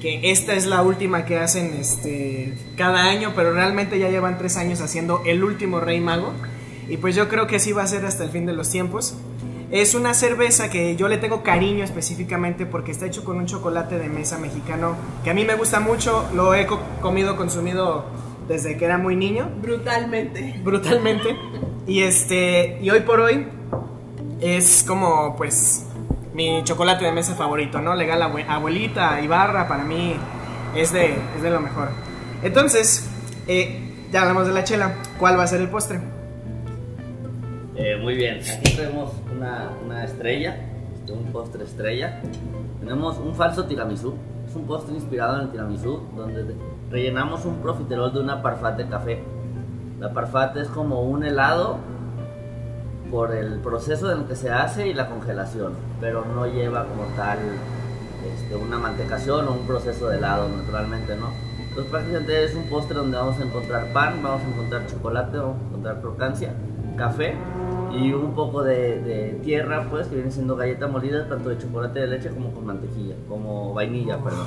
que 0.00 0.30
esta 0.30 0.54
es 0.54 0.66
la 0.66 0.82
última 0.82 1.24
que 1.26 1.38
hacen 1.38 1.74
este 1.78 2.56
cada 2.76 3.04
año, 3.04 3.32
pero 3.36 3.52
realmente 3.52 3.98
ya 3.98 4.08
llevan 4.08 4.38
tres 4.38 4.56
años 4.56 4.80
haciendo 4.80 5.22
el 5.26 5.44
último 5.44 5.78
Rey 5.78 6.00
Mago 6.00 6.32
y 6.90 6.96
pues 6.98 7.14
yo 7.14 7.28
creo 7.28 7.46
que 7.46 7.56
así 7.56 7.72
va 7.72 7.82
a 7.82 7.86
ser 7.86 8.04
hasta 8.04 8.24
el 8.24 8.30
fin 8.30 8.44
de 8.46 8.52
los 8.52 8.68
tiempos. 8.70 9.14
Es 9.70 9.94
una 9.94 10.12
cerveza 10.14 10.68
que 10.68 10.96
yo 10.96 11.06
le 11.06 11.16
tengo 11.16 11.42
cariño 11.44 11.84
específicamente 11.84 12.66
porque 12.66 12.90
está 12.90 13.06
hecho 13.06 13.24
con 13.24 13.36
un 13.38 13.46
chocolate 13.46 13.98
de 13.98 14.08
mesa 14.08 14.36
mexicano 14.36 14.96
que 15.22 15.30
a 15.30 15.34
mí 15.34 15.44
me 15.44 15.54
gusta 15.54 15.78
mucho, 15.78 16.28
lo 16.34 16.54
he 16.54 16.66
co- 16.66 16.80
comido, 17.00 17.36
consumido 17.36 18.04
desde 18.48 18.76
que 18.76 18.84
era 18.84 18.98
muy 18.98 19.14
niño 19.14 19.48
Brutalmente. 19.62 20.60
brutalmente. 20.64 21.36
Y 21.86 22.02
este, 22.02 22.78
y 22.82 22.90
hoy 22.90 23.00
por 23.00 23.20
hoy 23.20 23.46
es 24.40 24.84
como 24.86 25.36
pues 25.36 25.86
mi 26.34 26.62
chocolate 26.64 27.04
de 27.04 27.12
mesa 27.12 27.34
favorito, 27.34 27.80
¿no? 27.80 27.94
Legal 27.94 28.20
abue- 28.22 28.46
abuelita, 28.48 29.20
Ibarra, 29.20 29.68
para 29.68 29.84
mí 29.84 30.14
es 30.74 30.92
de, 30.92 31.14
es 31.36 31.42
de 31.42 31.50
lo 31.50 31.60
mejor. 31.60 31.90
Entonces, 32.42 33.08
eh, 33.46 33.80
ya 34.10 34.22
hablamos 34.22 34.46
de 34.46 34.52
la 34.52 34.64
chela. 34.64 34.94
¿Cuál 35.18 35.38
va 35.38 35.44
a 35.44 35.46
ser 35.46 35.60
el 35.60 35.68
postre? 35.68 36.00
Eh, 37.82 37.96
muy 37.96 38.14
bien, 38.14 38.40
aquí 38.40 38.76
tenemos 38.76 39.10
una, 39.34 39.70
una 39.84 40.04
estrella, 40.04 40.54
este, 40.94 41.12
un 41.12 41.24
postre 41.32 41.64
estrella. 41.64 42.20
Tenemos 42.78 43.16
un 43.18 43.34
falso 43.34 43.64
tiramisú, 43.64 44.14
es 44.46 44.54
un 44.54 44.66
postre 44.66 44.94
inspirado 44.94 45.36
en 45.36 45.42
el 45.46 45.50
tiramisú, 45.50 46.00
donde 46.14 46.44
de- 46.44 46.56
rellenamos 46.90 47.44
un 47.46 47.56
profiterol 47.56 48.12
de 48.12 48.20
una 48.20 48.42
parfait 48.42 48.76
de 48.76 48.86
café. 48.86 49.22
La 49.98 50.12
parfait 50.12 50.54
es 50.56 50.68
como 50.68 51.00
un 51.02 51.24
helado 51.24 51.78
por 53.10 53.34
el 53.34 53.60
proceso 53.60 54.12
en 54.12 54.20
el 54.20 54.24
que 54.26 54.36
se 54.36 54.50
hace 54.50 54.88
y 54.88 54.92
la 54.94 55.08
congelación, 55.08 55.72
pero 56.02 56.22
no 56.34 56.46
lleva 56.46 56.84
como 56.84 57.04
tal 57.16 57.38
este, 58.34 58.56
una 58.56 58.78
mantecación 58.78 59.48
o 59.48 59.52
un 59.52 59.66
proceso 59.66 60.08
de 60.10 60.18
helado, 60.18 60.48
naturalmente, 60.50 61.16
¿no? 61.16 61.28
Entonces 61.70 61.90
prácticamente 61.90 62.44
es 62.44 62.54
un 62.54 62.64
postre 62.64 62.96
donde 62.98 63.16
vamos 63.16 63.38
a 63.40 63.42
encontrar 63.44 63.86
pan, 63.94 64.22
vamos 64.22 64.42
a 64.42 64.48
encontrar 64.48 64.86
chocolate, 64.86 65.38
vamos 65.38 65.56
a 65.62 65.66
encontrar 65.68 66.00
crocancia, 66.00 66.52
café 66.96 67.34
y 67.92 68.12
un 68.12 68.34
poco 68.34 68.62
de, 68.62 69.00
de 69.00 69.40
tierra, 69.42 69.86
pues, 69.90 70.06
que 70.08 70.16
viene 70.16 70.30
siendo 70.30 70.56
galleta 70.56 70.86
molida, 70.86 71.28
tanto 71.28 71.48
de 71.50 71.58
chocolate 71.58 72.00
de 72.00 72.06
leche 72.06 72.30
como 72.30 72.52
con 72.52 72.66
mantequilla, 72.66 73.14
como 73.28 73.74
vainilla, 73.74 74.18
perdón. 74.18 74.46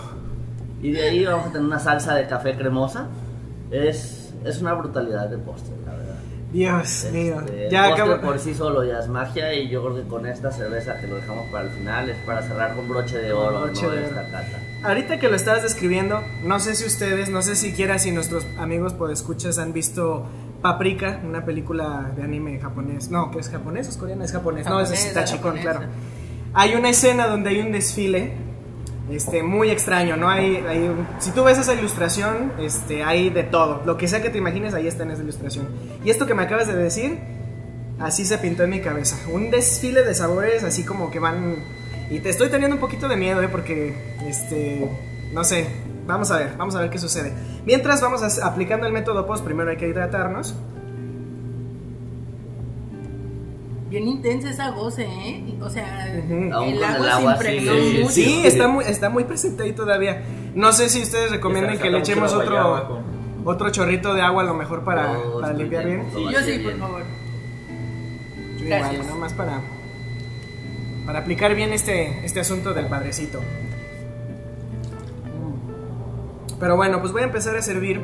Y 0.81 0.91
de 0.91 1.01
ahí 1.01 1.25
vamos 1.25 1.47
a 1.47 1.51
tener 1.51 1.65
una 1.65 1.79
salsa 1.79 2.15
de 2.15 2.27
café 2.27 2.55
cremosa. 2.55 3.07
Es, 3.71 4.33
es 4.43 4.61
una 4.61 4.73
brutalidad 4.73 5.29
de 5.29 5.37
postre, 5.37 5.73
la 5.85 5.93
verdad. 5.93 6.15
Dios 6.51 7.07
mío. 7.11 7.39
Este, 7.39 7.69
Ya 7.71 7.89
el 7.89 7.95
postre 7.95 8.15
por 8.17 8.39
sí 8.39 8.53
solo 8.53 8.83
ya 8.83 8.99
es 8.99 9.07
magia 9.07 9.53
y 9.53 9.69
yo 9.69 9.81
creo 9.83 9.95
que 9.95 10.03
con 10.03 10.25
esta 10.25 10.51
cerveza 10.51 10.99
que 10.99 11.07
lo 11.07 11.15
dejamos 11.15 11.47
para 11.51 11.65
el 11.65 11.71
final 11.71 12.09
es 12.09 12.17
para 12.25 12.41
cerrar 12.43 12.75
con 12.75 12.87
broche 12.89 13.17
de 13.17 13.31
oro 13.31 13.61
Broche 13.61 13.83
¿no? 13.83 13.91
de 13.91 14.03
esta 14.03 14.29
cata. 14.29 14.59
Ahorita 14.83 15.17
que 15.17 15.29
lo 15.29 15.35
estabas 15.35 15.63
describiendo, 15.63 16.21
no 16.43 16.59
sé 16.59 16.75
si 16.75 16.85
ustedes, 16.85 17.29
no 17.29 17.41
sé 17.41 17.55
siquiera 17.55 17.97
si 17.97 18.11
nuestros 18.11 18.45
amigos 18.57 18.93
podescuchas 18.93 19.57
han 19.57 19.71
visto 19.71 20.25
Paprika, 20.63 21.19
una 21.25 21.43
película 21.43 22.13
de 22.15 22.23
anime 22.23 22.57
japonés. 22.57 23.11
No, 23.11 23.29
que 23.31 23.39
es 23.39 23.49
japonés 23.49 23.89
es 23.89 23.97
coreana, 23.97 24.23
es 24.23 24.31
japonés. 24.31 24.65
no, 24.65 24.79
es 24.79 25.13
Tachikon, 25.13 25.57
japonesa. 25.57 25.71
claro. 25.71 25.91
Hay 26.53 26.75
una 26.75 26.89
escena 26.89 27.27
donde 27.27 27.49
hay 27.49 27.59
un 27.59 27.73
desfile 27.73 28.31
este 29.11 29.43
muy 29.43 29.69
extraño, 29.69 30.15
¿no? 30.15 30.29
Hay, 30.29 30.55
hay 30.55 30.89
si 31.19 31.31
tú 31.31 31.43
ves 31.43 31.57
esa 31.57 31.73
ilustración, 31.73 32.53
este 32.59 33.03
hay 33.03 33.29
de 33.29 33.43
todo, 33.43 33.81
lo 33.85 33.97
que 33.97 34.07
sea 34.07 34.21
que 34.21 34.29
te 34.29 34.37
imagines 34.37 34.73
ahí 34.73 34.87
está 34.87 35.03
en 35.03 35.11
esa 35.11 35.21
ilustración. 35.21 35.67
Y 36.05 36.09
esto 36.09 36.25
que 36.25 36.33
me 36.33 36.43
acabas 36.43 36.67
de 36.67 36.75
decir, 36.75 37.19
así 37.99 38.23
se 38.23 38.37
pintó 38.37 38.63
en 38.63 38.69
mi 38.69 38.79
cabeza. 38.79 39.17
Un 39.33 39.51
desfile 39.51 40.03
de 40.03 40.15
sabores 40.15 40.63
así 40.63 40.85
como 40.85 41.11
que 41.11 41.19
van 41.19 41.57
y 42.09 42.19
te 42.19 42.29
estoy 42.29 42.49
teniendo 42.49 42.77
un 42.77 42.79
poquito 42.79 43.09
de 43.09 43.17
miedo, 43.17 43.41
¿eh? 43.41 43.49
porque 43.49 43.93
este 44.25 44.89
no 45.33 45.43
sé, 45.43 45.67
vamos 46.07 46.31
a 46.31 46.37
ver, 46.37 46.55
vamos 46.57 46.75
a 46.75 46.81
ver 46.81 46.89
qué 46.89 46.99
sucede. 46.99 47.33
Mientras 47.65 48.01
vamos 48.01 48.21
a- 48.23 48.47
aplicando 48.47 48.85
el 48.87 48.93
método 48.93 49.25
post, 49.25 49.43
primero 49.43 49.69
hay 49.69 49.77
que 49.77 49.87
hidratarnos. 49.87 50.55
Bien 53.89 54.07
intensa 54.07 54.49
esa 54.49 54.71
goce, 54.71 55.03
¿eh? 55.05 55.55
O 55.61 55.69
sea. 55.69 56.05
Aún 56.53 56.69
el 56.69 56.83
agua 56.83 57.07
el 57.07 57.13
se 57.13 57.55
impregnó 57.55 57.73
sigue- 57.73 57.99
mucho. 58.01 58.11
Sí, 58.13 58.41
está 58.45 58.67
muy 58.67 58.85
está 58.85 59.09
muy 59.09 59.23
presente 59.23 59.63
ahí 59.63 59.73
todavía. 59.73 60.23
No 60.55 60.73
sé 60.73 60.89
si 60.89 61.03
ustedes 61.03 61.29
recomiendan 61.31 61.73
Esa- 61.75 61.83
que 61.83 61.89
le 61.91 61.99
echemos 61.99 62.33
otro 62.33 62.87
con- 62.87 63.03
otro 63.45 63.69
chorrito 63.69 64.13
de 64.15 64.21
agua 64.21 64.41
a 64.43 64.45
lo 64.45 64.53
mejor 64.55 64.83
para, 64.83 65.13
limpiar 65.55 65.85
bien. 65.85 66.09
bien. 66.11 66.11
Sí, 66.15 66.33
yo 66.33 66.39
sí, 66.41 66.59
por 66.59 66.77
favor. 66.79 67.03
Yo 68.57 68.65
igual, 68.65 68.97
nada 68.99 69.15
más 69.15 69.33
para, 69.33 69.61
para 71.05 71.19
aplicar 71.19 71.53
bien 71.53 71.71
este, 71.73 72.25
este 72.25 72.39
asunto 72.39 72.73
del 72.73 72.87
padrecito. 72.87 73.41
Pero 76.63 76.77
bueno, 76.77 77.01
pues 77.01 77.11
voy 77.11 77.23
a 77.23 77.25
empezar 77.25 77.57
a 77.57 77.61
servir. 77.61 77.99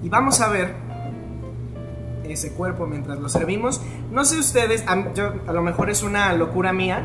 Y 0.00 0.08
vamos 0.08 0.40
a 0.40 0.48
ver 0.48 0.74
ese 2.22 2.52
cuerpo 2.52 2.86
mientras 2.86 3.18
lo 3.18 3.28
servimos. 3.28 3.80
No 4.12 4.24
sé 4.24 4.38
ustedes, 4.38 4.84
a, 4.86 5.12
yo, 5.12 5.32
a 5.48 5.52
lo 5.52 5.60
mejor 5.60 5.90
es 5.90 6.04
una 6.04 6.32
locura 6.34 6.72
mía, 6.72 7.04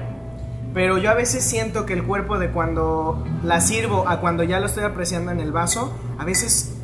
pero 0.75 0.99
yo 0.99 1.09
a 1.09 1.15
veces 1.15 1.43
siento 1.43 1.87
que 1.87 1.93
el 1.93 2.03
cuerpo 2.03 2.37
de 2.37 2.49
cuando 2.51 3.25
la 3.43 3.61
sirvo 3.61 4.07
a 4.07 4.19
cuando 4.19 4.43
ya 4.43 4.59
lo 4.59 4.67
estoy 4.67 4.83
apreciando 4.83 5.31
en 5.31 5.39
el 5.39 5.51
vaso, 5.51 5.91
a 6.19 6.23
veces 6.23 6.75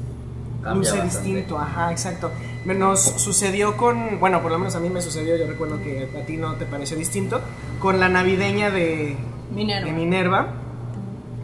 Cambia 0.63 0.89
luce 0.89 0.97
bastante. 1.04 1.28
distinto, 1.30 1.60
ajá, 1.60 1.91
exacto. 1.91 2.32
Me- 2.65 2.73
Nos 2.73 3.02
sucedió 3.02 3.78
con, 3.78 4.19
bueno, 4.19 4.41
por 4.41 4.52
lo 4.52 4.58
menos 4.58 4.76
a 4.76 4.80
mí 4.80 4.89
me 4.89 5.02
sucedió, 5.02 5.36
yo 5.38 5.45
recuerdo 5.45 5.80
que 5.84 6.10
a 6.19 6.26
ti 6.26 6.38
no 6.38 6.56
te 6.56 6.65
pareció 6.65 6.97
distinto, 6.97 7.39
con 7.80 8.00
la 8.00 8.10
navideña 8.10 8.71
de, 8.71 9.15
Minerva. 9.54 9.86
de 9.86 9.93
Minerva, 9.93 10.47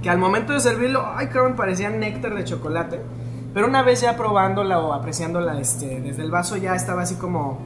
que 0.04 0.10
al 0.10 0.18
momento 0.20 0.54
de 0.54 0.60
servirlo, 0.60 1.04
ay, 1.16 1.28
cabrón, 1.28 1.56
parecía 1.56 1.90
néctar 1.90 2.36
de 2.36 2.44
chocolate. 2.44 3.02
Pero 3.54 3.68
una 3.68 3.82
vez 3.84 4.02
ya 4.02 4.18
probándola 4.18 4.80
o 4.80 4.94
apreciándola 4.94 5.60
este, 5.60 6.02
desde 6.02 6.24
el 6.24 6.30
vaso, 6.32 6.58
ya 6.58 6.76
estaba 6.76 7.04
así 7.04 7.16
como, 7.16 7.60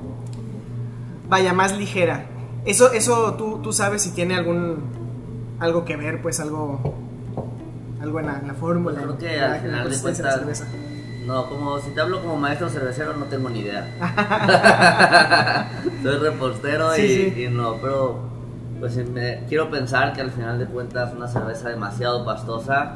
vaya, 1.30 1.52
más 1.54 1.76
ligera. 1.78 2.26
Eso, 2.66 2.92
eso 2.92 3.34
tú, 3.34 3.60
tú 3.64 3.74
sabes 3.74 4.02
si 4.04 4.12
tiene 4.12 4.36
algún, 4.36 4.78
algo 5.60 5.84
que 5.84 5.96
ver, 5.96 6.22
pues 6.22 6.40
algo, 6.40 6.94
algo 8.02 8.20
en 8.20 8.26
la, 8.28 8.40
en 8.40 8.48
la 8.48 8.54
fórmula. 8.54 9.02
Creo 9.02 9.18
que 9.18 9.40
al 9.40 9.62
final 9.62 9.90
de 9.90 9.98
cuentas, 10.00 10.36
cerveza. 10.36 10.66
no, 11.26 11.50
como 11.50 11.80
si 11.80 11.90
te 11.92 12.02
hablo 12.02 12.22
como 12.22 12.36
maestro 12.38 12.70
cervecero, 12.70 13.14
no 13.16 13.26
tengo 13.26 13.50
ni 13.50 13.62
idea. 13.62 13.88
Soy 16.04 16.18
repostero 16.18 16.94
Sí, 16.94 17.02
y, 17.02 17.32
sí. 17.32 17.44
y 17.46 17.48
no, 17.48 17.78
pero 17.82 18.20
pues 18.80 18.96
me- 19.10 19.44
quiero 19.48 19.70
pensar 19.70 20.14
que 20.14 20.22
al 20.22 20.32
final 20.32 20.60
de 20.60 20.66
cuentas 20.66 21.14
una 21.16 21.28
cerveza 21.28 21.70
demasiado 21.70 22.24
pastosa 22.26 22.94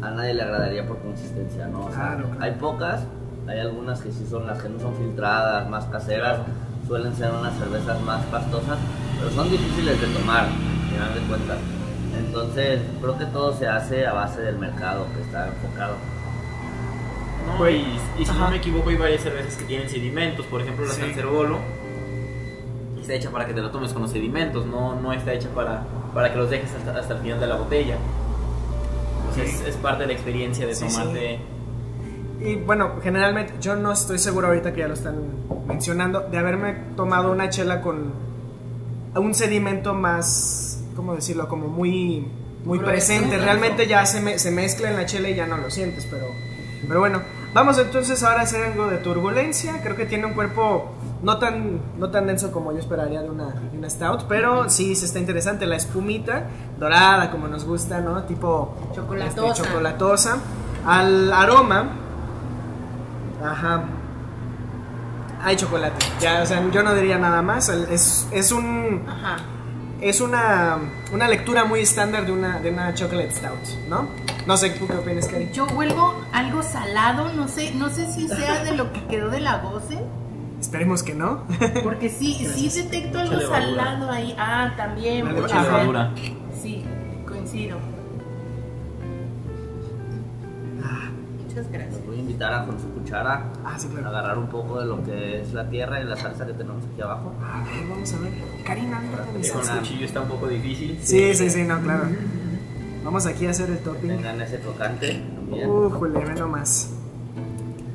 a 0.00 0.10
nadie 0.10 0.34
le 0.34 0.42
agradaría 0.42 0.86
por 0.86 0.98
consistencia, 0.98 1.66
¿no? 1.68 1.80
O 1.86 1.88
sea, 1.88 1.94
Claro, 2.14 2.24
claro. 2.28 2.42
Hay 2.42 2.50
pocas, 2.52 3.00
hay 3.46 3.60
algunas 3.60 4.00
que 4.00 4.10
sí 4.10 4.26
son 4.28 4.46
las 4.46 4.60
que 4.62 4.68
no 4.68 4.80
son 4.80 4.94
filtradas, 4.96 5.68
más 5.68 5.84
caseras, 5.86 6.40
suelen 6.88 7.14
ser 7.14 7.30
unas 7.30 7.54
cervezas 7.56 8.00
más 8.02 8.24
pastosas, 8.26 8.78
pero 9.18 9.30
son 9.30 9.50
difíciles 9.50 10.00
de 10.00 10.06
tomar, 10.08 10.44
al 10.46 10.90
final 10.90 11.14
de 11.14 11.20
cuentas. 11.28 11.58
Entonces, 12.18 12.80
creo 13.00 13.16
que 13.18 13.24
todo 13.26 13.54
se 13.56 13.68
hace 13.68 14.06
a 14.06 14.12
base 14.12 14.40
del 14.42 14.58
mercado 14.58 15.06
que 15.14 15.20
está 15.22 15.46
enfocado. 15.48 15.94
No, 17.58 17.68
y, 17.68 17.74
y 18.18 18.24
si 18.24 18.30
Ajá. 18.30 18.40
no 18.44 18.50
me 18.50 18.56
equivoco, 18.56 18.88
hay 18.90 18.96
varias 18.96 19.22
cervezas 19.22 19.56
que 19.56 19.64
tienen 19.64 19.88
sedimentos. 19.88 20.46
Por 20.46 20.60
ejemplo, 20.62 20.84
la 20.86 20.92
Sí. 20.92 21.00
Cancerbolo 21.00 21.58
está 23.02 23.14
hecha 23.14 23.30
para 23.30 23.46
que 23.46 23.52
te 23.54 23.60
la 23.60 23.70
tomes 23.70 23.92
con 23.92 24.02
los 24.02 24.10
sedimentos, 24.10 24.64
no, 24.66 24.94
no 25.00 25.12
está 25.12 25.32
hecha 25.34 25.48
para, 25.54 25.84
para 26.14 26.30
que 26.32 26.38
los 26.38 26.48
dejes 26.50 26.70
hasta, 26.74 26.98
hasta 26.98 27.14
el 27.14 27.20
final 27.20 27.38
de 27.40 27.46
la 27.46 27.56
botella. 27.56 27.96
Sea, 29.34 29.44
es, 29.44 29.60
es 29.62 29.76
parte 29.76 30.02
de 30.02 30.06
la 30.08 30.12
experiencia 30.14 30.66
de 30.66 30.74
Sí, 30.74 30.84
sí. 30.88 30.96
tomarte. 30.96 31.38
Y 32.40 32.56
bueno, 32.56 32.94
generalmente 33.02 33.54
yo 33.60 33.76
no 33.76 33.92
estoy 33.92 34.18
seguro 34.18 34.48
ahorita 34.48 34.72
que 34.72 34.80
ya 34.80 34.88
lo 34.88 34.94
están 34.94 35.16
mencionando, 35.66 36.20
de 36.20 36.38
haberme 36.38 36.74
tomado 36.96 37.30
una 37.30 37.48
chela 37.50 37.80
con 37.80 38.12
un 39.14 39.34
sedimento 39.34 39.94
más, 39.94 40.82
¿cómo 40.96 41.14
decirlo? 41.14 41.48
Como 41.48 41.68
muy, 41.68 42.26
muy 42.64 42.78
presente. 42.80 43.38
Realmente 43.38 43.86
ya 43.86 44.04
se, 44.06 44.20
me- 44.20 44.38
se 44.38 44.50
mezcla 44.50 44.90
en 44.90 44.96
la 44.96 45.06
chela 45.06 45.28
y 45.30 45.34
ya 45.36 45.46
no 45.46 45.56
lo 45.56 45.70
sientes, 45.70 46.06
pero, 46.10 46.26
pero 46.86 47.00
bueno. 47.00 47.22
Vamos 47.54 47.78
entonces 47.78 48.22
ahora 48.22 48.40
a 48.40 48.42
hacer 48.44 48.64
algo 48.64 48.86
de 48.88 48.96
turbulencia. 48.96 49.80
Creo 49.82 49.94
que 49.94 50.06
tiene 50.06 50.24
un 50.26 50.32
cuerpo 50.32 50.90
no 51.22 51.38
tan, 51.38 51.80
no 51.98 52.10
tan 52.10 52.26
denso 52.26 52.50
como 52.52 52.72
yo 52.72 52.78
esperaría 52.78 53.22
de 53.22 53.30
una, 53.30 53.48
de 53.50 53.78
una 53.78 53.88
stout, 53.88 54.24
pero 54.28 54.68
sí 54.68 54.94
se 54.96 55.04
está 55.06 55.18
interesante. 55.18 55.66
La 55.66 55.76
espumita 55.76 56.48
dorada, 56.78 57.30
como 57.30 57.48
nos 57.48 57.64
gusta, 57.64 58.00
¿no? 58.00 58.22
Tipo 58.24 58.74
Chocolatosa. 58.94 59.48
este, 59.52 59.62
chocolatosa. 59.68 60.36
Al 60.86 61.32
aroma, 61.32 61.90
ajá. 63.44 63.84
Hay 65.44 65.56
chocolate. 65.56 66.04
Ya, 66.20 66.42
o 66.42 66.46
sea, 66.46 66.62
yo 66.70 66.82
no 66.82 66.94
diría 66.94 67.18
nada 67.18 67.42
más. 67.42 67.68
Es, 67.68 68.28
es 68.32 68.52
un 68.52 69.02
Ajá. 69.08 69.36
es 70.00 70.20
una, 70.20 70.78
una 71.12 71.28
lectura 71.28 71.64
muy 71.64 71.80
estándar 71.80 72.26
de 72.26 72.32
una, 72.32 72.60
de 72.60 72.70
una 72.70 72.94
chocolate 72.94 73.32
stout, 73.32 73.88
¿no? 73.88 74.06
No 74.46 74.56
sé, 74.56 74.70
¿tú 74.70 74.86
qué 74.88 74.94
opinas, 74.96 75.26
Cari? 75.28 75.50
Yo 75.52 75.66
huelgo 75.66 76.20
algo 76.32 76.62
salado, 76.62 77.32
no 77.32 77.46
sé, 77.48 77.72
no 77.74 77.90
sé 77.90 78.12
si 78.12 78.26
sea 78.28 78.64
de 78.64 78.72
lo 78.76 78.92
que 78.92 79.04
quedó 79.06 79.30
de 79.30 79.40
la 79.40 79.58
goce, 79.58 79.98
Esperemos 80.62 81.02
que 81.02 81.12
no. 81.12 81.42
porque 81.82 82.08
sí, 82.08 82.34
sí 82.54 82.68
detecto 82.70 83.18
algo 83.18 83.34
Mucha 83.34 83.48
salado 83.48 84.10
ahí. 84.10 84.34
Ah, 84.38 84.72
también. 84.76 85.26
Levadura. 85.26 86.12
Sí, 86.62 86.84
coincido. 87.26 87.78
Muchas 91.46 91.70
gracias. 91.70 91.92
Los 91.96 92.06
voy 92.06 92.16
a 92.16 92.20
invitar 92.20 92.54
a 92.54 92.64
con 92.64 92.80
su 92.80 92.88
cuchara 92.94 93.52
Ah, 93.64 93.76
sí, 93.78 93.88
a 93.88 93.90
claro. 93.90 94.08
agarrar 94.08 94.38
un 94.38 94.46
poco 94.46 94.80
de 94.80 94.86
lo 94.86 95.02
que 95.04 95.42
es 95.42 95.52
la 95.52 95.68
tierra 95.68 96.00
y 96.00 96.04
la 96.04 96.16
salsa 96.16 96.46
que 96.46 96.52
tenemos 96.54 96.82
aquí 96.90 97.02
abajo. 97.02 97.34
A 97.44 97.62
ver, 97.64 97.88
vamos 97.90 98.12
a 98.14 98.18
ver. 98.20 98.32
Karina, 98.64 99.00
mira 99.00 99.24
mi 99.26 99.32
Con 99.32 99.44
salsa. 99.44 99.78
cuchillo 99.80 100.06
está 100.06 100.20
un 100.22 100.28
poco 100.28 100.46
difícil. 100.48 100.98
Sí, 101.02 101.34
sí, 101.34 101.50
sí, 101.50 101.64
no, 101.64 101.78
claro. 101.82 102.04
Vamos 103.04 103.26
aquí 103.26 103.46
a 103.46 103.50
hacer 103.50 103.68
el 103.68 103.78
topping. 103.80 104.08
Tengan 104.08 104.40
ese 104.40 104.58
también. 104.78 105.68
Ujule, 105.68 106.24
ve 106.24 106.34
nomás. 106.34 106.90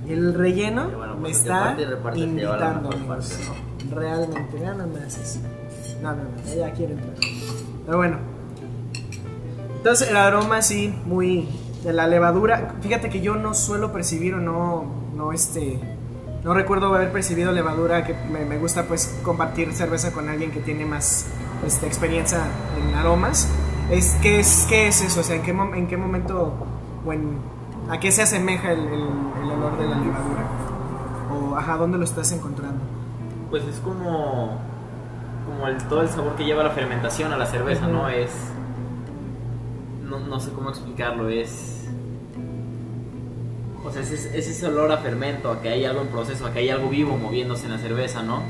El 0.07 0.33
relleno 0.33 0.89
bueno, 0.95 1.15
me 1.17 1.29
está 1.31 1.75
reparte 1.75 2.19
invitando, 2.19 2.89
amigos. 2.91 3.33
parte, 3.77 3.95
Realmente, 3.95 4.57
vean 4.59 4.77
nomás 4.77 5.17
eso. 5.17 5.39
No, 6.01 6.11
no, 6.11 6.23
no, 6.23 6.51
ella 6.51 6.71
quiere 6.73 6.93
entrar. 6.93 7.15
Pero 7.85 7.97
bueno. 7.97 8.17
Entonces 9.77 10.09
el 10.09 10.17
aroma 10.17 10.61
sí, 10.61 10.93
muy 11.05 11.47
de 11.83 11.93
la 11.93 12.07
levadura. 12.07 12.75
Fíjate 12.81 13.09
que 13.09 13.21
yo 13.21 13.35
no 13.35 13.53
suelo 13.53 13.91
percibir 13.91 14.33
o 14.33 14.37
no, 14.39 14.85
no 15.15 15.31
este, 15.31 15.79
no 16.43 16.53
recuerdo 16.53 16.93
haber 16.93 17.11
percibido 17.11 17.51
levadura. 17.51 18.03
Que 18.05 18.13
me, 18.13 18.45
me 18.45 18.57
gusta 18.57 18.83
pues 18.83 19.19
compartir 19.23 19.73
cerveza 19.73 20.11
con 20.11 20.29
alguien 20.29 20.51
que 20.51 20.59
tiene 20.59 20.85
más 20.85 21.27
este, 21.65 21.85
experiencia 21.87 22.39
en 22.81 22.95
aromas. 22.95 23.47
Es 23.91 24.15
qué 24.21 24.39
es 24.39 24.65
qué 24.67 24.87
es 24.87 25.01
eso, 25.01 25.21
o 25.21 25.23
sea, 25.23 25.37
en 25.37 25.43
qué, 25.43 25.51
en 25.51 25.87
qué 25.87 25.95
momento 25.97 26.53
o 27.05 27.13
en- 27.13 27.56
a 27.89 27.99
qué 27.99 28.11
se 28.11 28.21
asemeja 28.21 28.71
el, 28.71 28.79
el- 28.79 28.93
el 29.43 29.51
olor 29.51 29.77
de 29.77 29.87
la 29.87 29.97
levadura 29.97 30.45
o 31.31 31.55
ajá, 31.55 31.77
dónde 31.77 31.97
lo 31.97 32.03
estás 32.05 32.31
encontrando. 32.31 32.79
Pues 33.49 33.63
es 33.63 33.79
como, 33.79 34.57
como 35.45 35.67
el, 35.67 35.77
todo 35.87 36.01
el 36.01 36.09
sabor 36.09 36.35
que 36.35 36.43
lleva 36.45 36.63
la 36.63 36.71
fermentación 36.71 37.31
a 37.33 37.37
la 37.37 37.45
cerveza. 37.45 37.87
¿no? 37.87 38.09
Es... 38.09 38.31
No, 40.03 40.19
no 40.19 40.39
sé 40.39 40.51
cómo 40.51 40.69
explicarlo, 40.69 41.29
es... 41.29 41.85
O 43.85 43.91
sea, 43.91 44.01
es 44.01 44.11
ese 44.11 44.65
olor 44.67 44.91
a 44.91 44.97
fermento, 44.97 45.49
a 45.51 45.61
que 45.61 45.69
hay 45.69 45.85
algo 45.85 46.01
en 46.01 46.07
proceso, 46.07 46.45
a 46.45 46.51
que 46.51 46.59
hay 46.59 46.69
algo 46.69 46.89
vivo 46.89 47.17
moviéndose 47.17 47.65
en 47.67 47.71
la 47.73 47.77
cerveza, 47.77 48.21
¿no? 48.21 48.41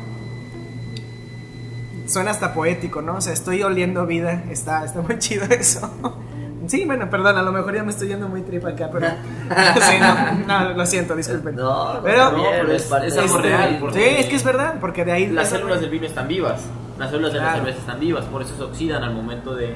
Suena 2.07 2.31
hasta 2.31 2.53
poético, 2.53 3.01
¿no? 3.01 3.17
O 3.17 3.21
sea, 3.21 3.33
estoy 3.33 3.61
oliendo 3.63 4.05
vida. 4.07 4.45
Está, 4.49 4.83
está 4.85 5.01
muy 5.01 5.19
chido 5.19 5.45
eso. 5.45 5.91
Sí, 6.67 6.85
bueno, 6.85 7.09
perdón, 7.09 7.37
a 7.37 7.41
lo 7.41 7.51
mejor 7.51 7.73
ya 7.75 7.83
me 7.83 7.91
estoy 7.91 8.09
yendo 8.09 8.27
muy 8.27 8.41
trip 8.41 8.65
acá, 8.65 8.89
pero. 8.91 9.07
sí, 9.81 9.95
no, 9.99 10.45
no, 10.45 10.73
lo 10.73 10.85
siento, 10.85 11.15
disculpen. 11.15 11.55
No, 11.55 11.93
no, 11.95 12.01
Pero- 12.03 12.31
No, 12.31 12.43
pero 12.43 12.71
es- 12.73 12.91
algo 12.91 13.05
Este, 13.05 13.41
real, 13.41 13.79
Sí, 13.93 14.01
es 14.03 14.25
que 14.27 14.35
es 14.35 14.43
verdad, 14.43 14.75
porque 14.79 15.05
de 15.05 15.11
ahí. 15.13 15.27
Las 15.27 15.49
células 15.49 15.81
del 15.81 15.89
vino 15.89 16.05
están 16.05 16.27
vivas, 16.27 16.61
las 16.99 17.09
células 17.09 17.31
de 17.33 17.39
la 17.39 17.43
Claro. 17.45 17.59
cerveza 17.59 17.79
están 17.79 17.99
vivas, 17.99 18.25
por 18.25 18.41
eso 18.41 18.55
se 18.55 18.63
oxidan 18.63 19.03
al 19.03 19.13
momento 19.13 19.55
de, 19.55 19.75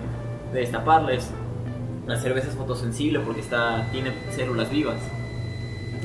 de 0.54 0.60
destaparles. 0.60 1.30
La 2.08 2.18
cerveza 2.20 2.48
es 2.50 2.56
fotosensible 2.56 3.20
porque 3.20 3.42
está, 3.42 3.86
tiene 3.92 4.12
células 4.36 4.70
vivas. 4.70 4.98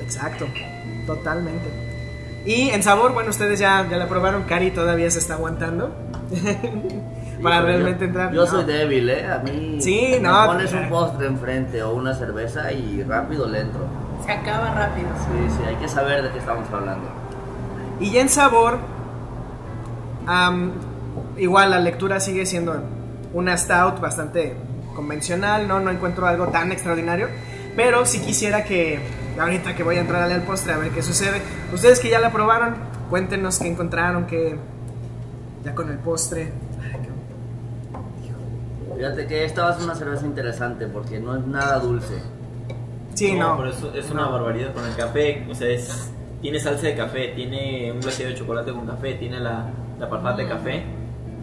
Exacto, 0.00 0.46
totalmente. 1.06 1.64
Y 2.44 2.68
en 2.70 2.82
sabor, 2.84 3.12
bueno, 3.12 3.30
ustedes 3.30 3.58
ya, 3.58 3.84
ya 3.90 3.96
la 3.96 4.06
probaron, 4.06 4.44
Cari 4.44 4.70
todavía 4.70 5.10
se 5.10 5.18
está 5.18 5.34
aguantando. 5.34 5.90
Para 7.42 7.60
realmente 7.62 8.00
yo, 8.00 8.06
entrar. 8.06 8.32
Yo 8.32 8.40
No. 8.42 8.46
soy 8.46 8.64
débil, 8.64 9.08
¿eh? 9.10 9.26
A 9.26 9.38
mí. 9.38 9.78
Sí, 9.80 10.08
me 10.12 10.20
no, 10.20 10.46
pones 10.46 10.72
un 10.72 10.88
postre 10.88 11.26
enfrente 11.26 11.82
o 11.82 11.94
una 11.94 12.14
cerveza 12.14 12.72
y 12.72 13.02
rápido 13.02 13.46
le 13.48 13.60
entro. 13.60 13.80
Se 14.24 14.32
acaba 14.32 14.72
rápido. 14.72 15.08
Sí, 15.18 15.54
sí, 15.56 15.62
hay 15.68 15.76
que 15.76 15.88
saber 15.88 16.22
de 16.22 16.30
qué 16.30 16.38
estamos 16.38 16.68
hablando. 16.72 17.08
Y 18.00 18.10
ya 18.10 18.20
en 18.22 18.28
sabor, 18.28 18.78
igual 21.36 21.70
la 21.70 21.78
lectura 21.80 22.20
sigue 22.20 22.46
siendo 22.46 22.74
una 23.32 23.56
stout 23.56 24.00
bastante 24.00 24.56
convencional, 24.94 25.68
¿no? 25.68 25.80
No 25.80 25.90
encuentro 25.90 26.26
algo 26.26 26.48
tan 26.48 26.72
extraordinario, 26.72 27.28
pero 27.76 28.06
sí 28.06 28.20
quisiera 28.20 28.64
que 28.64 28.98
ahorita 29.38 29.74
que 29.74 29.82
voy 29.82 29.96
a 29.96 30.00
entrarle 30.00 30.34
al 30.34 30.42
postre 30.42 30.72
a 30.72 30.78
ver 30.78 30.90
qué 30.90 31.02
sucede. 31.02 31.42
Ustedes 31.72 32.00
que 32.00 32.08
ya 32.08 32.18
la 32.18 32.30
probaron, 32.32 32.74
cuéntenos 33.10 33.58
qué 33.58 33.68
encontraron, 33.68 34.26
qué 34.26 34.56
ya 35.64 35.74
con 35.74 35.90
el 35.90 35.98
postre. 35.98 36.52
Fíjate 38.96 39.26
que 39.26 39.44
esta 39.44 39.64
va 39.64 39.70
a 39.70 39.74
ser 39.74 39.84
una 39.84 39.94
cerveza 39.94 40.26
interesante 40.26 40.86
porque 40.86 41.18
no 41.18 41.36
es 41.36 41.46
nada 41.46 41.78
dulce. 41.78 42.14
Sí, 43.14 43.32
no. 43.34 43.56
pero 43.56 43.70
eso 43.70 43.92
es 43.94 44.10
una 44.10 44.22
No. 44.26 44.32
barbaridad 44.32 44.72
con 44.74 44.84
el 44.86 44.94
café. 44.96 45.46
O 45.50 45.54
sea, 45.54 45.68
es, 45.68 46.10
tiene 46.42 46.58
salsa 46.60 46.86
de 46.86 46.94
café, 46.96 47.28
tiene 47.34 47.92
un 47.92 48.00
glaseado 48.00 48.32
de 48.32 48.38
chocolate 48.38 48.72
con 48.72 48.86
café, 48.86 49.14
tiene 49.14 49.40
la, 49.40 49.70
la 49.98 50.08
parfait 50.08 50.36
de 50.36 50.48
café. 50.48 50.84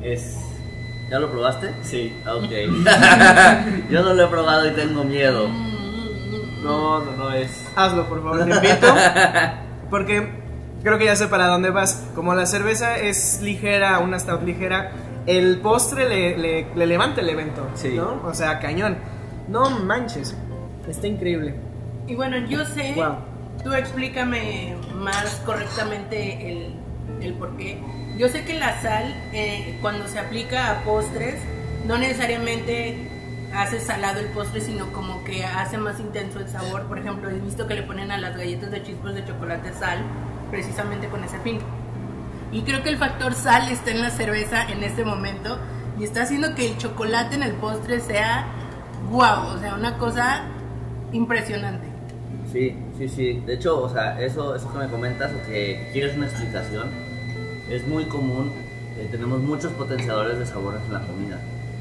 Es. 0.01 0.37
¿Ya 1.09 1.19
lo 1.19 1.29
probaste? 1.31 1.73
Sí. 1.83 2.15
Ah, 2.25 2.35
Ok. 2.35 2.49
Yo 3.89 4.01
no 4.03 4.13
lo 4.13 4.23
he 4.23 4.27
probado 4.27 4.67
y 4.67 4.71
tengo 4.71 5.03
miedo. 5.03 5.47
No, 6.63 6.99
no, 7.03 7.11
no, 7.17 7.31
es. 7.31 7.65
Hazlo, 7.75 8.07
por 8.07 8.21
favor, 8.23 8.45
te 8.45 8.51
invito. 8.51 8.87
Porque 9.89 10.29
creo 10.81 10.97
que 10.97 11.05
ya 11.05 11.15
sé 11.15 11.27
para 11.27 11.47
dónde 11.47 11.69
vas. 11.71 12.03
Como 12.15 12.33
la 12.35 12.45
cerveza 12.45 12.97
es 12.97 13.41
ligera, 13.41 13.99
una 13.99 14.17
stout 14.19 14.43
ligera, 14.43 14.91
el 15.25 15.59
postre 15.61 16.07
le, 16.09 16.37
le- 16.37 16.67
le 16.75 16.85
levanta 16.87 17.21
el 17.21 17.29
evento. 17.29 17.67
Sí. 17.75 17.89
¿no? 17.95 18.21
O 18.25 18.33
sea, 18.33 18.59
cañón. 18.59 18.97
No 19.47 19.69
manches. 19.69 20.35
Está 20.87 21.07
increíble. 21.07 21.55
Y 22.07 22.15
bueno, 22.15 22.37
yo 22.47 22.65
sé, 22.65 22.93
Wow. 22.95 23.15
tú 23.63 23.73
explícame 23.73 24.75
más 24.95 25.41
correctamente 25.45 26.51
el, 26.51 26.75
el 27.21 27.33
por 27.35 27.55
qué. 27.57 27.77
Yo 28.17 28.27
sé 28.29 28.43
que 28.45 28.53
la 28.59 28.81
sal, 28.81 29.13
eh, 29.33 29.77
cuando 29.81 30.07
se 30.07 30.19
aplica 30.19 30.69
a 30.71 30.83
postres, 30.83 31.35
no 31.87 31.97
necesariamente 31.97 33.09
hace 33.53 33.79
salado 33.79 34.19
el 34.19 34.27
postre, 34.27 34.61
sino 34.61 34.91
como 34.93 35.23
que 35.23 35.43
hace 35.45 35.77
más 35.77 35.99
intenso 35.99 36.39
el 36.39 36.47
sabor. 36.49 36.83
Por 36.83 36.99
ejemplo, 36.99 37.29
he 37.29 37.39
visto 37.39 37.67
que 37.67 37.75
le 37.75 37.83
ponen 37.83 38.11
a 38.11 38.17
las 38.17 38.35
galletas 38.37 38.71
de 38.71 38.83
chispas 38.83 39.13
de 39.15 39.25
chocolate 39.25 39.73
sal, 39.73 39.99
precisamente 40.51 41.07
con 41.07 41.23
ese 41.23 41.39
fin. 41.39 41.59
Y 42.53 42.61
creo 42.61 42.83
que 42.83 42.89
el 42.89 42.97
factor 42.97 43.33
sal 43.33 43.69
está 43.69 43.91
en 43.91 44.01
la 44.01 44.11
cerveza 44.11 44.63
en 44.69 44.83
este 44.83 45.03
momento 45.03 45.57
y 45.99 46.03
está 46.03 46.21
haciendo 46.21 46.53
que 46.53 46.71
el 46.71 46.77
chocolate 46.77 47.35
en 47.35 47.43
el 47.43 47.53
postre 47.53 47.99
sea 47.99 48.45
wow, 49.09 49.55
o 49.55 49.59
sea, 49.59 49.73
una 49.75 49.97
cosa 49.97 50.43
impresionante. 51.11 51.87
Sí, 52.51 52.77
sí, 52.97 53.09
sí. 53.09 53.39
De 53.45 53.55
hecho, 53.55 53.81
o 53.81 53.89
sea, 53.89 54.21
eso, 54.21 54.55
eso 54.55 54.71
que 54.71 54.77
me 54.77 54.87
comentas 54.87 55.31
o 55.33 55.47
que 55.47 55.89
quieres 55.91 56.15
una 56.15 56.27
explicación, 56.27 56.89
es 57.69 57.87
muy 57.87 58.05
común. 58.05 58.51
eh, 58.97 59.07
tenemos 59.09 59.39
muchos 59.39 59.71
potenciadores 59.73 60.37
de 60.37 60.45
sabores 60.45 60.81
en 60.85 60.93
la 60.93 61.01
comida. 61.01 61.39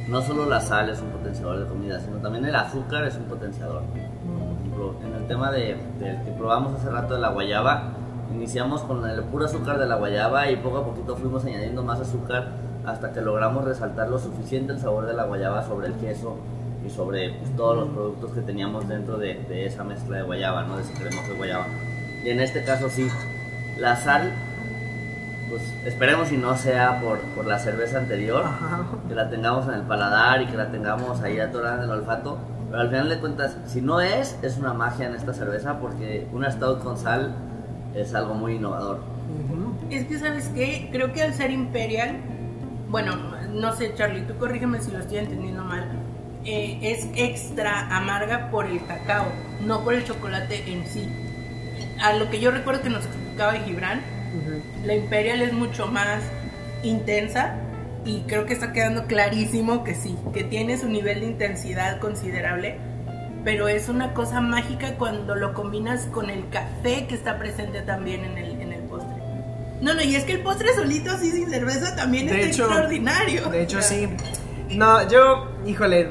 No 0.09 0.23
solo 0.23 0.47
la 0.47 0.61
sal 0.61 0.89
es 0.89 1.01
un 1.01 1.11
potenciador 1.11 1.61
de 1.61 1.67
comida, 1.67 2.01
sino 2.01 2.17
también 2.17 2.47
el 2.47 2.57
azúcar 2.57 3.05
es 3.05 3.15
un 3.17 3.25
potenciador. 3.25 3.83
Por 3.83 4.59
ejemplo, 4.59 4.97
en 5.05 5.15
el 5.15 5.27
tema 5.29 5.51
de, 5.53 5.77
del 6.01 6.23
que 6.25 6.31
probamos 6.33 6.81
hace 6.81 6.91
rato 6.91 7.15
de 7.15 7.21
la 7.21 7.29
guayaba, 7.29 7.93
iniciamos 8.35 8.83
con 8.83 9.09
el 9.09 9.23
puro 9.25 9.47
azúcar 9.47 9.79
de 9.79 9.87
la 9.87 9.97
guayaba 9.97 10.51
y 10.51 10.57
poco 10.57 10.79
a 10.79 10.85
poquito 10.85 11.17
fuimos 11.17 11.45
añadiendo 11.45 11.83
más 11.83 12.01
azúcar 12.01 12.49
hasta 12.87 13.13
que 13.13 13.21
logramos 13.21 13.65
resaltar 13.65 14.09
lo 14.09 14.19
suficiente 14.19 14.73
el 14.73 14.81
sabor 14.81 15.07
de 15.07 15.15
la 15.15 15.25
guayaba 15.25 15.63
sobre 15.65 15.89
el 15.89 15.95
queso 15.95 16.37
y 16.85 16.91
sobre 16.91 17.35
pues, 17.35 17.57
todos 17.57 17.77
los 17.77 17.89
productos 17.91 18.33
que 18.33 18.41
teníamos 18.41 18.89
dentro 18.89 19.19
de, 19.19 19.35
de 19.49 19.67
esa 19.67 19.85
mezcla 19.85 20.17
de 20.19 20.23
guayaba, 20.25 20.65
¿no? 20.65 20.77
de 20.77 20.83
ese 20.83 20.93
cremoso 20.95 21.29
de 21.29 21.37
guayaba. 21.37 21.67
Y 22.25 22.31
en 22.31 22.41
este 22.41 22.65
caso 22.65 22.89
sí, 22.89 23.09
la 23.79 23.97
sal, 23.97 24.33
pues 25.49 25.63
esperemos 25.85 26.33
y 26.33 26.37
no 26.37 26.57
sea 26.57 27.01
por, 27.01 27.19
por 27.37 27.47
la 27.47 27.59
cerveza 27.59 27.99
anterior, 27.99 28.45
Ajá. 28.45 28.85
que 29.09 29.15
la 29.15 29.31
tengamos 29.31 29.69
en 29.69 29.75
el 29.75 29.83
paladar 29.83 30.43
y 30.43 30.47
que 30.47 30.57
la 30.57 30.71
tengamos 30.71 31.21
ahí 31.21 31.39
atorada 31.39 31.77
en 31.77 31.83
el 31.85 31.91
olfato. 31.91 32.39
Pero 32.69 32.81
al 32.81 32.89
final 32.89 33.09
de 33.11 33.19
cuentas, 33.21 33.57
si 33.67 33.81
no 33.83 34.01
es, 34.01 34.39
es 34.43 34.57
una 34.57 34.73
magia 34.73 35.07
en 35.07 35.15
esta 35.15 35.35
cerveza 35.35 35.79
porque 35.79 36.27
una 36.33 36.51
stout 36.51 36.83
con 36.83 36.97
sal 36.97 37.35
es 37.95 38.15
algo 38.15 38.35
muy 38.35 38.55
innovador. 38.57 39.01
Es 39.91 40.05
que, 40.07 40.19
¿sabes 40.19 40.49
qué? 40.55 40.89
Creo 40.93 41.13
que 41.13 41.23
al 41.23 41.35
ser 41.35 41.51
Imperial, 41.51 42.17
bueno, 42.89 43.17
no 43.53 43.75
sé, 43.75 43.95
Charlie, 43.95 44.23
tú 44.23 44.37
corrígeme 44.39 44.81
si 44.81 44.91
lo 44.91 44.99
estoy 44.99 45.19
entendiendo 45.19 45.65
mal, 45.65 45.87
eh, 46.45 46.79
es 46.83 47.09
extra 47.15 47.95
amarga 47.97 48.51
por 48.51 48.67
el 48.67 48.85
cacao, 48.87 49.27
no 49.65 49.85
por 49.85 49.95
el 49.95 50.05
chocolate 50.05 50.65
en 50.73 50.87
sí. 50.87 51.09
a 52.03 52.15
lo 52.15 52.29
que 52.31 52.41
yo 52.41 52.51
recuerdo 52.51 52.83
que 52.83 52.91
nos 52.91 53.05
explicaba 53.07 53.53
Gibran, 53.53 54.01
Ujú. 54.35 54.87
la 54.87 54.95
Imperial 54.95 55.41
es 55.43 55.53
mucho 55.53 55.87
más 55.87 56.23
intensa 56.83 57.55
y 58.05 58.23
creo 58.23 58.47
que 58.47 58.55
está 58.55 58.73
quedando 58.73 59.07
clarísimo 59.07 59.85
que 59.85 59.95
sí, 59.95 60.17
que 60.33 60.43
tiene 60.43 60.79
su 60.79 60.89
nivel 60.89 61.21
de 61.21 61.27
intensidad 61.27 62.01
considerable, 62.01 62.77
pero 63.45 63.69
es 63.69 63.89
una 63.89 64.15
cosa 64.15 64.41
mágica 64.41 64.95
cuando 64.99 65.35
lo 65.35 65.53
combinas 65.55 66.03
con 66.13 66.31
el 66.31 66.49
café 66.51 67.07
que 67.09 67.15
está 67.15 67.39
presente 67.39 67.83
también 67.83 68.25
en 68.25 68.39
el, 68.39 68.61
en 68.61 68.73
el 68.73 68.81
postre. 68.83 69.17
No, 69.81 69.95
no, 69.95 70.03
y 70.03 70.15
es 70.15 70.25
que 70.25 70.33
el 70.33 70.41
postre 70.43 70.69
solito 70.75 71.11
así 71.11 71.31
sin 71.33 71.51
cerveza 71.51 71.97
también 71.97 72.27
De 72.27 72.35
está 72.35 72.47
hecho- 72.49 72.65
extraordinario. 72.67 73.49
De 73.49 73.63
hecho, 73.63 73.83
sí. 73.83 74.09
No, 74.71 75.09
yo, 75.09 75.51
híjole, 75.67 76.01
eh, 76.03 76.09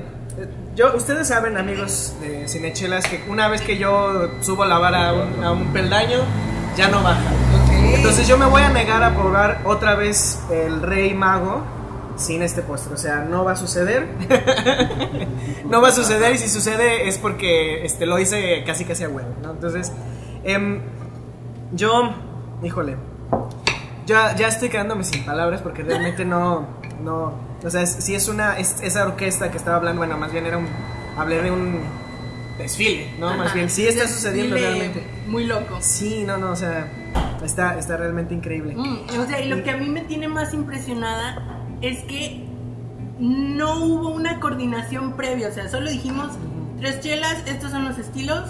yo, 0.76 0.94
ustedes 0.96 1.30
saben, 1.30 1.58
amigos 1.58 2.14
de 2.22 2.48
Cinechelas, 2.50 3.08
que 3.08 3.24
una 3.30 3.48
vez 3.48 3.62
que 3.62 3.78
yo 3.78 4.30
subo 4.42 4.66
la 4.66 4.78
vara 4.78 5.10
a 5.10 5.14
un, 5.14 5.44
a 5.44 5.52
un 5.54 5.68
peldaño, 5.72 6.20
ya 6.76 6.90
no 6.90 7.02
baja. 7.02 7.22
ok. 7.64 7.96
Entonces 7.96 8.28
yo 8.28 8.38
me 8.38 8.46
voy 8.46 8.62
a 8.62 8.70
negar 8.70 9.04
a 9.04 9.16
probar 9.16 9.62
otra 9.64 9.96
vez 9.96 10.40
el 10.52 10.82
Rey 10.82 11.14
Mago 11.14 11.64
sin 12.22 12.42
este 12.42 12.62
postre. 12.62 12.94
O 12.94 12.98
sea, 12.98 13.26
no 13.30 13.44
va 13.44 13.54
a 13.54 13.56
suceder. 13.56 14.08
no 15.66 15.82
va 15.82 15.90
a 15.90 15.92
suceder 15.92 16.34
y 16.36 16.38
si 16.38 16.48
sucede 16.50 17.08
es 17.08 17.18
porque 17.18 17.86
este, 17.86 18.06
lo 18.06 18.20
hice 18.20 18.64
casi 18.66 18.86
casi 18.86 19.04
a 19.04 19.10
huevo, 19.10 19.30
¿no? 19.42 19.52
Entonces, 19.52 19.92
em, 20.44 20.82
yo, 21.74 22.14
híjole, 22.64 22.98
ya, 24.06 24.36
ya 24.36 24.48
estoy 24.48 24.70
quedándome 24.70 25.04
sin 25.04 25.24
palabras 25.26 25.62
porque 25.62 25.84
realmente 25.84 26.26
no, 26.26 26.68
no, 27.04 27.34
o 27.64 27.70
sea, 27.70 27.82
es- 27.82 27.92
si 28.00 28.16
es 28.16 28.28
una, 28.28 28.58
es- 28.58 28.82
esa 28.82 29.06
orquesta 29.06 29.52
que 29.52 29.58
estaba 29.58 29.78
hablando, 29.78 30.00
bueno, 30.00 30.18
más 30.18 30.32
bien 30.32 30.46
era 30.46 30.58
un, 30.58 30.68
hablé 31.18 31.42
de 31.42 31.52
un 31.52 31.80
desfile, 32.58 33.12
¿no? 33.20 33.36
Más 33.38 33.54
bien, 33.54 33.70
sí 33.70 33.88
está 33.88 34.08
sucediendo 34.08 34.56
realmente. 34.56 35.04
Muy 35.28 35.46
loco. 35.46 35.78
Sí, 35.80 36.24
no, 36.26 36.38
no, 36.38 36.52
o 36.52 36.56
sea, 36.56 36.88
está, 37.44 37.78
está 37.78 37.98
realmente 37.98 38.34
increíble. 38.34 38.76
Mm, 38.76 39.20
o 39.20 39.26
sea, 39.28 39.40
y 39.40 39.48
lo 39.48 39.64
que 39.64 39.72
a 39.72 39.78
mí 39.78 39.88
me 39.90 40.02
tiene 40.02 40.28
más 40.28 40.54
impresionada 40.54 41.61
es 41.82 42.04
que 42.04 42.44
no 43.20 43.84
hubo 43.86 44.10
una 44.10 44.40
coordinación 44.40 45.14
previa. 45.14 45.50
O 45.50 45.52
sea, 45.52 45.70
solo 45.70 45.90
dijimos 45.90 46.30
tres 46.80 47.00
chelas, 47.02 47.44
estos 47.46 47.72
son 47.72 47.86
los 47.86 47.98
estilos, 47.98 48.44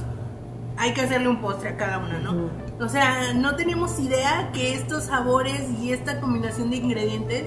hay 0.78 0.94
que 0.94 1.02
hacerle 1.02 1.28
un 1.28 1.42
postre 1.42 1.70
a 1.70 1.78
cada 1.78 1.98
una, 1.98 2.20
¿no? 2.20 2.50
O 2.80 2.90
sea, 2.90 3.34
no 3.34 3.56
teníamos 3.56 4.00
idea 4.00 4.50
que 4.54 4.74
estos 4.74 5.06
sabores 5.06 5.62
y 5.82 5.92
esta 5.92 6.20
combinación 6.20 6.72
de 6.72 6.78
ingredientes 6.78 7.46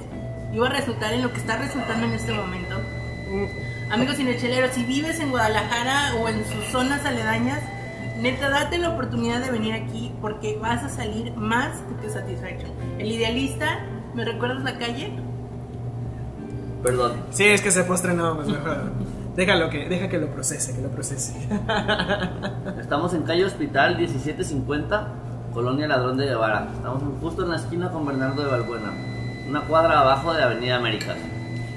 iba 0.53 0.67
a 0.67 0.71
resultar 0.71 1.13
en 1.13 1.23
lo 1.23 1.33
que 1.33 1.39
está 1.39 1.57
resultando 1.57 2.07
en 2.07 2.13
este 2.13 2.33
momento. 2.33 2.79
Mm, 3.31 3.75
Amigos 3.91 4.17
cinecheleros, 4.17 4.73
si 4.73 4.83
vives 4.83 5.21
en 5.21 5.31
Guadalajara 5.31 6.15
o 6.17 6.29
en 6.29 6.45
sus 6.47 6.65
zonas 6.73 7.05
aledañas, 7.05 7.61
neta, 8.19 8.49
date 8.49 8.79
la 8.79 8.89
oportunidad 8.89 9.41
de 9.41 9.51
venir 9.51 9.75
aquí 9.75 10.11
porque 10.21 10.57
vas 10.57 10.83
a 10.83 10.89
salir 10.89 11.33
más 11.37 11.79
que 12.01 12.09
satisfecho. 12.09 12.67
El 12.99 13.13
idealista, 13.13 13.85
¿me 14.15 14.25
recuerdas 14.25 14.65
la 14.65 14.79
calle? 14.79 15.13
Perdón. 16.85 17.13
Sí, 17.31 17.45
es 17.45 17.63
que 17.63 17.71
se 17.71 17.83
postre 17.83 18.13
no, 18.13 18.35
más 18.35 18.47
mejor. 18.47 18.93
Déjalo 19.35 19.71
que, 19.71 19.89
deja 19.89 20.09
que 20.11 20.19
lo 20.19 20.29
procese, 20.29 20.77
que 20.77 20.83
lo 20.83 20.91
procese. 20.91 21.33
Estamos 22.79 23.15
en 23.15 23.23
calle 23.23 23.47
Hospital 23.47 23.97
1750, 23.97 25.09
Colonia 25.55 25.89
Ladrón 25.89 26.19
de 26.19 26.27
Guevara. 26.27 26.69
Estamos 26.77 27.03
justo 27.23 27.43
en 27.43 27.51
la 27.51 27.57
esquina 27.57 27.91
con 27.91 28.05
Bernardo 28.05 28.45
de 28.45 28.51
Balbuena, 28.51 28.93
una 29.49 29.63
cuadra 29.63 30.01
abajo 30.01 30.35
de 30.35 30.43
Avenida 30.43 30.77
América. 30.77 31.17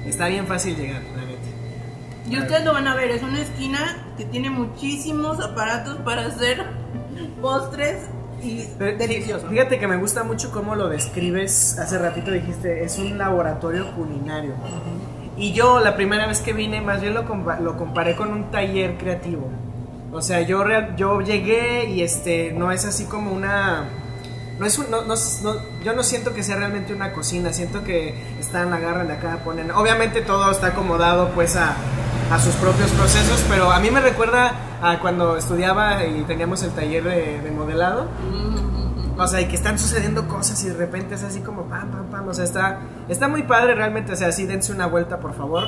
Está 0.05 0.27
bien 0.27 0.45
fácil 0.45 0.75
llegar, 0.75 1.01
la 1.15 1.23
neta. 1.23 2.29
Y 2.29 2.37
ustedes 2.39 2.65
lo 2.65 2.73
van 2.73 2.87
a 2.87 2.95
ver, 2.95 3.09
es 3.09 3.23
una 3.23 3.39
esquina 3.39 3.79
que 4.17 4.25
tiene 4.25 4.49
muchísimos 4.49 5.39
aparatos 5.39 5.95
para 6.01 6.25
hacer 6.25 6.65
postres 7.41 8.09
y 8.41 8.67
Pero, 8.77 8.97
deliciosos. 8.97 9.49
Fíjate 9.49 9.79
que 9.79 9.87
me 9.87 9.97
gusta 9.97 10.23
mucho 10.23 10.51
cómo 10.51 10.75
lo 10.75 10.89
describes. 10.89 11.77
Hace 11.79 11.97
ratito 11.97 12.31
dijiste, 12.31 12.83
es 12.83 12.97
un 12.97 13.17
laboratorio 13.17 13.91
culinario. 13.95 14.53
Y 15.37 15.53
yo 15.53 15.79
la 15.79 15.95
primera 15.95 16.25
vez 16.27 16.41
que 16.41 16.53
vine, 16.53 16.81
más 16.81 17.01
bien 17.01 17.13
lo, 17.13 17.25
compa- 17.27 17.59
lo 17.59 17.77
comparé 17.77 18.15
con 18.15 18.31
un 18.31 18.49
taller 18.51 18.97
creativo. 18.97 19.49
O 20.11 20.21
sea, 20.21 20.41
yo, 20.41 20.63
real- 20.63 20.95
yo 20.95 21.21
llegué 21.21 21.85
y 21.89 22.01
este 22.01 22.51
no 22.53 22.71
es 22.71 22.85
así 22.85 23.05
como 23.05 23.31
una... 23.31 23.89
No 24.57 24.65
es 24.65 24.79
un- 24.79 24.89
no- 24.89 25.03
no- 25.03 25.13
no- 25.43 25.55
yo 25.83 25.93
no 25.93 26.01
siento 26.01 26.33
que 26.33 26.41
sea 26.41 26.55
realmente 26.55 26.91
una 26.93 27.11
cocina, 27.13 27.53
siento 27.53 27.83
que 27.83 28.15
están, 28.39 28.73
agarran 28.73 29.07
de 29.07 29.13
acá, 29.13 29.39
ponen... 29.43 29.69
Obviamente 29.69 30.21
todo 30.21 30.49
está 30.49 30.67
acomodado 30.67 31.29
pues 31.35 31.55
a, 31.55 31.75
a 32.31 32.39
sus 32.39 32.53
propios 32.55 32.91
procesos, 32.91 33.43
pero 33.49 33.71
a 33.71 33.79
mí 33.79 33.89
me 33.89 34.01
recuerda 34.01 34.51
a 34.81 34.99
cuando 34.99 35.37
estudiaba 35.37 36.05
y 36.05 36.23
teníamos 36.23 36.61
el 36.63 36.71
taller 36.71 37.03
de, 37.03 37.41
de 37.41 37.51
modelado. 37.51 38.05
O 39.19 39.25
sea, 39.25 39.41
y 39.41 39.45
que 39.47 39.55
están 39.55 39.79
sucediendo 39.79 40.27
cosas 40.27 40.63
y 40.63 40.67
de 40.67 40.75
repente 40.75 41.15
es 41.15 41.23
así 41.23 41.39
como 41.39 41.63
pam, 41.63 41.89
pam, 41.89 42.05
pam. 42.11 42.27
O 42.27 42.33
sea, 42.35 42.43
está, 42.43 42.79
está 43.07 43.27
muy 43.27 43.43
padre 43.43 43.73
realmente. 43.73 44.11
O 44.13 44.15
sea, 44.15 44.31
sí, 44.31 44.45
dense 44.45 44.71
una 44.71 44.85
vuelta, 44.85 45.19
por 45.19 45.33
favor. 45.33 45.63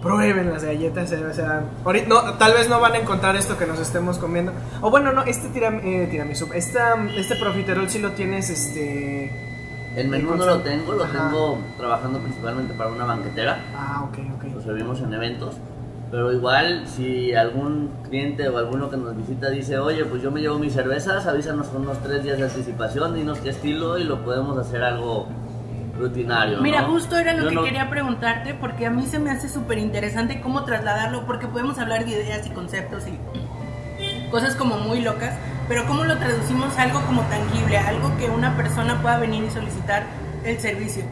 Prueben 0.00 0.52
las 0.52 0.62
galletas. 0.62 1.10
eh, 1.10 1.24
O 1.28 1.34
sea, 1.34 1.64
ahorita, 1.84 2.06
no, 2.08 2.34
tal 2.34 2.52
vez 2.52 2.68
no 2.68 2.78
van 2.78 2.92
a 2.92 2.98
encontrar 2.98 3.34
esto 3.34 3.58
que 3.58 3.66
nos 3.66 3.80
estemos 3.80 4.18
comiendo. 4.18 4.52
O 4.80 4.90
bueno, 4.92 5.10
no, 5.12 5.24
este 5.24 5.48
tiram, 5.48 5.80
eh, 5.82 6.06
tiramisú. 6.08 6.48
Esta, 6.54 6.94
este 7.16 7.34
profiterol 7.36 7.88
sí 7.90 7.98
lo 7.98 8.12
tienes, 8.12 8.48
este... 8.50 9.40
El 9.96 10.08
menú 10.08 10.34
no 10.36 10.44
lo 10.44 10.58
tengo, 10.60 10.92
lo 10.92 11.04
Ajá. 11.04 11.12
tengo 11.30 11.58
trabajando 11.76 12.18
principalmente 12.20 12.74
para 12.74 12.90
una 12.90 13.04
banquetera. 13.06 13.58
Ah, 13.76 14.04
ok, 14.08 14.18
Lo 14.52 14.58
ok. 14.58 14.64
servimos 14.64 15.00
en 15.00 15.14
eventos. 15.14 15.56
Pero 16.14 16.32
igual, 16.32 16.86
si 16.86 17.34
algún 17.34 17.90
cliente 18.04 18.48
o 18.48 18.56
alguno 18.56 18.88
que 18.88 18.96
nos 18.96 19.16
visita 19.16 19.50
dice, 19.50 19.78
oye, 19.78 20.04
pues 20.04 20.22
yo 20.22 20.30
me 20.30 20.40
llevo 20.40 20.60
mis 20.60 20.72
cervezas, 20.72 21.26
avísanos 21.26 21.66
con 21.66 21.82
unos 21.82 22.00
tres 22.04 22.22
días 22.22 22.38
de 22.38 22.44
anticipación, 22.44 23.16
dinos 23.16 23.38
qué 23.40 23.48
estilo 23.48 23.98
y 23.98 24.04
lo 24.04 24.24
podemos 24.24 24.56
hacer 24.56 24.84
algo 24.84 25.26
rutinario. 25.98 26.60
Mira, 26.60 26.82
¿no? 26.82 26.92
justo 26.92 27.16
era 27.18 27.32
lo 27.32 27.42
Yo 27.42 27.48
que 27.48 27.54
no- 27.56 27.64
quería 27.64 27.90
preguntarte 27.90 28.54
porque 28.54 28.86
a 28.86 28.90
mí 28.90 29.06
se 29.06 29.18
me 29.18 29.32
hace 29.32 29.48
súper 29.48 29.78
interesante 29.78 30.40
cómo 30.40 30.62
trasladarlo, 30.62 31.26
porque 31.26 31.48
podemos 31.48 31.80
hablar 31.80 32.04
de 32.04 32.12
ideas 32.12 32.46
y 32.46 32.50
conceptos 32.50 33.02
y 33.08 34.30
cosas 34.30 34.54
como 34.54 34.76
muy 34.76 35.00
locas, 35.00 35.34
pero 35.66 35.84
cómo 35.88 36.04
lo 36.04 36.16
traducimos 36.18 36.78
a 36.78 36.82
algo 36.82 37.00
como 37.06 37.22
tangible, 37.22 37.76
a 37.76 37.88
algo 37.88 38.16
que 38.18 38.26
una 38.30 38.56
persona 38.56 39.02
pueda 39.02 39.18
venir 39.18 39.42
y 39.42 39.50
solicitar 39.50 40.04
el 40.44 40.60
servicio. 40.60 41.02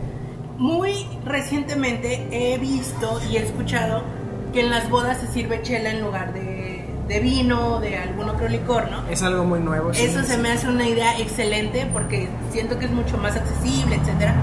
Muy 0.59 1.09
recientemente 1.24 2.28
he 2.30 2.57
visto 2.59 3.20
y 3.28 3.36
he 3.38 3.42
escuchado 3.42 4.05
que 4.53 4.61
en 4.61 4.70
las 4.70 4.88
bodas 4.90 5.18
se 5.20 5.26
sirve 5.28 5.62
chela 5.62 5.90
en 5.90 6.00
lugar 6.00 6.32
de, 6.32 6.84
de 7.09 7.20
vino, 7.20 7.80
de 7.80 7.96
algún 7.98 8.28
otro 8.28 8.48
licor, 8.48 8.90
¿no? 8.90 9.09
Es 9.09 9.22
algo 9.22 9.44
muy 9.44 9.61
nuevo. 9.61 9.92
sí, 9.94 10.05
Eso 10.05 10.22
se 10.22 10.36
me 10.38 10.50
hace 10.53 10.68
una 10.68 10.86
idea 10.86 11.18
excelente 11.18 11.86
porque 11.92 12.28
siento 12.50 12.78
que 12.78 12.86
es 12.86 12.90
mucho 12.90 13.16
más 13.18 13.36
accesible, 13.36 13.96
etcétera. 13.96 14.34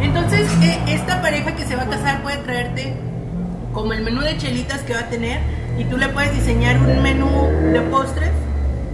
Entonces, 0.00 0.48
eh, 0.62 0.78
esta 0.88 1.20
pareja 1.20 1.54
que 1.54 1.64
se 1.66 1.76
va 1.76 1.82
a 1.82 1.88
casar 1.88 2.22
puede 2.22 2.38
traerte 2.38 2.94
como 3.72 3.92
el 3.92 4.02
menú 4.02 4.22
de 4.22 4.36
chelitas 4.38 4.80
que 4.80 4.94
va 4.94 5.00
a 5.00 5.08
tener 5.08 5.40
y 5.78 5.84
tú 5.84 5.96
le 5.96 6.08
puedes 6.08 6.34
diseñar 6.34 6.78
un 6.78 7.02
menú 7.02 7.28
de 7.72 7.80
postres 7.82 8.30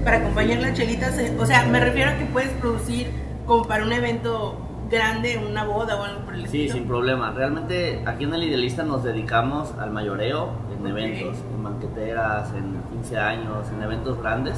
para 0.04 0.18
acompañar 0.18 0.58
las 0.58 0.74
chelitas. 0.74 1.14
O 1.38 1.46
sea, 1.46 1.64
me 1.64 1.80
refiero 1.80 2.10
a 2.10 2.14
que 2.18 2.24
puedes 2.26 2.50
producir 2.50 3.10
como 3.46 3.64
para 3.64 3.84
un 3.84 3.92
evento 3.92 4.60
grande, 4.91 5.39
una 5.49 5.64
boda 5.64 5.97
o 6.01 6.05
algo 6.05 6.20
por 6.20 6.34
el 6.34 6.41
Sí, 6.49 6.62
estilo. 6.62 6.74
sin 6.74 6.87
problema. 6.89 7.30
Realmente 7.32 8.03
aquí 8.07 8.24
en 8.24 8.34
el 8.34 8.45
Idealista 8.45 8.82
nos 8.84 9.03
dedicamos 9.03 9.72
al 9.78 9.91
mayoreo 9.91 10.51
en 10.78 10.87
eventos, 10.87 11.37
en 11.55 11.62
banqueteras, 11.64 12.51
en 12.55 12.80
15 12.93 13.18
años, 13.18 13.66
en 13.74 13.82
eventos 13.82 14.18
grandes. 14.20 14.55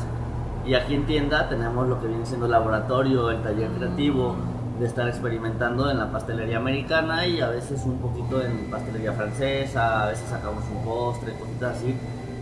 Y 0.66 0.74
aquí 0.74 0.94
en 0.94 1.06
tienda 1.06 1.48
tenemos 1.48 1.88
lo 1.88 2.00
que 2.00 2.08
viene 2.08 2.26
siendo 2.26 2.46
el 2.46 2.52
laboratorio, 2.52 3.30
el 3.30 3.42
taller 3.42 3.70
creativo, 3.70 4.36
de 4.78 4.86
estar 4.86 5.08
experimentando 5.08 5.90
en 5.90 5.98
la 5.98 6.10
pastelería 6.12 6.58
americana 6.58 7.26
y 7.26 7.40
a 7.40 7.48
veces 7.48 7.82
un 7.84 7.98
poquito 7.98 8.40
en 8.42 8.70
pastelería 8.70 9.12
francesa, 9.12 10.04
a 10.04 10.06
veces 10.08 10.28
sacamos 10.28 10.62
un 10.72 10.84
postre, 10.84 11.32
cositas 11.34 11.76
así. 11.78 11.94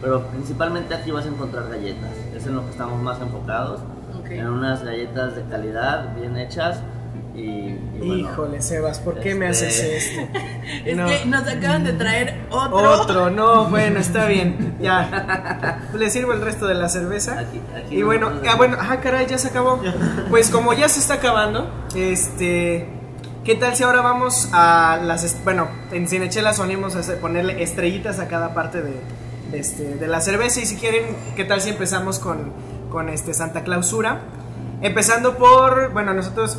Pero 0.03 0.22
principalmente 0.26 0.95
aquí 0.95 1.11
vas 1.12 1.24
a 1.24 1.28
encontrar 1.28 1.68
galletas, 1.70 2.11
es 2.34 2.47
en 2.47 2.57
lo 2.57 2.64
que 2.64 2.70
estamos 2.70 3.01
más 3.01 3.18
enfocados, 3.20 3.80
en 4.28 4.49
unas 4.49 4.84
galletas 4.84 5.37
de 5.37 5.45
calidad, 5.45 6.14
bien 6.16 6.37
hechas. 6.37 6.82
Y, 7.37 7.41
y 7.41 7.99
bueno, 7.99 8.14
Híjole, 8.14 8.62
Sebas, 8.62 8.99
¿por 9.01 9.20
qué 9.20 9.34
me 9.34 9.51
este- 9.51 9.66
haces 9.66 10.09
esto? 10.09 10.39
Es 10.87 10.97
No. 10.97 11.07
que 11.07 11.24
nos 11.26 11.47
acaban 11.47 11.84
de 11.84 11.93
traer 11.93 12.41
otro. 12.51 12.76
Otro, 13.03 13.30
no, 13.30 13.64
bueno, 13.70 14.01
está 14.01 14.24
bien, 14.26 14.76
ya. 14.80 15.80
Le 15.95 16.09
sirvo 16.11 16.32
el 16.32 16.41
resto 16.41 16.66
de 16.66 16.74
la 16.74 16.89
cerveza. 16.89 17.39
Aquí- 17.41 17.61
aquí 17.76 17.97
y 17.97 18.01
no 18.01 18.07
bueno, 18.07 18.30
ah, 18.49 18.55
bueno, 18.57 18.76
ajá, 18.80 19.01
caray, 19.01 19.26
ya 19.26 19.37
se 19.39 19.49
acabó. 19.49 19.80
Pues 20.30 20.49
como 20.51 20.72
ya 20.72 20.89
se 20.89 20.99
está 21.01 21.14
acabando, 21.14 21.70
este, 21.95 22.89
¿qué 23.45 23.55
tal 23.55 23.76
si 23.76 23.82
ahora 23.84 24.01
vamos 24.01 24.49
a 24.53 24.99
las, 25.05 25.37
bueno, 25.45 25.68
en 25.93 26.09
Cinechela 26.09 26.51
hacer- 26.51 27.18
ponerle 27.20 27.62
estrellitas 27.62 28.18
a 28.18 28.28
cada 28.28 28.55
parte 28.55 28.80
de, 28.82 28.95
de 29.53 29.59
este, 29.59 29.95
de 29.97 30.07
la 30.07 30.20
cerveza 30.20 30.61
y 30.61 30.66
si 30.66 30.76
quieren, 30.76 31.05
¿qué 31.37 31.45
tal 31.45 31.61
si 31.61 31.68
empezamos 31.70 32.18
con, 32.18 32.53
con 32.91 33.09
este 33.11 33.34
Santa 33.34 33.62
Clausura? 33.62 34.20
Empezando 34.82 35.36
por, 35.36 35.92
bueno, 35.92 36.12
nosotros 36.12 36.58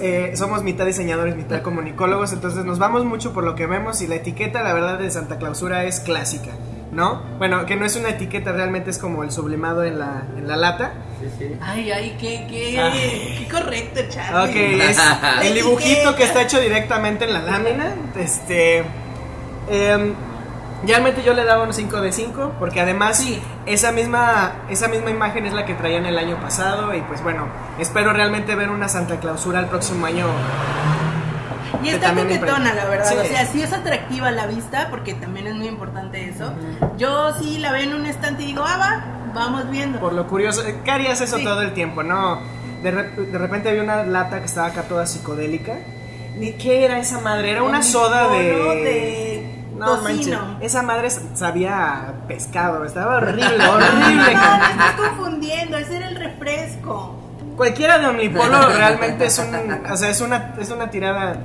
eh, 0.00 0.32
somos 0.34 0.62
mitad 0.62 0.86
diseñadores, 0.86 1.36
mitad 1.36 1.60
comunicólogos, 1.62 2.32
entonces 2.32 2.64
nos 2.64 2.78
vamos 2.78 3.04
mucho 3.04 3.32
por 3.32 3.44
lo 3.44 3.54
que 3.54 3.66
vemos 3.66 4.00
y 4.02 4.06
la 4.06 4.14
etiqueta, 4.16 4.62
la 4.62 4.72
verdad, 4.72 4.98
de 4.98 5.10
Santa 5.10 5.38
Clausura 5.38 5.84
es 5.84 6.00
clásica. 6.00 6.50
¿no? 6.92 7.22
Bueno, 7.38 7.66
que 7.66 7.76
no 7.76 7.84
es 7.86 7.94
una 7.94 8.08
etiqueta, 8.08 8.50
realmente 8.50 8.90
es 8.90 8.98
como 8.98 9.22
el 9.22 9.30
sublimado 9.30 9.84
en 9.84 10.00
la, 10.00 10.24
en 10.36 10.48
la 10.48 10.56
lata. 10.56 10.94
Sí, 11.20 11.28
sí. 11.38 11.56
Ay, 11.60 11.88
ay, 11.92 12.16
qué, 12.20 12.46
qué, 12.50 12.80
Ah. 12.80 12.90
qué 12.92 13.46
correcto, 13.48 14.00
Charlie. 14.08 14.50
Ok, 14.50 14.80
es 14.90 14.98
el 15.44 15.54
dibujito 15.54 16.16
que 16.16 16.24
está 16.24 16.42
hecho 16.42 16.58
directamente 16.60 17.26
en 17.26 17.32
la 17.32 17.42
lámina. 17.42 17.94
Este. 18.18 18.78
em, 19.70 20.14
realmente 20.86 21.22
yo 21.22 21.34
le 21.34 21.44
daba 21.44 21.64
un 21.64 21.72
5 21.72 22.00
de 22.00 22.12
5, 22.12 22.52
porque 22.58 22.80
además 22.80 23.16
Sí. 23.18 23.40
esa, 23.66 23.92
misma, 23.92 24.52
esa 24.70 24.88
misma 24.88 25.10
imagen 25.10 25.46
es 25.46 25.52
la 25.52 25.64
que 25.64 25.74
traían 25.74 26.06
el 26.06 26.18
año 26.18 26.36
pasado. 26.40 26.94
Y 26.94 27.00
pues 27.02 27.22
bueno, 27.22 27.46
espero 27.78 28.12
realmente 28.12 28.54
ver 28.54 28.70
una 28.70 28.88
Santa 28.88 29.18
Clausura 29.20 29.60
el 29.60 29.66
próximo 29.66 30.06
año. 30.06 30.26
Y 31.82 31.88
está 31.88 32.12
coquetona, 32.14 32.74
la 32.74 32.84
verdad. 32.86 33.06
Sí. 33.08 33.14
O 33.16 33.24
sea, 33.24 33.46
sí 33.46 33.62
es 33.62 33.72
atractiva 33.72 34.28
a 34.28 34.32
la 34.32 34.46
vista, 34.46 34.88
porque 34.90 35.14
también 35.14 35.46
es 35.46 35.54
muy 35.54 35.66
importante 35.68 36.28
eso. 36.28 36.52
Yo 36.98 37.32
sí 37.38 37.58
la 37.58 37.72
veo 37.72 37.82
en 37.82 37.94
un 37.94 38.06
estante 38.06 38.42
y 38.42 38.46
digo, 38.46 38.64
ah, 38.66 38.76
va, 38.78 39.04
vamos 39.34 39.70
viendo. 39.70 39.98
Por 40.00 40.12
lo 40.12 40.26
curioso, 40.26 40.66
eh, 40.66 40.76
¿qué 40.84 40.90
harías 40.90 41.20
eso 41.20 41.38
Sí. 41.38 41.44
todo 41.44 41.62
el 41.62 41.72
tiempo? 41.72 42.02
No, 42.02 42.40
de, 42.82 42.90
re- 42.90 43.10
de 43.10 43.38
repente 43.38 43.70
había 43.70 43.82
una 43.82 44.02
lata 44.02 44.40
que 44.40 44.46
estaba 44.46 44.66
acá 44.68 44.82
toda 44.82 45.06
psicodélica. 45.06 45.74
Ni 46.36 46.52
qué 46.52 46.84
era 46.84 46.98
esa 46.98 47.20
madre, 47.20 47.50
era 47.52 47.62
una 47.62 47.78
Un 47.78 47.84
soda 47.84 48.28
de. 48.28 48.38
de 48.42 49.49
No 49.86 50.02
manches, 50.02 50.38
esa 50.60 50.82
madre 50.82 51.08
sabía 51.10 52.08
a 52.08 52.12
pescado, 52.28 52.84
estaba 52.84 53.16
horrible, 53.16 53.42
horrible. 53.68 54.34
No, 54.34 54.58
te 54.58 54.70
estás 54.70 54.92
confundiendo, 54.96 55.76
ese 55.78 55.96
era 55.96 56.08
el 56.08 56.16
refresco. 56.16 57.16
Cualquiera 57.56 57.98
de 57.98 58.06
Omnipolo 58.06 58.68
realmente 58.76 59.26
es 59.26 59.38
un, 59.38 59.54
o 59.90 59.96
sea, 59.96 60.10
es 60.10 60.20
una, 60.20 60.54
es 60.60 60.70
una 60.70 60.90
tirada. 60.90 61.36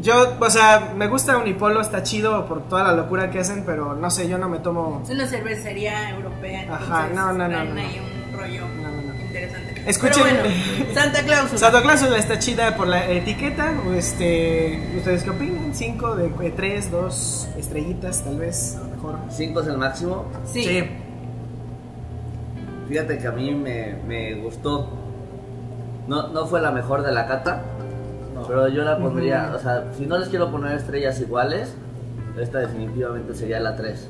Yo, 0.00 0.36
o 0.38 0.50
sea, 0.50 0.92
me 0.94 1.06
gusta 1.08 1.38
Unipolo, 1.38 1.80
está 1.80 2.02
chido 2.02 2.46
por 2.46 2.68
toda 2.68 2.84
la 2.84 2.92
locura 2.92 3.30
que 3.30 3.40
hacen, 3.40 3.64
pero 3.64 3.94
no 3.94 4.10
sé, 4.10 4.28
yo 4.28 4.36
no 4.36 4.48
me 4.48 4.58
tomo. 4.58 5.00
Es 5.02 5.10
una 5.10 5.26
cervecería 5.26 6.10
europea. 6.10 6.66
Ajá, 6.70 7.08
no, 7.14 7.32
no, 7.32 7.48
no, 7.48 7.62
un 7.62 8.38
rollo 8.38 8.83
Escuchen- 9.86 10.22
Pero 10.24 10.42
bueno, 10.42 10.94
Santa 10.94 11.22
Claus. 11.22 11.50
Santa 11.50 11.82
Clausula 11.82 12.18
está 12.18 12.38
chida 12.38 12.76
por 12.76 12.86
la 12.88 13.10
etiqueta. 13.10 13.72
Este, 13.96 14.80
¿Ustedes 14.96 15.22
qué 15.24 15.30
opinan? 15.30 15.74
¿Cinco 15.74 16.16
de 16.16 16.28
de 16.30 16.50
tres, 16.50 16.90
dos 16.90 17.48
estrellitas, 17.58 18.24
tal 18.24 18.38
vez? 18.38 18.76
A 18.76 18.80
lo 18.88 18.96
mejor. 18.96 19.18
5 19.30 19.60
es 19.60 19.66
el 19.66 19.76
máximo. 19.78 20.24
Sí. 20.46 20.84
Fíjate 22.88 23.18
que 23.18 23.26
a 23.26 23.32
mí 23.32 23.50
me, 23.54 23.96
me 24.06 24.34
gustó. 24.36 24.90
No, 26.06 26.28
no 26.28 26.46
fue 26.46 26.60
la 26.60 26.70
mejor 26.70 27.02
de 27.02 27.12
la 27.12 27.26
cata, 27.26 27.62
pero 28.46 28.68
yo 28.68 28.82
la 28.84 28.98
pondría, 28.98 29.52
o 29.54 29.58
sea, 29.58 29.84
si 29.96 30.04
no 30.04 30.18
les 30.18 30.28
quiero 30.28 30.50
poner 30.50 30.76
estrellas 30.76 31.18
iguales, 31.20 31.74
esta 32.38 32.58
definitivamente 32.58 33.34
sería 33.34 33.58
la 33.60 33.74
3. 33.74 34.08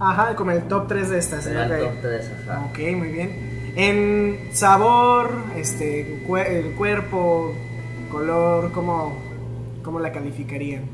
Ajá, 0.00 0.34
como 0.34 0.50
el 0.50 0.64
top 0.66 0.88
3 0.88 1.08
de 1.10 1.18
estas. 1.18 1.44
Sería 1.44 1.64
el 1.66 1.80
top 1.84 1.92
3, 2.02 2.30
ajá. 2.48 2.66
Ok, 2.70 2.78
muy 2.96 3.08
bien. 3.12 3.55
En 3.76 4.48
sabor, 4.52 5.30
este, 5.56 6.00
el 6.00 6.74
cuerpo, 6.76 7.52
color, 8.10 8.72
¿cómo, 8.72 9.14
cómo 9.84 10.00
la 10.00 10.12
calificarían? 10.12 10.84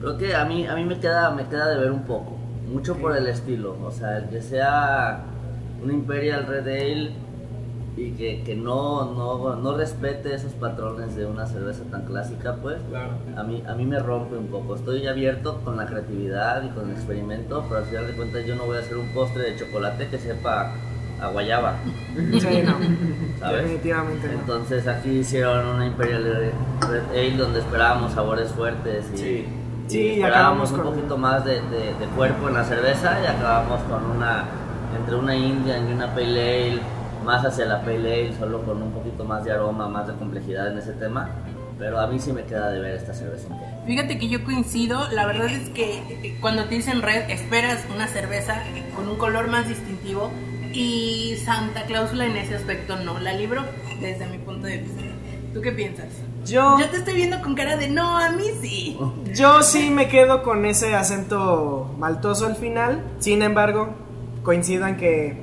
Creo 0.00 0.18
que 0.18 0.34
a 0.34 0.44
mí, 0.44 0.66
a 0.66 0.74
mí 0.74 0.84
me, 0.84 1.00
queda, 1.00 1.30
me 1.30 1.46
queda 1.46 1.70
de 1.70 1.78
ver 1.80 1.90
un 1.90 2.02
poco, 2.02 2.36
mucho 2.70 2.96
por 2.98 3.16
el 3.16 3.26
estilo, 3.26 3.78
o 3.82 3.90
sea, 3.90 4.18
el 4.18 4.28
que 4.28 4.42
sea 4.42 5.24
un 5.82 5.90
Imperial 5.92 6.46
Red 6.46 6.68
Ale 6.68 7.12
y 7.96 8.10
que, 8.10 8.42
que 8.44 8.54
no, 8.54 9.14
no, 9.14 9.56
no 9.56 9.74
respete 9.76 10.34
esos 10.34 10.52
patrones 10.52 11.16
de 11.16 11.24
una 11.24 11.46
cerveza 11.46 11.84
tan 11.90 12.04
clásica, 12.04 12.56
pues 12.60 12.82
Claro. 12.90 13.12
a 13.34 13.42
mí, 13.44 13.62
a 13.66 13.74
mí 13.74 13.86
me 13.86 13.98
rompe 13.98 14.36
un 14.36 14.48
poco. 14.48 14.74
Estoy 14.74 15.06
abierto 15.06 15.62
con 15.64 15.78
la 15.78 15.86
creatividad 15.86 16.62
y 16.64 16.68
con 16.74 16.90
el 16.90 16.96
experimento, 16.96 17.64
pero 17.66 17.80
al 17.80 17.86
final 17.86 18.06
de 18.08 18.12
cuentas 18.12 18.44
yo 18.44 18.56
no 18.56 18.64
voy 18.66 18.76
a 18.76 18.80
hacer 18.80 18.98
un 18.98 19.08
postre 19.14 19.52
de 19.52 19.56
chocolate 19.56 20.08
que 20.08 20.18
sepa 20.18 20.74
a 21.20 21.28
guayaba, 21.28 21.76
Sí, 22.14 22.62
no. 22.64 22.74
¿sabes? 23.40 23.62
Definitivamente 23.62 24.26
no. 24.28 24.32
Entonces 24.34 24.86
aquí 24.86 25.10
hicieron 25.10 25.66
una 25.66 25.86
Imperial 25.86 26.52
Red 26.80 27.02
Ale 27.10 27.36
donde 27.36 27.60
esperábamos 27.60 28.12
sabores 28.12 28.50
fuertes 28.50 29.06
y, 29.14 29.16
Sí. 29.18 29.24
y 29.86 29.90
Sí, 29.90 29.98
y 30.00 30.10
esperábamos 30.14 30.70
acabamos 30.70 30.72
un 30.72 30.76
con- 30.78 30.86
poquito 30.94 31.18
más 31.18 31.44
de, 31.44 31.60
de- 31.62 31.94
de 31.94 32.06
cuerpo 32.16 32.48
en 32.48 32.54
la 32.54 32.64
cerveza 32.64 33.18
y 33.22 33.26
acabamos 33.26 33.80
con 33.82 34.04
una 34.10 34.44
entre 34.98 35.16
una 35.16 35.34
Indian 35.34 35.88
y 35.88 35.92
una 35.92 36.14
Pale 36.14 36.68
Ale, 36.70 36.80
más 37.24 37.44
hacia 37.44 37.64
la 37.66 37.80
Pale 37.82 37.96
Ale, 38.26 38.32
solo 38.38 38.62
con 38.62 38.80
un 38.82 38.92
poquito 38.92 39.24
más 39.24 39.44
de 39.44 39.52
aroma, 39.52 39.88
más 39.88 40.06
de 40.06 40.14
complejidad 40.14 40.70
en 40.72 40.78
ese 40.78 40.92
tema. 40.92 41.28
Pero 41.78 41.98
a 42.00 42.06
mí 42.06 42.20
sí 42.20 42.32
me 42.32 42.44
queda 42.44 42.70
de 42.70 42.78
ver 42.78 42.92
esta 42.94 43.12
cerveza. 43.12 43.48
Fíjate 43.84 44.16
que 44.18 44.28
yo 44.28 44.44
coincido, 44.44 45.08
la 45.10 45.26
verdad 45.26 45.46
es 45.48 45.68
que 45.70 46.36
cuando 46.40 46.64
te 46.66 46.76
dicen 46.76 47.02
red 47.02 47.28
esperas 47.28 47.84
una 47.92 48.06
cerveza 48.06 48.62
con 48.94 49.08
un 49.08 49.16
color 49.16 49.48
más 49.48 49.66
distintivo 49.68 50.30
y 50.74 51.36
Santa 51.44 51.84
Cláusula 51.84 52.26
en 52.26 52.36
ese 52.36 52.56
aspecto 52.56 52.96
no 52.96 53.18
la 53.18 53.32
libró 53.32 53.62
desde 54.00 54.26
mi 54.26 54.38
punto 54.38 54.66
de 54.66 54.78
vista. 54.78 55.02
¿Tú 55.52 55.60
qué 55.60 55.72
piensas? 55.72 56.08
Yo, 56.44 56.78
Yo 56.78 56.90
te 56.90 56.98
estoy 56.98 57.14
viendo 57.14 57.40
con 57.40 57.54
cara 57.54 57.76
de 57.76 57.88
no, 57.88 58.18
a 58.18 58.30
mí 58.32 58.44
sí. 58.60 58.98
yo 59.32 59.62
sí 59.62 59.88
me 59.90 60.08
quedo 60.08 60.42
con 60.42 60.66
ese 60.66 60.94
acento 60.94 61.94
maltoso 61.98 62.46
al 62.46 62.56
final. 62.56 63.02
Sin 63.18 63.40
embargo, 63.42 63.94
coincido 64.42 64.86
en 64.86 64.96
que 64.96 65.38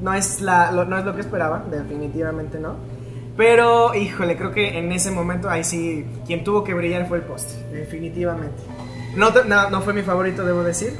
no 0.00 0.14
es, 0.14 0.40
la, 0.40 0.70
lo, 0.72 0.84
no 0.84 0.96
es 0.96 1.04
lo 1.04 1.14
que 1.14 1.20
esperaba, 1.20 1.64
definitivamente 1.70 2.58
no. 2.58 2.76
Pero, 3.36 3.94
híjole, 3.94 4.36
creo 4.36 4.52
que 4.52 4.78
en 4.78 4.92
ese 4.92 5.10
momento 5.10 5.50
ahí 5.50 5.62
sí, 5.62 6.06
quien 6.26 6.42
tuvo 6.42 6.64
que 6.64 6.72
brillar 6.72 7.06
fue 7.06 7.18
el 7.18 7.24
postre, 7.24 7.58
definitivamente. 7.70 8.62
No, 9.14 9.30
no, 9.30 9.68
no 9.68 9.80
fue 9.82 9.92
mi 9.92 10.02
favorito, 10.02 10.44
debo 10.44 10.62
decir. 10.62 10.94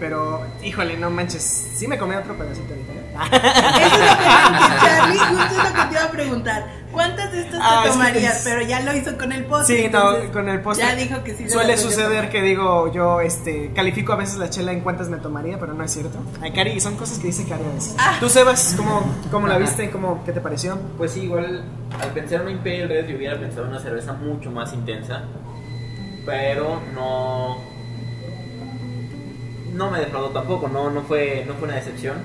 Pero, 0.00 0.40
híjole, 0.62 0.96
no 0.96 1.10
manches, 1.10 1.42
sí 1.42 1.86
me 1.88 1.98
comí 1.98 2.14
otro 2.14 2.34
pedacito 2.38 2.72
ahorita. 2.72 2.92
Eso 3.26 3.34
es 3.34 3.98
lo 3.98 4.18
que 4.18 4.78
Charlie, 4.80 5.18
justo 5.18 5.44
es 5.44 5.56
lo 5.56 5.74
que 5.74 5.88
te 5.88 5.92
iba 5.94 6.04
a 6.04 6.10
preguntar. 6.10 6.78
¿Cuántas 6.92 7.32
de 7.32 7.40
estas 7.40 7.60
Ah, 7.62 7.80
te 7.82 7.88
es 7.90 7.94
que 7.94 7.98
tomarías? 8.00 8.40
Pero 8.44 8.62
ya 8.62 8.80
lo 8.80 8.96
hizo 8.96 9.16
con 9.18 9.30
el 9.32 9.44
postre. 9.44 9.76
Sí, 9.76 9.82
no, 9.82 9.98
entonces 10.10 10.30
con 10.30 10.48
el 10.48 10.60
postre. 10.60 10.86
Ya 10.86 10.94
dijo 10.94 11.22
que 11.22 11.34
sí. 11.34 11.48
Suele 11.48 11.76
suceder 11.76 12.30
que 12.30 12.42
digo, 12.42 12.90
yo 12.92 13.20
este 13.20 13.72
califico 13.74 14.12
a 14.14 14.16
veces 14.16 14.38
la 14.38 14.48
chela 14.50 14.72
en 14.72 14.80
cuántas 14.80 15.08
me 15.08 15.18
tomaría, 15.18 15.58
pero 15.60 15.74
no 15.74 15.84
es 15.84 15.92
cierto. 15.92 16.18
Ay, 16.40 16.52
Cari, 16.52 16.80
son 16.80 16.96
cosas 16.96 17.18
que 17.18 17.26
dice 17.28 17.44
Cari 17.46 17.62
a 17.64 17.74
veces. 17.74 17.94
Ah. 17.98 18.16
Tú, 18.18 18.28
Sebas, 18.28 18.74
¿cómo, 18.76 19.02
cómo 19.30 19.46
la 19.46 19.58
viste? 19.58 19.90
¿Cómo, 19.90 20.24
¿Qué 20.24 20.32
te 20.32 20.40
pareció? 20.40 20.78
Pues 20.96 21.12
sí, 21.12 21.22
igual 21.24 21.64
al 22.00 22.08
pensar 22.10 22.36
en 22.36 22.42
una 22.42 22.50
Imperial 22.52 22.88
Red 22.88 23.06
yo 23.08 23.16
hubiera 23.16 23.38
pensado 23.38 23.64
en 23.64 23.70
una 23.72 23.80
cerveza 23.80 24.14
mucho 24.14 24.50
más 24.50 24.72
intensa, 24.72 25.22
pero 26.24 26.80
no 26.94 27.58
no 29.74 29.90
me 29.90 30.00
defraudó 30.00 30.30
tampoco, 30.30 30.68
no 30.68 30.90
no 30.90 31.02
fue 31.02 31.44
no 31.46 31.54
fue 31.54 31.68
una 31.68 31.76
decepción. 31.76 32.16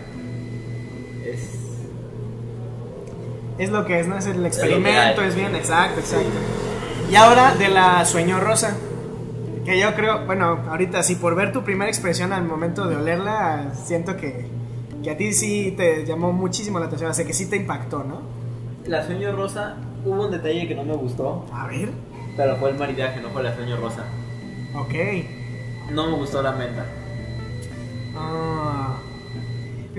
Es 1.25 1.59
Es 3.57 3.69
lo 3.69 3.85
que 3.85 3.99
es, 3.99 4.07
¿no? 4.07 4.17
Es 4.17 4.25
el 4.27 4.45
experimento, 4.45 5.23
es 5.23 5.35
bien, 5.35 5.55
exacto, 5.55 5.99
exacto. 5.99 6.27
Y 7.11 7.15
ahora 7.15 7.55
de 7.55 7.69
la 7.69 8.03
sueño 8.05 8.39
rosa. 8.39 8.75
Que 9.65 9.79
yo 9.79 9.93
creo, 9.95 10.25
bueno, 10.25 10.59
ahorita 10.69 11.03
sí, 11.03 11.15
por 11.15 11.35
ver 11.35 11.53
tu 11.53 11.63
primera 11.63 11.89
expresión 11.89 12.33
al 12.33 12.43
momento 12.43 12.85
de 12.87 12.97
olerla, 12.97 13.71
siento 13.85 14.17
que, 14.17 14.45
que 15.01 15.09
a 15.11 15.15
ti 15.15 15.31
sí 15.31 15.73
te 15.77 16.05
llamó 16.05 16.33
muchísimo 16.33 16.79
la 16.79 16.87
atención, 16.87 17.11
o 17.11 17.13
sea, 17.13 17.25
que 17.25 17.33
sí 17.33 17.49
te 17.49 17.55
impactó, 17.55 18.03
¿no? 18.03 18.21
la 18.85 19.05
sueño 19.05 19.31
rosa, 19.33 19.77
hubo 20.03 20.25
un 20.25 20.31
detalle 20.31 20.67
que 20.67 20.75
no 20.75 20.83
me 20.83 20.93
gustó, 20.95 21.45
A 21.53 21.67
ver, 21.67 21.91
pero 22.35 22.57
fue 22.57 22.71
el 22.71 22.77
maridaje, 22.77 23.21
no 23.21 23.29
fue 23.29 23.41
la 23.43 23.55
sueño 23.55 23.77
rosa. 23.77 24.03
ok. 24.75 24.93
No 25.91 26.07
me 26.07 26.17
gustó 26.17 26.41
la 26.41 26.51
menta. 26.51 26.85
Ah, 28.17 28.97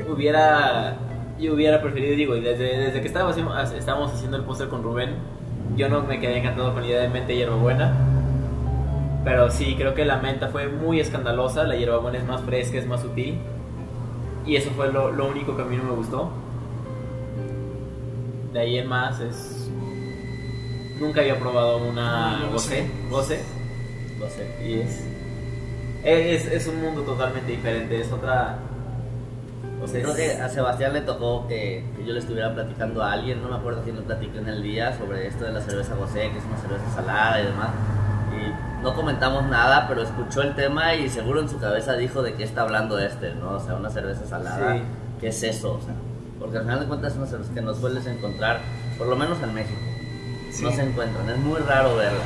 Hubiera 0.07 0.99
yo 1.41 1.55
hubiera 1.55 1.80
preferido, 1.82 2.16
digo, 2.16 2.37
y 2.37 2.41
desde, 2.41 2.78
desde 2.78 3.01
que 3.01 3.07
estábamos, 3.09 3.32
haciendo- 3.32 3.76
estábamos 3.78 4.12
haciendo 4.12 4.37
el 4.37 4.45
póster 4.45 4.68
con 4.68 4.82
Rubén, 4.82 5.14
yo 5.76 5.89
no 5.89 6.03
me 6.03 6.20
quedé 6.20 6.39
encantado 6.39 6.72
con 6.72 6.82
la 6.82 6.89
idea 6.89 7.01
de 7.03 7.09
menta 7.09 7.32
y 7.32 7.37
hierbabuena. 7.37 7.93
Pero 9.24 9.51
sí, 9.51 9.74
creo 9.76 9.95
que 9.95 10.05
la 10.05 10.18
menta 10.18 10.49
fue 10.49 10.68
muy 10.68 11.01
escandalosa, 11.01 11.64
la 11.64 11.76
hierbabuena 11.76 12.18
es 12.18 12.24
más 12.26 12.43
fresca, 12.43 12.78
es 12.78 12.87
más 12.87 13.01
sutil. 13.01 13.39
Y 14.47 14.57
eso 14.57 14.70
fue 14.76 14.93
lo, 14.93 15.11
lo 15.11 15.26
único 15.28 15.57
que 15.57 15.62
a 15.62 15.64
mí 15.64 15.76
no 15.76 15.85
me 15.85 15.93
gustó. 15.93 16.30
De 18.53 18.61
ahí 18.61 18.78
en 18.78 18.87
más 18.87 19.18
es... 19.20 19.70
Nunca 21.01 21.22
había 21.22 21.39
probado 21.41 21.78
una 21.78 22.47
goce, 22.53 22.87
goce, 23.11 23.41
sé. 24.28 24.64
y 24.64 24.74
es, 24.80 25.05
es... 26.05 26.47
Es 26.47 26.66
un 26.68 26.80
mundo 26.82 27.01
totalmente 27.03 27.51
diferente, 27.51 28.01
es 28.01 28.12
otra... 28.12 28.59
O 29.85 29.87
sea, 29.89 30.03
Creo 30.03 30.14
que 30.14 30.32
a 30.41 30.49
Sebastián 30.49 30.93
le 30.95 31.03
tocó 31.03 31.47
que, 31.47 31.85
que 31.97 32.05
yo 32.05 32.12
le 32.12 32.18
estuviera 32.18 32.53
platicando 32.55 33.03
a 33.03 33.12
alguien, 33.12 33.43
no 33.43 33.49
me 33.51 33.57
acuerdo 33.57 33.82
quién 33.82 33.97
le 33.97 34.03
platicó 34.03 34.39
en 34.39 34.49
el 34.49 34.62
día 34.62 34.97
sobre 34.97 35.26
esto 35.26 35.45
de 35.45 35.53
la 35.53 35.61
cerveza 35.61 35.95
José, 35.97 36.30
que 36.32 36.39
es 36.39 36.45
una 36.45 36.57
cerveza 36.59 36.91
salada 36.95 37.41
y 37.41 37.45
demás. 37.47 37.68
Y 38.32 38.82
no 38.82 38.95
comentamos 38.95 39.45
nada, 39.47 39.87
pero 39.89 40.03
escuchó 40.03 40.43
el 40.43 40.55
tema 40.55 40.95
y 40.95 41.09
seguro 41.09 41.41
en 41.41 41.49
su 41.49 41.59
cabeza 41.59 41.93
dijo 41.95 42.22
de 42.22 42.35
qué 42.35 42.45
está 42.45 42.62
hablando 42.62 42.99
este, 42.99 43.35
¿no? 43.35 43.53
O 43.53 43.61
sea, 43.61 43.74
una 43.74 43.91
cerveza 43.91 44.26
salada, 44.26 44.74
Sí. 44.74 44.82
¿qué 45.20 45.28
es 45.28 45.43
eso? 45.43 45.74
O 45.74 45.80
sea, 45.80 45.95
porque 46.41 46.57
al 46.59 46.64
final 46.64 46.80
de 46.80 46.87
cuentas 46.87 47.12
es 47.12 47.18
una 47.18 47.26
cerveza 47.26 47.55
que 47.55 47.62
no 47.62 47.74
sueles 47.74 48.07
encontrar, 48.07 48.61
por 48.99 49.07
lo 49.07 49.16
menos 49.16 49.41
en 49.43 49.55
México. 49.55 49.80
Sí. 50.51 50.64
No 50.64 50.70
se 50.72 50.82
encuentran, 50.82 51.28
es 51.30 51.39
muy 51.39 51.61
raro 51.61 51.97
verla. 51.97 52.24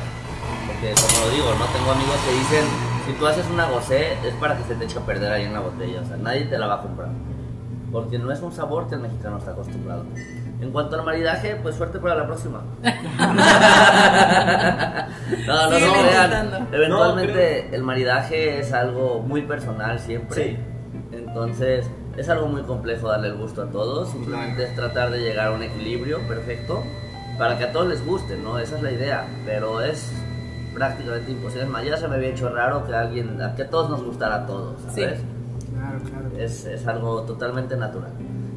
Porque 0.67 0.93
como 0.93 1.25
lo 1.25 1.31
digo, 1.33 1.45
no 1.59 1.65
tengo 1.65 1.91
amigos 1.91 2.15
que 2.25 2.33
dicen, 2.33 2.65
si 3.05 3.13
tú 3.13 3.27
haces 3.27 3.45
una 3.51 3.65
gocé, 3.69 4.13
es 4.27 4.33
para 4.39 4.57
que 4.57 4.63
se 4.63 4.75
te 4.75 4.85
eche 4.85 4.97
a 4.97 5.01
perder 5.05 5.31
ahí 5.31 5.43
en 5.43 5.53
la 5.53 5.59
botella. 5.59 6.01
O 6.01 6.05
sea, 6.05 6.17
nadie 6.17 6.45
te 6.45 6.57
la 6.57 6.67
va 6.67 6.75
a 6.75 6.81
comprar. 6.81 7.09
Porque 7.91 8.19
no 8.19 8.31
es 8.31 8.41
un 8.41 8.51
sabor 8.51 8.87
que 8.87 8.95
el 8.95 9.01
mexicano 9.01 9.37
está 9.37 9.51
acostumbrado. 9.51 10.03
En 10.61 10.71
cuanto 10.71 10.95
al 10.97 11.05
maridaje, 11.05 11.55
pues 11.61 11.75
suerte 11.75 11.99
para 11.99 12.15
la 12.15 12.27
próxima. 12.27 12.61
no, 15.47 15.69
no, 15.69 15.79
no, 15.79 15.79
vean. 15.79 16.25
intentando. 16.25 16.57
Eventualmente 16.71 17.75
el 17.75 17.83
maridaje 17.83 18.59
es 18.59 18.73
algo 18.73 19.19
muy 19.21 19.41
personal 19.43 19.99
siempre. 19.99 20.35
Sí. 20.43 20.57
Entonces 21.11 21.89
es 22.17 22.29
algo 22.29 22.47
muy 22.47 22.61
complejo 22.63 23.07
darle 23.07 23.29
el 23.29 23.37
gusto 23.37 23.63
a 23.63 23.65
todos. 23.67 24.09
Simplemente 24.09 24.65
es 24.65 24.75
tratar 24.75 25.11
de 25.11 25.19
llegar 25.19 25.47
a 25.47 25.51
un 25.51 25.63
equilibrio 25.63 26.19
perfecto 26.27 26.83
para 27.37 27.57
que 27.57 27.63
a 27.63 27.71
todos 27.71 27.87
les 27.87 28.05
guste, 28.05 28.35
¿no? 28.37 28.59
Esa 28.59 28.75
es 28.75 28.83
la 28.83 28.91
idea. 28.91 29.25
Pero 29.45 29.81
es 29.81 30.11
prácticamente 30.73 31.31
imposible. 31.31 31.63
Es 31.63 31.69
más, 31.69 31.85
ya 31.85 31.97
se 31.97 32.07
me 32.07 32.15
había 32.15 32.29
hecho 32.29 32.49
raro 32.49 32.85
que 32.85 32.93
a 32.93 33.01
alguien, 33.01 33.39
que 33.55 33.63
a 33.63 33.69
todos 33.69 33.89
nos 33.89 34.03
gustara 34.03 34.35
a 34.35 34.45
todos, 34.45 34.75
Sí. 34.93 35.03
Claro, 35.79 35.99
claro. 36.03 36.29
Es, 36.37 36.65
es 36.65 36.85
algo 36.87 37.21
totalmente 37.23 37.75
natural. 37.77 38.11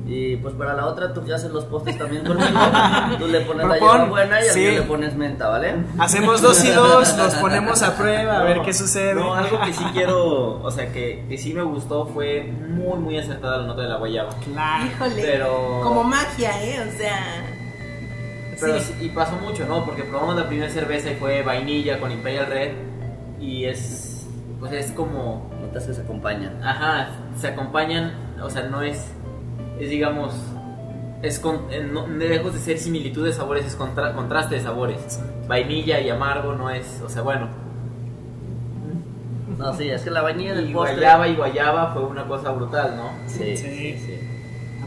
Y 0.05 0.37
pues 0.39 0.55
para 0.55 0.75
la 0.75 0.87
otra, 0.87 1.14
tú 1.14 1.25
que 1.25 1.33
haces 1.33 1.51
los 1.53 1.64
postres 1.66 1.97
también 1.97 2.25
conmigo, 2.27 2.49
tú 3.18 3.29
le 3.29 3.41
pones 3.43 3.64
la 3.66 3.77
Propon, 3.77 3.97
hierbabuena 3.99 4.45
y 4.45 4.49
a 4.49 4.53
mí 4.53 4.61
sí. 4.61 4.70
le 4.73 4.83
pones 4.83 5.14
menta, 5.14 5.49
¿vale? 5.49 5.77
Hacemos 5.99 6.43
dos 6.43 6.62
y 6.64 6.70
dos, 6.70 7.16
los 7.16 7.35
ponemos 7.37 7.83
a 7.83 7.97
prueba 7.97 8.41
a 8.41 8.43
ver 8.43 8.62
qué 8.62 8.73
sucede. 8.75 9.14
No, 9.14 9.33
algo 9.33 9.61
que 9.61 9.73
sí 9.73 9.85
quiero, 9.93 10.61
o 10.61 10.70
sea, 10.73 10.91
que, 10.93 11.25
que 11.29 11.39
sí 11.39 11.55
me 11.55 11.62
gustó 11.62 12.05
fue 12.07 12.43
muy, 12.43 12.99
muy 12.99 13.16
acertada 13.18 13.59
la 13.59 13.66
nota 13.68 13.83
de 13.83 13.89
la 13.89 13.97
guayaba. 13.99 14.31
Claro. 14.45 14.87
Híjole. 14.87 15.23
Pero- 15.23 15.81
Como 15.85 16.03
magia, 16.03 16.51
¿eh? 16.64 16.81
O 16.81 16.99
sea. 16.99 17.45
Pero 18.61 18.79
sí. 18.81 18.95
sí, 18.99 19.07
y 19.07 19.09
pasó 19.11 19.37
mucho, 19.37 19.64
¿no? 19.66 19.85
Porque 19.85 20.03
probamos 20.03 20.37
la 20.37 20.47
primera 20.49 20.70
cerveza 20.70 21.11
y 21.11 21.14
fue 21.14 21.43
vainilla 21.43 22.01
con 22.01 22.11
Imperial 22.11 22.47
Red 22.47 22.73
y 23.41 23.64
es, 23.66 24.27
pues 24.61 24.73
es 24.73 24.91
como, 24.93 25.51
Que 25.73 25.81
se 25.95 26.01
acompañan. 26.03 26.62
ajá, 26.62 27.09
se 27.37 27.49
acompañan, 27.49 28.12
o 28.43 28.49
sea, 28.51 28.64
no 28.68 28.83
es, 28.83 29.07
es 29.81 29.91
digamos, 29.91 30.35
es 31.23 31.39
con, 31.39 31.62
no- 31.93 32.07
lejos 32.07 32.53
de 32.55 32.59
ser 32.61 32.79
similitud 32.79 33.25
de 33.25 33.33
sabores, 33.33 33.64
es 33.66 33.75
contra- 33.77 34.12
contraste 34.14 34.57
de 34.57 34.61
sabores. 34.62 35.20
Vainilla 35.49 36.01
y 36.01 36.09
amargo 36.11 36.55
no 36.55 36.70
es, 36.70 37.01
o 37.05 37.09
sea, 37.09 37.23
bueno, 37.23 37.49
No, 39.59 39.73
sí, 39.77 39.89
es 39.91 40.03
que 40.03 40.11
la 40.11 40.23
vainilla 40.23 40.55
del 40.55 40.70
y 40.70 40.73
postre. 40.73 40.97
guayaba 40.97 41.29
y 41.29 41.37
guayaba 41.37 41.93
fue 41.93 42.05
una 42.05 42.25
cosa 42.27 42.51
brutal, 42.51 42.97
¿no? 42.97 43.11
Sí, 43.29 43.57
Sí. 43.57 43.57
sí, 43.57 43.99
sí. 43.99 44.20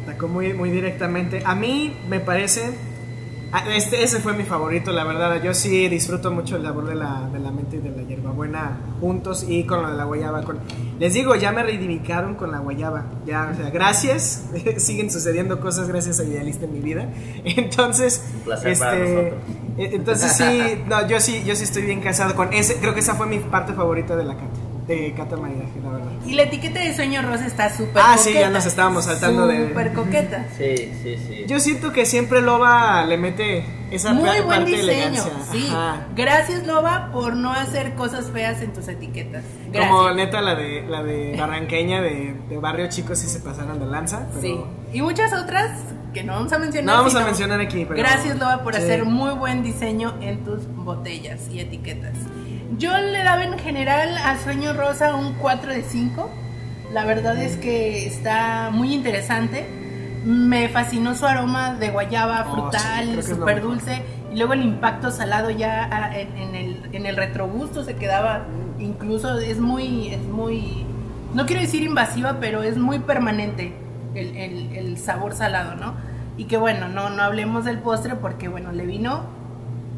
Atacó 0.04 0.28
muy, 0.28 0.54
muy 0.54 0.70
directamente. 0.70 1.42
A 1.46 1.56
mí 1.56 1.96
me 2.10 2.20
parece. 2.20 2.78
Ah, 3.56 3.76
Este, 3.76 4.03
ese 4.03 4.20
fue 4.20 4.34
mi 4.34 4.43
favorito, 4.43 4.91
la 4.91 5.03
verdad. 5.03 5.41
Yo 5.41 5.53
sí 5.53 5.88
disfruto 5.89 6.32
mucho 6.32 6.56
el 6.58 6.64
sabor 6.64 6.86
de 6.86 6.95
la, 6.95 7.30
de 7.32 7.39
la 7.39 7.51
menta 7.51 7.76
y 7.76 7.80
de 7.80 7.89
la 7.91 8.03
hierbabuena 8.03 8.80
juntos 8.99 9.45
y 9.47 9.64
con 9.66 9.82
lo 9.82 9.89
de 9.89 9.95
la 9.97 10.03
guayaba. 10.06 10.43
Con, 10.43 10.60
les 10.99 11.14
digo, 11.14 11.36
ya 11.36 11.51
me 11.51 11.64
reivindicaron 11.64 12.36
con 12.36 12.51
la 12.51 12.60
guayaba. 12.60 13.06
Ya, 13.26 13.49
o 13.51 13.56
sea, 13.56 13.70
gracias. 13.70 14.45
Siguen 14.78 15.10
sucediendo 15.12 15.60
cosas 15.60 15.88
gracias 15.88 16.20
a 16.20 16.24
Idealista 16.24 16.66
en 16.66 16.74
mi 16.74 16.82
vida. 16.82 17.10
Entonces, 17.45 18.24
Un 18.34 18.41
placer 18.43 18.78
para 18.78 18.97
este, 18.97 18.99
nosotros. 18.99 19.43
eh, 19.78 19.89
entonces 19.93 20.32
sí, 20.34 20.84
no, 20.88 21.08
yo 21.08 21.20
sí, 21.20 21.43
yo 21.45 21.56
sí 21.56 21.64
estoy 21.64 21.84
bien 21.84 22.01
casado 22.01 22.36
con 22.36 22.53
ese. 22.53 22.78
Creo 22.80 22.93
que 22.93 22.99
esa 23.01 23.16
fue 23.16 23.28
mi 23.28 23.39
parte 23.39 23.74
favorita 23.74 24.16
de 24.16 24.24
la 24.26 24.36
cata, 24.38 24.60
de 24.88 25.14
cata 25.14 25.36
maridaje, 25.38 25.72
la 25.84 25.90
verdad. 25.90 26.12
Y 26.28 26.34
la 26.34 26.44
etiqueta 26.44 26.80
de 26.80 26.94
sueño 26.96 27.22
rosa 27.24 27.48
está 27.48 27.70
súper 27.76 27.98
Ah, 28.04 28.16
coqueta. 28.18 28.24
sí, 28.24 28.34
ya 28.34 28.50
nos 28.52 28.66
estábamos 28.68 29.06
saltando 29.06 29.48
de- 29.48 29.70
Súper 29.70 29.94
coqueta. 29.94 30.46
Sí, 30.58 30.92
sí, 31.02 31.18
sí. 31.18 31.46
Yo 31.48 31.60
siento 31.60 31.92
que 31.92 32.06
siempre 32.06 32.42
Loba 32.42 33.04
le 33.06 33.18
mete 33.18 33.66
esa 33.90 34.14
Muy 34.14 34.42
buen 34.42 34.64
de 34.66 34.72
diseño, 34.72 34.92
elegancia. 34.92 35.32
sí. 35.52 35.68
Ajá. 35.72 36.06
Gracias, 36.16 36.68
Loba, 36.68 37.10
por 37.12 37.36
no 37.36 37.52
hacer 37.52 37.96
cosas 37.96 38.30
feas 38.32 38.62
en 38.62 38.74
tus 38.74 38.88
etiquetas. 38.88 39.44
Gracias. 39.72 39.92
Como 39.92 40.12
neta 40.12 40.42
la 40.42 40.54
de 40.56 40.84
la 40.88 41.02
de 41.04 41.36
Barranqueña 41.40 42.02
de, 42.02 42.36
de 42.48 42.58
Barrio 42.58 42.88
Chico 42.90 43.16
si 43.16 43.28
se 43.28 43.40
pasaron 43.40 43.80
de 43.80 43.88
lanza. 43.88 44.28
Pero 44.40 44.42
Sí. 44.42 44.98
Y 44.98 45.02
muchas 45.02 45.34
otras 45.34 45.72
que 46.14 46.24
no 46.24 46.34
vamos 46.34 46.54
a 46.54 46.60
mencionar. 46.60 46.96
No 46.96 47.02
vamos 47.02 47.16
a 47.16 47.26
mencionar 47.26 47.60
aquí, 47.60 47.86
pero- 47.86 47.98
Gracias, 47.98 48.38
Loba, 48.38 48.62
por 48.64 48.76
Sí. 48.76 48.82
hacer 48.84 49.04
muy 49.04 49.32
buen 49.32 49.64
diseño 49.64 50.14
en 50.22 50.44
tus 50.46 50.68
botellas 50.76 51.42
y 51.52 51.60
etiquetas. 51.60 52.14
Yo 52.78 52.97
le 52.97 53.24
daba 53.24 53.43
en 53.43 53.57
general 53.59 54.18
a 54.18 54.38
Sueño 54.38 54.74
Rosa 54.74 55.16
un 55.16 55.34
4 55.34 55.72
de 55.72 55.84
5. 55.84 56.30
La 56.91 57.05
verdad 57.05 57.38
es 57.38 57.57
que 57.57 58.05
está 58.07 58.70
muy 58.72 58.93
interesante. 58.93 59.66
Me 60.26 60.68
fascinó 60.70 61.13
su 61.16 61.26
aroma 61.26 61.76
de 61.76 61.89
guayaba 61.91 62.45
Oh, 62.47 62.53
frutal, 62.53 63.22
sí, 63.24 63.34
súper 63.34 63.55
mejor. 63.57 63.61
dulce. 63.72 64.01
Y 64.34 64.38
luego 64.38 64.53
el 64.53 64.63
impacto 64.63 65.11
salado 65.11 65.49
ya 65.51 65.88
ah, 65.91 66.18
en, 66.18 66.36
en 66.38 66.55
el, 66.55 66.89
en 66.91 67.05
el 67.05 67.16
retrogusto 67.16 67.84
se 67.84 67.95
quedaba. 67.95 68.45
Incluso 68.80 69.38
es 69.39 69.59
muy, 69.59 70.09
es 70.09 70.22
muy. 70.24 70.86
No 71.34 71.45
quiero 71.45 71.61
decir 71.61 71.84
invasiva, 71.84 72.38
pero 72.39 72.63
es 72.63 72.78
muy 72.78 72.99
permanente 72.99 73.74
el, 74.16 74.36
el- 74.36 74.76
el 74.76 74.97
sabor 74.97 75.34
salado, 75.36 75.76
¿no? 75.76 75.93
Y 76.38 76.45
que 76.45 76.57
bueno, 76.57 76.89
no, 76.89 77.09
no 77.09 77.22
hablemos 77.24 77.63
del 77.66 77.78
postre 77.80 78.16
porque 78.16 78.47
bueno, 78.47 78.72
le 78.72 78.86
vino 78.86 79.24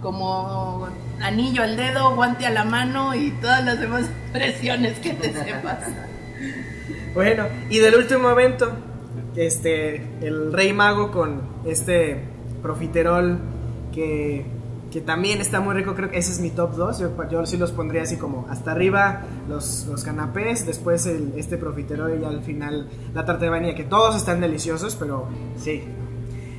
como 0.02 0.88
anillo 1.22 1.64
al 1.64 1.76
dedo, 1.76 2.16
guante 2.16 2.46
a 2.46 2.52
la 2.52 2.64
mano 2.64 3.16
y 3.16 3.32
todas 3.42 3.64
las 3.66 3.80
demás 3.80 4.04
expresiones 4.34 5.00
que 5.00 5.14
te 5.14 5.34
sepas. 5.34 5.80
Bueno, 7.14 7.46
y 7.70 7.80
del 7.80 7.96
último 7.96 8.30
evento, 8.30 8.72
este 9.36 10.04
el 10.22 10.54
Rey 10.54 10.74
Mago 10.74 11.12
con 11.12 11.42
este 11.66 12.24
profiterol 12.62 13.40
que, 13.94 14.46
que 14.92 15.02
también 15.02 15.42
está 15.42 15.60
muy 15.60 15.74
rico, 15.74 15.96
creo 15.96 16.12
que 16.12 16.18
ese 16.18 16.32
es 16.32 16.40
mi 16.40 16.52
top 16.52 16.76
2. 16.76 17.00
Yo, 17.00 17.30
yo 17.30 17.46
sí 17.46 17.58
los 17.58 17.72
pondría 17.72 18.04
así 18.04 18.18
como 18.18 18.46
hasta 18.50 18.72
arriba 18.72 19.24
los, 19.50 19.88
los 19.90 20.04
canapés, 20.04 20.66
después 20.66 21.06
el, 21.08 21.34
este 21.38 21.58
profiterol 21.58 22.20
y 22.22 22.26
al 22.26 22.44
final 22.44 22.88
la 23.14 23.26
tarta 23.26 23.46
de 23.46 23.50
vainilla, 23.50 23.76
que 23.76 23.84
todos 23.84 24.16
están 24.16 24.40
deliciosos, 24.40 24.96
pero 24.96 25.28
sí. 25.58 25.84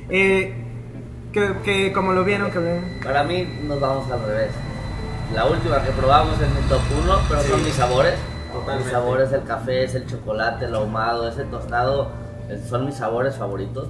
Eh, 0.09 0.68
que, 1.31 1.53
que 1.63 1.93
como 1.93 2.13
lo 2.13 2.23
vieron, 2.23 2.51
que 2.51 2.59
Para 3.03 3.23
mí 3.23 3.47
nos 3.63 3.79
vamos 3.79 4.09
al 4.11 4.21
revés. 4.25 4.51
La 5.33 5.45
última 5.45 5.83
que 5.83 5.91
probamos 5.91 6.41
es 6.41 6.49
mi 6.49 6.67
top 6.67 6.81
1, 7.03 7.19
pero 7.29 7.41
son 7.43 7.63
mis 7.63 7.73
sabores. 7.73 8.15
Totalmente. 8.51 8.83
Mis 8.83 8.91
sabores, 8.91 9.31
el 9.31 9.43
café, 9.43 9.83
es 9.83 9.93
el 9.93 10.07
chocolate, 10.07 10.65
el 10.65 10.73
ahumado, 10.73 11.29
ese 11.29 11.43
tostado, 11.43 12.09
eh, 12.49 12.59
son 12.67 12.87
mis 12.87 12.95
sabores 12.95 13.35
favoritos. 13.35 13.89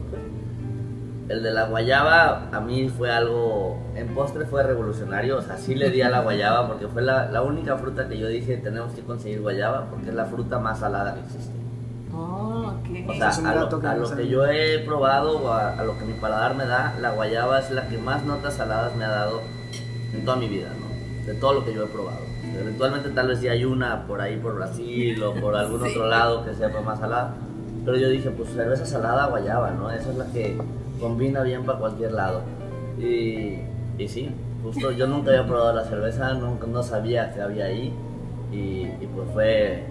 El 1.30 1.44
de 1.44 1.52
la 1.52 1.66
guayaba 1.66 2.50
a 2.52 2.60
mí 2.60 2.90
fue 2.90 3.12
algo, 3.12 3.78
en 3.96 4.08
postre 4.16 4.46
fue 4.46 4.64
revolucionario, 4.64 5.38
o 5.38 5.42
sea, 5.42 5.58
sí 5.58 5.76
le 5.76 5.92
di 5.92 6.02
a 6.02 6.10
la 6.10 6.22
guayaba 6.22 6.68
porque 6.68 6.88
fue 6.88 7.04
la, 7.04 7.30
la 7.30 7.44
única 7.44 7.78
fruta 7.78 8.10
que 8.10 8.18
yo 8.18 8.28
dije 8.28 8.58
tenemos 8.58 8.94
que 8.94 9.02
conseguir 9.02 9.40
guayaba 9.40 9.86
porque 9.92 10.10
es 10.10 10.16
la 10.16 10.26
fruta 10.26 10.58
más 10.58 10.80
salada 10.80 11.14
que 11.14 11.20
existe. 11.22 11.59
Oh, 12.14 12.74
O 13.08 13.12
ok. 13.12 13.18
sea, 13.18 13.30
a 13.52 13.56
lo, 13.56 13.70
que 13.80 13.88
a 13.88 13.94
no 13.94 13.98
lo 14.00 14.04
que 14.04 14.10
sabía. 14.10 14.26
yo 14.26 14.46
he 14.48 14.80
probado 14.80 15.40
o 15.44 15.52
a, 15.52 15.74
a 15.80 15.84
lo 15.84 15.98
que 15.98 16.06
mi 16.06 16.14
paladar 16.14 16.56
me 16.56 16.66
da, 16.66 16.96
la 17.00 17.12
guayaba 17.12 17.60
es 17.60 17.70
la 17.72 17.88
que 17.88 17.98
más 17.98 18.24
notas 18.26 18.56
saladas 18.56 18.96
me 18.96 19.06
ha 19.06 19.10
dado 19.10 19.42
en 20.14 20.26
toda 20.26 20.38
mi 20.38 20.48
vida, 20.48 20.70
¿no? 20.80 21.26
De 21.28 21.34
todo 21.40 21.54
lo 21.54 21.66
que 21.66 21.74
yo 21.74 21.84
he 21.84 21.88
probado. 21.88 22.20
Eventualmente 22.60 23.10
tal 23.10 23.28
vez 23.28 23.40
sí 23.40 23.48
hay 23.48 23.64
una 23.64 24.08
por 24.08 24.22
ahí 24.22 24.38
por 24.38 24.56
Brasil 24.56 25.22
o 25.24 25.34
por 25.36 25.56
algún 25.56 25.82
Sí. 25.84 25.90
otro 25.92 26.08
lado 26.08 26.44
que 26.46 26.54
sepa 26.56 26.82
más 26.82 27.00
salada. 27.00 27.36
Pero 27.86 27.98
yo 27.98 28.10
dije, 28.10 28.30
pues 28.32 28.50
cerveza 28.50 28.86
salada, 28.86 29.28
guayaba, 29.28 29.72
¿no? 29.72 29.90
Esa 29.92 30.10
es 30.10 30.18
la 30.18 30.26
que 30.26 30.58
combina 31.00 31.42
bien 31.44 31.64
para 31.66 31.80
cualquier 31.80 32.12
lado. 32.14 32.42
Y, 33.00 33.60
y 33.98 34.08
sí, 34.08 34.32
justo 34.64 34.92
yo 34.92 35.08
nunca 35.08 35.30
había 35.32 35.46
probado 35.48 35.74
la 35.74 35.84
cerveza, 35.86 36.34
nunca, 36.34 36.66
no 36.68 36.82
sabía 36.84 37.34
que 37.34 37.42
había 37.42 37.66
ahí. 37.66 37.94
Y, 38.52 38.88
y 39.02 39.10
pues 39.16 39.30
fue, 39.34 39.84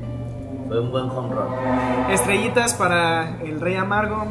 fue 0.68 0.80
un 0.80 0.90
buen 0.90 1.10
home 1.10 1.34
run. 1.34 2.10
estrellitas 2.10 2.74
para 2.74 3.40
el 3.42 3.60
Rey 3.60 3.74
Amargo, 3.76 4.26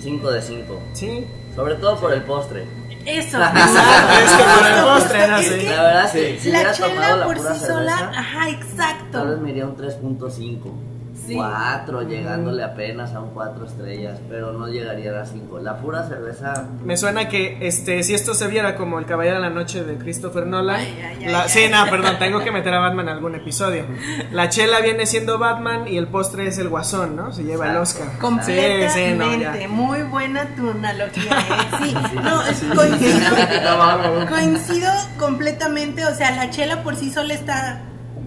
5 0.00 0.30
de 0.30 0.42
5. 0.42 0.80
¿sí? 0.94 1.26
Sobre 1.54 1.74
todo 1.76 1.98
por 2.00 2.12
el 2.12 2.22
postre. 2.22 2.66
Eso. 3.06 3.38
Es 3.42 4.32
que 4.32 4.42
por 4.42 4.66
el 4.66 4.84
postre, 4.84 5.28
no 5.28 5.38
sé. 5.38 5.62
La 5.64 5.82
verdad, 5.82 6.10
sí. 6.12 6.38
Si 6.38 6.50
la 6.50 6.58
hubiera 6.60 6.72
tomado 6.74 7.16
la 7.16 7.26
por 7.26 7.36
pura 7.36 7.54
sí 7.54 7.66
sola, 7.66 7.96
cerveza, 7.96 8.20
ajá, 8.20 8.38
Tal 8.40 8.46
vez 8.52 8.64
exacto. 8.64 9.36
me 9.42 9.50
iría 9.50 9.66
un 9.66 9.76
3.5. 9.76 10.89
Sí. 11.26 11.34
4, 11.34 12.02
llegándole 12.08 12.62
apenas 12.64 13.12
a 13.14 13.20
un 13.20 13.30
4 13.30 13.66
estrellas, 13.66 14.18
pero 14.28 14.52
no 14.52 14.68
llegaría 14.68 15.20
a 15.20 15.26
5. 15.26 15.58
La 15.60 15.76
pura 15.78 16.08
cerveza, 16.08 16.66
Me 16.84 16.96
suena 16.96 17.28
que 17.28 17.58
este 17.66 18.02
si 18.02 18.14
esto 18.14 18.34
se 18.34 18.46
viera 18.48 18.76
como 18.76 18.98
El 18.98 19.06
Caballero 19.06 19.36
de 19.36 19.42
la 19.42 19.50
Noche 19.50 19.84
de 19.84 19.96
Christopher 19.96 20.46
Nolan. 20.46 20.76
Ay, 20.80 20.98
ay, 21.04 21.16
ay, 21.26 21.32
la, 21.32 21.42
ay. 21.42 21.48
sí, 21.48 21.60
no, 21.70 21.84
perdón, 21.90 22.16
tengo 22.18 22.42
que 22.42 22.50
meter 22.50 22.72
a 22.74 22.78
Batman 22.80 23.08
en 23.08 23.14
algún 23.14 23.34
episodio. 23.34 23.84
La 24.32 24.48
chela 24.48 24.80
viene 24.80 25.06
siendo 25.06 25.38
Batman 25.38 25.86
y 25.86 25.96
el 25.98 26.06
postre 26.08 26.46
es 26.48 26.58
el 26.58 26.68
Guasón, 26.68 27.16
¿no? 27.16 27.32
Se 27.32 27.44
lleva 27.44 27.70
el. 27.70 27.76
Oscar. 27.76 28.18
Completamente, 28.18 28.88
Sí, 28.90 29.00
sí, 29.10 29.14
no, 29.16 29.34
ya. 29.36 29.68
muy 29.68 30.02
buena 30.02 30.44
tu 30.56 30.70
analogía, 30.70 31.32
¿eh? 31.32 31.84
Sí, 31.84 31.94
no, 32.14 32.42
es- 32.42 32.62
coincido, 32.74 33.20
coincido 34.28 34.90
completamente, 35.18 36.04
o 36.06 36.14
sea, 36.14 36.30
la 36.32 36.50
chela 36.50 36.82
por 36.82 36.96
sí 36.96 37.10
sola 37.12 37.34
está 37.34 37.82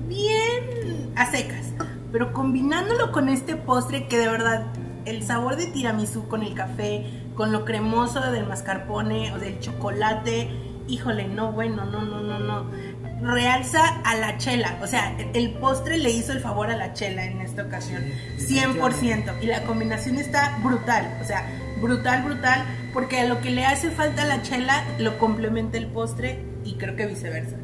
bien 0.08 1.12
a 1.16 1.30
secas, 1.30 1.66
pero 2.14 2.32
combinándolo 2.32 3.12
con 3.12 3.28
este 3.28 3.56
postre 3.56 4.08
que 4.08 4.20
de 4.20 4.30
verdad, 4.30 4.68
el 5.06 5.24
sabor 5.24 5.58
de 5.58 5.66
tiramisú 5.66 6.28
con 6.28 6.44
el 6.44 6.54
café, 6.54 7.08
con 7.36 7.52
lo 7.52 7.66
cremoso 7.66 8.22
del 8.32 8.46
mascarpone 8.46 9.34
o 9.34 9.40
del 9.40 9.60
chocolate, 9.60 10.52
híjole, 10.88 11.28
no, 11.28 11.52
bueno, 11.52 11.86
no, 11.86 12.04
no, 12.04 12.22
no, 12.22 12.38
no. 12.38 12.70
realza 13.20 13.82
a 14.06 14.16
la 14.16 14.38
chela. 14.38 14.78
O 14.84 14.88
sea, 14.88 15.18
el 15.34 15.54
postre 15.56 15.98
le 15.98 16.12
hizo 16.12 16.34
el 16.34 16.40
favor 16.40 16.70
a 16.70 16.78
la 16.78 16.94
chela 16.94 17.26
en 17.26 17.42
esta 17.42 17.64
ocasión. 17.64 18.04
100%. 18.38 19.42
Y 19.42 19.48
la 19.48 19.64
combinación 19.64 20.20
está 20.20 20.60
brutal. 20.64 21.18
O 21.20 21.26
sea, 21.26 21.48
brutal, 21.82 22.24
brutal. 22.24 22.64
Porque 22.94 23.22
a 23.22 23.26
lo 23.26 23.42
que 23.42 23.50
le 23.50 23.66
hace 23.66 23.90
falta 23.90 24.22
a 24.22 24.26
la 24.26 24.44
chela 24.44 24.84
lo 25.00 25.18
complementa 25.18 25.80
el 25.80 25.88
postre 25.88 26.46
y 26.64 26.76
creo 26.76 26.96
que 26.96 27.08
viceversa. 27.08 27.56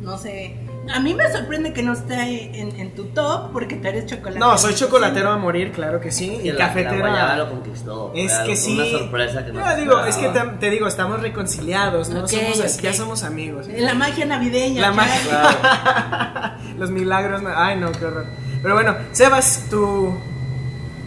No 0.00 0.16
sé. 0.16 0.69
A 0.92 0.98
mí 0.98 1.14
me 1.14 1.30
sorprende 1.30 1.72
que 1.72 1.82
no 1.82 1.92
esté 1.92 2.58
en, 2.58 2.74
en 2.80 2.94
tu 2.94 3.04
top 3.06 3.52
porque 3.52 3.76
tú 3.76 3.86
eres 3.86 4.06
chocolate. 4.06 4.38
No, 4.40 4.56
soy 4.58 4.74
chocolatero 4.74 5.30
a 5.30 5.36
morir, 5.36 5.72
claro 5.72 6.00
que 6.00 6.10
sí. 6.10 6.40
Y 6.42 6.48
Y 6.48 6.52
la, 6.52 6.58
la 6.58 6.66
cafetero. 6.68 6.98
guayaba 7.00 7.36
lo 7.36 7.50
conquistó. 7.50 8.12
Es 8.14 8.32
que 8.40 8.56
sí. 8.56 8.74
Una 8.74 8.98
sorpresa 8.98 9.44
que 9.44 9.52
no 9.52 9.68
se 9.68 9.76
digo, 9.76 10.04
es 10.04 10.16
que 10.16 10.28
te, 10.30 10.40
te 10.58 10.70
digo, 10.70 10.88
estamos 10.88 11.20
reconciliados, 11.20 12.08
¿no? 12.08 12.20
Ok, 12.20 12.28
somos, 12.28 12.60
así- 12.60 12.78
ok. 12.78 12.82
Ya 12.84 12.92
somos 12.94 13.22
amigos. 13.24 13.66
La 13.76 13.94
magia 13.94 14.24
navideña. 14.26 14.80
La 14.80 14.92
magia. 14.92 16.56
Los 16.78 16.90
milagros. 16.90 17.42
no- 17.42 17.50
Ay, 17.54 17.76
no, 17.78 17.92
qué 17.92 18.04
horror. 18.06 18.26
Pero 18.62 18.74
bueno, 18.74 18.96
Sebas, 19.12 19.66
tu, 19.70 20.14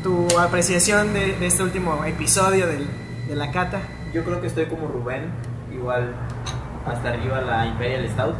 tu 0.03 0.27
apreciación 0.39 1.13
de, 1.13 1.33
de 1.35 1.47
este 1.47 1.63
último 1.63 2.03
episodio 2.05 2.67
del- 2.67 2.87
de 3.27 3.35
la 3.35 3.51
cata. 3.51 3.79
Yo 4.13 4.23
creo 4.23 4.39
que 4.39 4.47
estoy 4.47 4.65
como 4.67 4.87
Rubén, 4.87 5.31
igual 5.73 6.13
hasta 6.85 7.09
arriba 7.09 7.41
la 7.41 7.65
Imperial 7.65 8.07
Stout, 8.09 8.35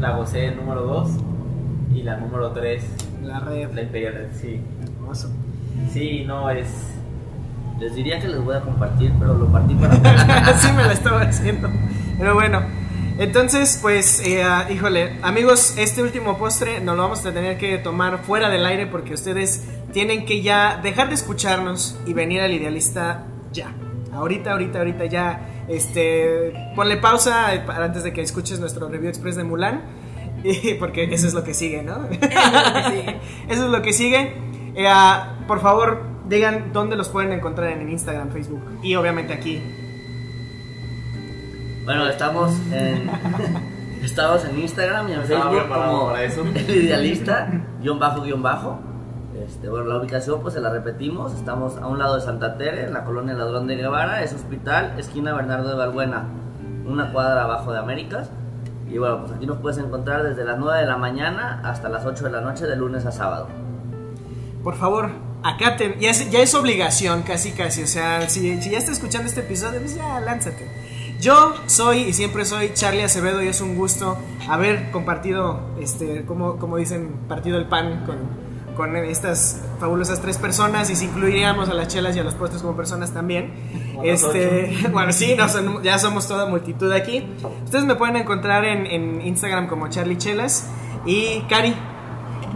la 0.00 0.16
Gosé 0.16 0.50
número 0.52 0.82
2 0.82 1.08
y 1.94 2.02
la 2.02 2.16
número 2.16 2.50
3, 2.52 2.82
La 3.22 3.40
red. 3.40 3.70
la 3.72 3.82
Imperial 3.82 4.14
Red, 4.14 4.28
sí. 4.40 4.60
Hermoso. 4.82 5.30
Sí, 5.92 6.24
no, 6.26 6.50
es... 6.50 6.66
Les 7.78 7.94
diría 7.94 8.18
que 8.20 8.28
les 8.28 8.42
voy 8.42 8.54
a 8.54 8.60
compartir, 8.60 9.12
pero 9.18 9.34
lo 9.34 9.46
partí 9.50 9.74
para 9.74 9.94
Así 10.50 10.70
me 10.76 10.82
la 10.82 10.92
estaba 10.92 11.22
haciendo. 11.22 11.70
Pero 12.18 12.34
bueno, 12.34 12.62
entonces, 13.18 13.78
pues, 13.80 14.22
eh, 14.26 14.42
ah, 14.42 14.66
híjole, 14.70 15.18
amigos, 15.22 15.76
este 15.78 16.02
último 16.02 16.36
postre 16.36 16.80
nos 16.80 16.96
lo 16.96 17.02
vamos 17.02 17.24
a 17.24 17.32
tener 17.32 17.56
que 17.56 17.78
tomar 17.78 18.18
fuera 18.18 18.50
del 18.50 18.66
aire 18.66 18.86
porque 18.86 19.14
ustedes 19.14 19.66
tienen 19.92 20.26
que 20.26 20.42
ya 20.42 20.78
dejar 20.82 21.08
de 21.08 21.14
escucharnos 21.14 21.98
y 22.06 22.12
venir 22.12 22.42
al 22.42 22.52
idealista 22.52 23.24
ya. 23.52 23.72
Ahorita, 24.12 24.52
ahorita, 24.52 24.78
ahorita 24.78 25.06
ya. 25.06 25.59
Este, 25.70 26.52
ponle 26.74 26.96
pausa 26.96 27.54
eh, 27.54 27.64
antes 27.68 28.02
de 28.02 28.12
que 28.12 28.22
escuches 28.22 28.58
nuestro 28.58 28.88
review 28.88 29.08
express 29.08 29.36
de 29.36 29.44
Mulan. 29.44 29.82
porque 30.78 31.04
eso 31.12 31.26
es 31.26 31.34
lo 31.34 31.44
que 31.44 31.54
sigue, 31.54 31.82
¿no? 31.82 32.06
Eso 32.10 32.20
es 32.22 32.64
lo 32.64 32.72
que 32.72 32.82
sigue. 32.90 33.20
Eso 33.48 33.64
es 33.64 33.70
lo 33.70 33.82
que 33.82 33.92
sigue. 33.92 34.34
Eh, 34.74 34.86
ah, 34.88 35.36
por 35.46 35.60
favor, 35.60 36.02
digan 36.28 36.72
dónde 36.72 36.96
los 36.96 37.08
pueden 37.08 37.32
encontrar 37.32 37.70
en 37.72 37.88
Instagram, 37.88 38.30
Facebook 38.30 38.62
y 38.82 38.94
obviamente 38.94 39.32
aquí. 39.32 39.62
Bueno, 41.84 42.08
estamos 42.08 42.52
en, 42.72 43.10
estamos 44.02 44.44
en 44.44 44.58
Instagram 44.60 45.08
y 45.08 45.12
en 45.12 45.24
Facebook 45.24 45.68
como 45.68 46.06
para 46.06 46.24
eso. 46.24 46.42
el 46.54 46.70
idealista, 46.70 47.50
guion 47.80 47.98
bajo, 47.98 48.22
guion 48.22 48.42
bajo. 48.42 48.89
Este, 49.50 49.68
bueno, 49.68 49.86
la 49.86 49.96
ubicación 49.96 50.42
pues 50.42 50.54
se 50.54 50.60
la 50.60 50.70
repetimos, 50.70 51.34
estamos 51.34 51.76
a 51.76 51.88
un 51.88 51.98
lado 51.98 52.14
de 52.14 52.20
Santa 52.20 52.56
Tere, 52.56 52.84
en 52.84 52.92
la 52.92 53.04
colonia 53.04 53.34
Ladrón 53.34 53.66
de 53.66 53.74
Guevara, 53.74 54.22
es 54.22 54.32
hospital, 54.32 54.94
esquina 54.96 55.34
Bernardo 55.34 55.70
de 55.70 55.74
Balbuena, 55.74 56.28
una 56.86 57.12
cuadra 57.12 57.42
abajo 57.42 57.72
de 57.72 57.80
Américas. 57.80 58.30
Y 58.88 58.98
bueno, 58.98 59.22
pues 59.22 59.32
aquí 59.32 59.46
nos 59.46 59.58
puedes 59.58 59.78
encontrar 59.78 60.22
desde 60.22 60.44
las 60.44 60.56
9 60.56 60.82
de 60.82 60.86
la 60.86 60.96
mañana 60.96 61.60
hasta 61.64 61.88
las 61.88 62.06
8 62.06 62.26
de 62.26 62.30
la 62.30 62.40
noche, 62.42 62.66
de 62.66 62.76
lunes 62.76 63.04
a 63.06 63.10
sábado. 63.10 63.48
Por 64.62 64.76
favor, 64.76 65.10
acá 65.42 65.76
te, 65.76 65.98
ya, 65.98 66.10
es, 66.10 66.30
ya 66.30 66.38
es 66.38 66.54
obligación, 66.54 67.22
casi 67.22 67.50
casi. 67.50 67.82
O 67.82 67.88
sea, 67.88 68.28
si, 68.28 68.56
ya 68.60 68.78
estás 68.78 68.98
escuchando 68.98 69.26
este 69.26 69.40
episodio, 69.40 69.80
pues 69.80 69.96
ya 69.96 70.20
lánzate. 70.20 70.70
Yo 71.20 71.54
soy 71.66 72.02
y 72.02 72.12
siempre 72.12 72.44
soy 72.44 72.72
Charlie 72.72 73.02
Acevedo 73.02 73.42
y 73.42 73.48
es 73.48 73.60
un 73.60 73.74
gusto 73.74 74.16
haber 74.48 74.92
compartido, 74.92 75.58
este, 75.80 76.24
como, 76.24 76.56
como 76.56 76.76
dicen, 76.76 77.26
partido 77.28 77.58
el 77.58 77.66
pan 77.66 78.04
con, 78.06 78.49
con 78.76 78.96
estas 78.96 79.60
fabulosas 79.78 80.20
tres 80.20 80.38
personas 80.38 80.90
y 80.90 80.96
si 80.96 81.06
incluiríamos 81.06 81.68
a 81.68 81.74
las 81.74 81.88
chelas 81.88 82.16
y 82.16 82.20
a 82.20 82.24
los 82.24 82.34
postres 82.34 82.62
como 82.62 82.76
personas 82.76 83.12
también. 83.12 83.52
Este, 84.02 84.76
bueno, 84.92 85.12
sí, 85.12 85.34
no, 85.36 85.48
son- 85.48 85.82
ya 85.82 85.98
somos 85.98 86.26
toda 86.26 86.46
multitud 86.46 86.90
aquí. 86.92 87.26
Ustedes 87.64 87.84
me 87.84 87.94
pueden 87.96 88.16
encontrar 88.16 88.64
en, 88.64 88.86
en 88.86 89.20
Instagram 89.20 89.66
como 89.68 89.88
Charlie 89.88 90.16
Chelas 90.18 90.68
y 91.06 91.40
Cari. 91.48 91.74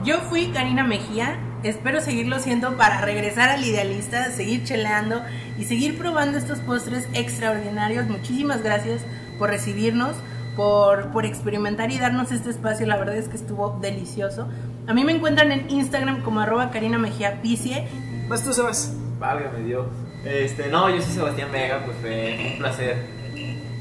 Yo 0.04 0.18
fui 0.28 0.48
Karina 0.48 0.84
Mejía. 0.84 1.38
Espero 1.62 2.00
seguirlo 2.02 2.38
siendo 2.40 2.76
para 2.76 3.00
regresar 3.00 3.48
al 3.48 3.64
idealista, 3.64 4.30
seguir 4.30 4.64
cheleando 4.64 5.22
y 5.58 5.64
seguir 5.64 5.96
probando 5.96 6.36
estos 6.36 6.58
postres 6.58 7.08
extraordinarios. 7.14 8.06
Muchísimas 8.06 8.62
gracias 8.62 9.00
por 9.38 9.48
recibirnos, 9.48 10.14
por, 10.56 11.10
por 11.10 11.24
experimentar 11.24 11.90
y 11.90 11.98
darnos 11.98 12.32
este 12.32 12.50
espacio. 12.50 12.86
La 12.86 12.98
verdad 12.98 13.16
es 13.16 13.28
que 13.30 13.36
estuvo 13.36 13.78
delicioso. 13.80 14.46
A 14.86 14.92
mí 14.92 15.02
me 15.04 15.12
encuentran 15.12 15.50
en 15.50 15.70
Instagram 15.70 16.22
como 16.22 16.40
arroba 16.40 16.70
Karina 16.70 16.98
Mejía 16.98 17.40
Picie. 17.40 17.88
Vas 18.28 18.44
tú, 18.44 18.52
Sebas. 18.52 18.94
Válgame 19.18 19.60
Dios. 19.60 19.86
Este, 20.24 20.68
no, 20.68 20.90
yo 20.90 21.00
soy 21.00 21.12
Sebastián 21.12 21.50
Vega, 21.52 21.82
pues 21.84 21.96
fue 21.98 22.52
un 22.52 22.58
placer 22.58 22.96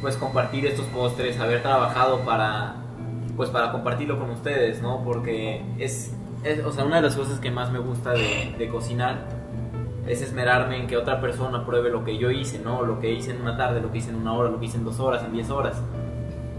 pues 0.02 0.18
compartir 0.18 0.66
estos 0.66 0.86
postres, 0.88 1.40
haber 1.40 1.62
trabajado 1.62 2.26
para 2.26 2.76
pues 3.36 3.50
para 3.50 3.72
compartirlo 3.72 4.20
con 4.20 4.30
ustedes, 4.30 4.82
¿no? 4.82 5.04
Porque 5.04 5.64
es, 5.80 6.14
es 6.44 6.64
o 6.66 6.72
sea, 6.72 6.86
una 6.86 6.98
de 6.98 7.02
las 7.04 7.16
cosas 7.16 7.40
que 7.40 7.52
más 7.52 7.72
me 7.72 7.80
gusta 7.80 8.12
de, 8.12 8.56
de 8.58 8.70
cocinar 8.70 9.28
es 10.08 10.22
esmerarme 10.22 10.78
en 10.78 10.88
que 10.88 10.98
otra 10.98 11.20
persona 11.22 11.66
pruebe 11.66 11.90
lo 11.90 12.04
que 12.04 12.18
yo 12.18 12.32
hice, 12.32 12.60
¿no? 12.60 12.84
Lo 12.84 13.00
que 13.00 13.12
hice 13.12 13.32
en 13.32 13.42
una 13.42 13.58
tarde, 13.58 13.82
lo 13.82 13.92
que 13.92 14.00
hice 14.00 14.10
en 14.10 14.18
una 14.18 14.34
hora, 14.34 14.50
lo 14.50 14.60
que 14.60 14.66
hice 14.66 14.78
en 14.78 14.84
dos 14.84 15.00
horas, 15.00 15.24
en 15.24 15.34
diez 15.34 15.50
horas. 15.50 15.82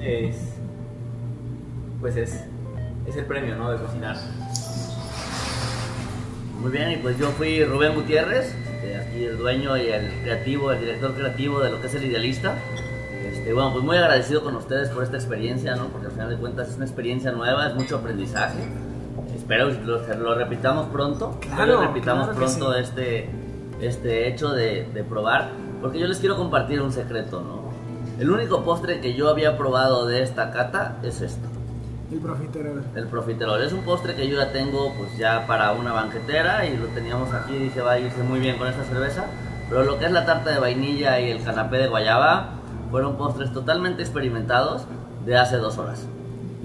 Es 0.01 0.55
pues 2.01 2.17
es 2.17 2.45
es 3.07 3.17
el 3.17 3.27
premio, 3.27 3.57
¿no? 3.57 3.71
De 3.71 3.79
cocinar. 3.79 4.17
Muy 6.61 6.71
bien, 6.71 6.93
y 6.93 6.97
pues 6.97 7.19
yo 7.19 7.29
fui 7.33 7.63
Rubén 7.65 7.95
Gutiérrez, 7.95 8.55
este, 8.55 8.97
aquí 8.97 9.25
el 9.25 9.39
dueño 9.39 9.77
y 9.77 9.89
el 9.89 10.11
creativo, 10.23 10.73
el 10.73 10.81
director 10.81 11.15
creativo 11.15 11.61
de 11.61 11.71
lo 11.71 11.81
que 11.81 11.89
es 11.89 11.95
el 11.95 12.05
idealista. 12.05 12.55
Este, 13.25 13.53
bueno, 13.53 13.73
pues 13.73 13.85
muy 13.85 13.97
agradecido 13.97 14.43
con 14.43 14.57
ustedes 14.57 14.89
por 14.91 15.03
esta 15.03 15.17
experiencia, 15.17 15.77
¿no? 15.77 15.89
Porque 15.89 16.07
al 16.07 16.13
final 16.13 16.31
de 16.31 16.37
cuentas 16.37 16.69
es 16.69 16.77
una 16.77 16.85
experiencia 16.85 17.33
nueva, 17.33 17.69
es 17.69 17.75
mucho 17.75 17.97
aprendizaje. 17.97 18.59
Espero 19.35 19.69
que 19.69 20.15
lo, 20.15 20.35
repitamos 20.35 20.87
pronto. 20.89 21.39
Claro, 21.41 21.81
que 21.81 21.87
repitamos 21.87 22.29
claro 22.29 22.39
que 22.39 22.47
pronto 22.47 22.73
sí. 22.73 22.81
este, 22.81 23.31
este 23.81 24.29
hecho 24.29 24.51
de, 24.51 24.89
de 24.95 25.05
probar. 25.05 25.51
Porque 25.83 25.99
yo 25.99 26.07
les 26.07 26.19
quiero 26.19 26.37
compartir 26.37 26.81
un 26.81 26.93
secreto, 26.93 27.43
¿no? 27.43 27.65
El 28.19 28.31
único 28.31 28.65
postre 28.65 29.01
que 29.01 29.15
yo 29.15 29.29
había 29.29 29.59
probado 29.59 30.07
de 30.07 30.23
esta 30.23 30.51
cata 30.51 30.99
es 31.03 31.21
esto. 31.21 31.54
El 32.15 32.21
profiterol. 32.21 32.85
El 32.95 33.07
profiterol 33.09 33.63
es 33.63 33.73
un 33.73 33.81
postre 33.81 34.15
que 34.15 34.29
yo 34.29 34.37
ya 34.37 34.53
tengo 34.53 34.93
pues 34.97 35.17
ya 35.19 35.47
para 35.49 35.73
una 35.73 35.93
banquetera 35.93 36.65
y 36.67 36.77
lo 36.77 36.87
teníamos 36.89 37.33
aquí, 37.35 37.55
dije 37.59 37.81
va 37.81 37.93
a 37.93 37.99
irse 37.99 38.23
muy 38.23 38.39
bien 38.39 38.57
con 38.57 38.69
esta 38.69 38.85
cerveza. 38.85 39.25
Pero 39.69 39.83
lo 39.83 39.99
que 39.99 40.05
es 40.07 40.13
la 40.13 40.25
tarta 40.25 40.51
de 40.51 40.61
vainilla 40.61 41.19
y 41.19 41.31
el 41.31 41.43
canapé 41.43 41.79
de 41.79 41.89
guayaba 41.89 42.51
fueron 42.91 43.17
postres 43.17 43.53
totalmente 43.53 44.03
experimentados 44.03 44.83
de 45.27 45.37
hace 45.37 45.57
dos 45.57 45.77
horas. 45.79 46.07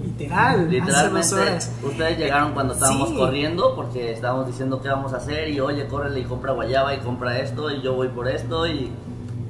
Literal. 0.00 0.60
Hace 0.60 0.68
Literalmente, 0.68 1.28
dos 1.28 1.32
horas. 1.32 1.72
ustedes 1.82 2.18
llegaron 2.18 2.52
cuando 2.52 2.74
estábamos 2.74 3.08
Sí. 3.08 3.16
corriendo 3.16 3.74
porque 3.74 4.12
estábamos 4.12 4.46
diciendo 4.46 4.80
qué 4.80 4.88
vamos 4.88 5.12
a 5.14 5.16
hacer 5.16 5.48
y 5.48 5.58
oye, 5.60 5.86
córrele 5.88 6.20
y 6.20 6.24
compra 6.24 6.52
guayaba 6.52 6.94
y 6.94 6.98
compra 6.98 7.38
esto 7.38 7.70
y 7.70 7.82
yo 7.82 7.94
voy 7.94 8.08
por 8.08 8.28
esto 8.28 8.66
y 8.66 8.92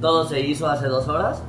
todo 0.01 0.25
se 0.27 0.39
hizo 0.41 0.67
hace 0.67 0.87
dos 0.87 1.07
horas. 1.07 1.43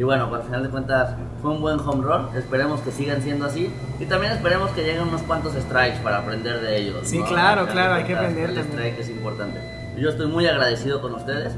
Y 0.00 0.02
bueno, 0.02 0.30
pues, 0.30 0.40
al 0.40 0.46
final 0.46 0.62
de 0.62 0.70
cuentas 0.70 1.14
fue 1.42 1.50
un 1.50 1.60
buen 1.60 1.78
home 1.78 2.02
run. 2.02 2.34
Esperemos 2.34 2.80
que 2.80 2.90
sigan 2.90 3.20
siendo 3.20 3.44
así 3.44 3.70
y 3.98 4.06
también 4.06 4.32
esperemos 4.32 4.70
que 4.70 4.82
lleguen 4.82 5.02
unos 5.02 5.20
cuantos 5.24 5.52
strikes 5.52 5.98
para 6.02 6.20
aprender 6.20 6.62
de 6.62 6.78
ellos. 6.78 7.00
Sí, 7.02 7.18
¿no? 7.18 7.26
claro, 7.26 7.66
claro, 7.66 7.92
hay 7.92 8.04
que 8.04 8.14
aprender 8.14 8.48
El 8.48 8.56
también. 8.56 8.78
strike 8.78 8.98
es 8.98 9.10
importante. 9.10 9.60
Yo 9.98 10.08
estoy 10.08 10.28
muy 10.28 10.46
agradecido 10.46 11.02
con 11.02 11.14
ustedes. 11.14 11.52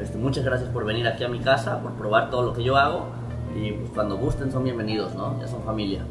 Este, 0.00 0.18
muchas 0.18 0.44
gracias 0.44 0.70
por 0.70 0.84
venir 0.84 1.08
aquí 1.08 1.24
a 1.24 1.28
mi 1.28 1.40
casa, 1.40 1.82
por 1.82 1.94
probar 1.94 2.30
todo 2.30 2.44
lo 2.44 2.52
que 2.52 2.62
yo 2.62 2.76
hago. 2.76 3.08
Y 3.56 3.72
pues, 3.72 3.90
cuando 3.92 4.16
gusten 4.18 4.52
son 4.52 4.62
bienvenidos, 4.62 5.16
¿no? 5.16 5.40
Ya 5.40 5.48
son 5.48 5.64
familia. 5.64 6.04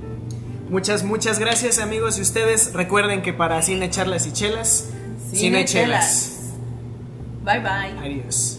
Muchas, 0.70 1.06
muchas 1.06 1.40
gracias 1.40 1.80
amigos 1.80 2.18
y 2.18 2.24
ustedes 2.24 2.74
recuerden 2.74 3.22
que 3.22 3.32
para 3.32 3.62
Cine 3.62 3.90
Charlas 3.90 4.28
y 4.28 4.34
Chelas, 4.34 4.92
Cine 5.32 5.64
Chelas. 5.64 6.56
Bye 7.46 7.62
bye. 7.62 8.00
Adiós. 8.06 8.59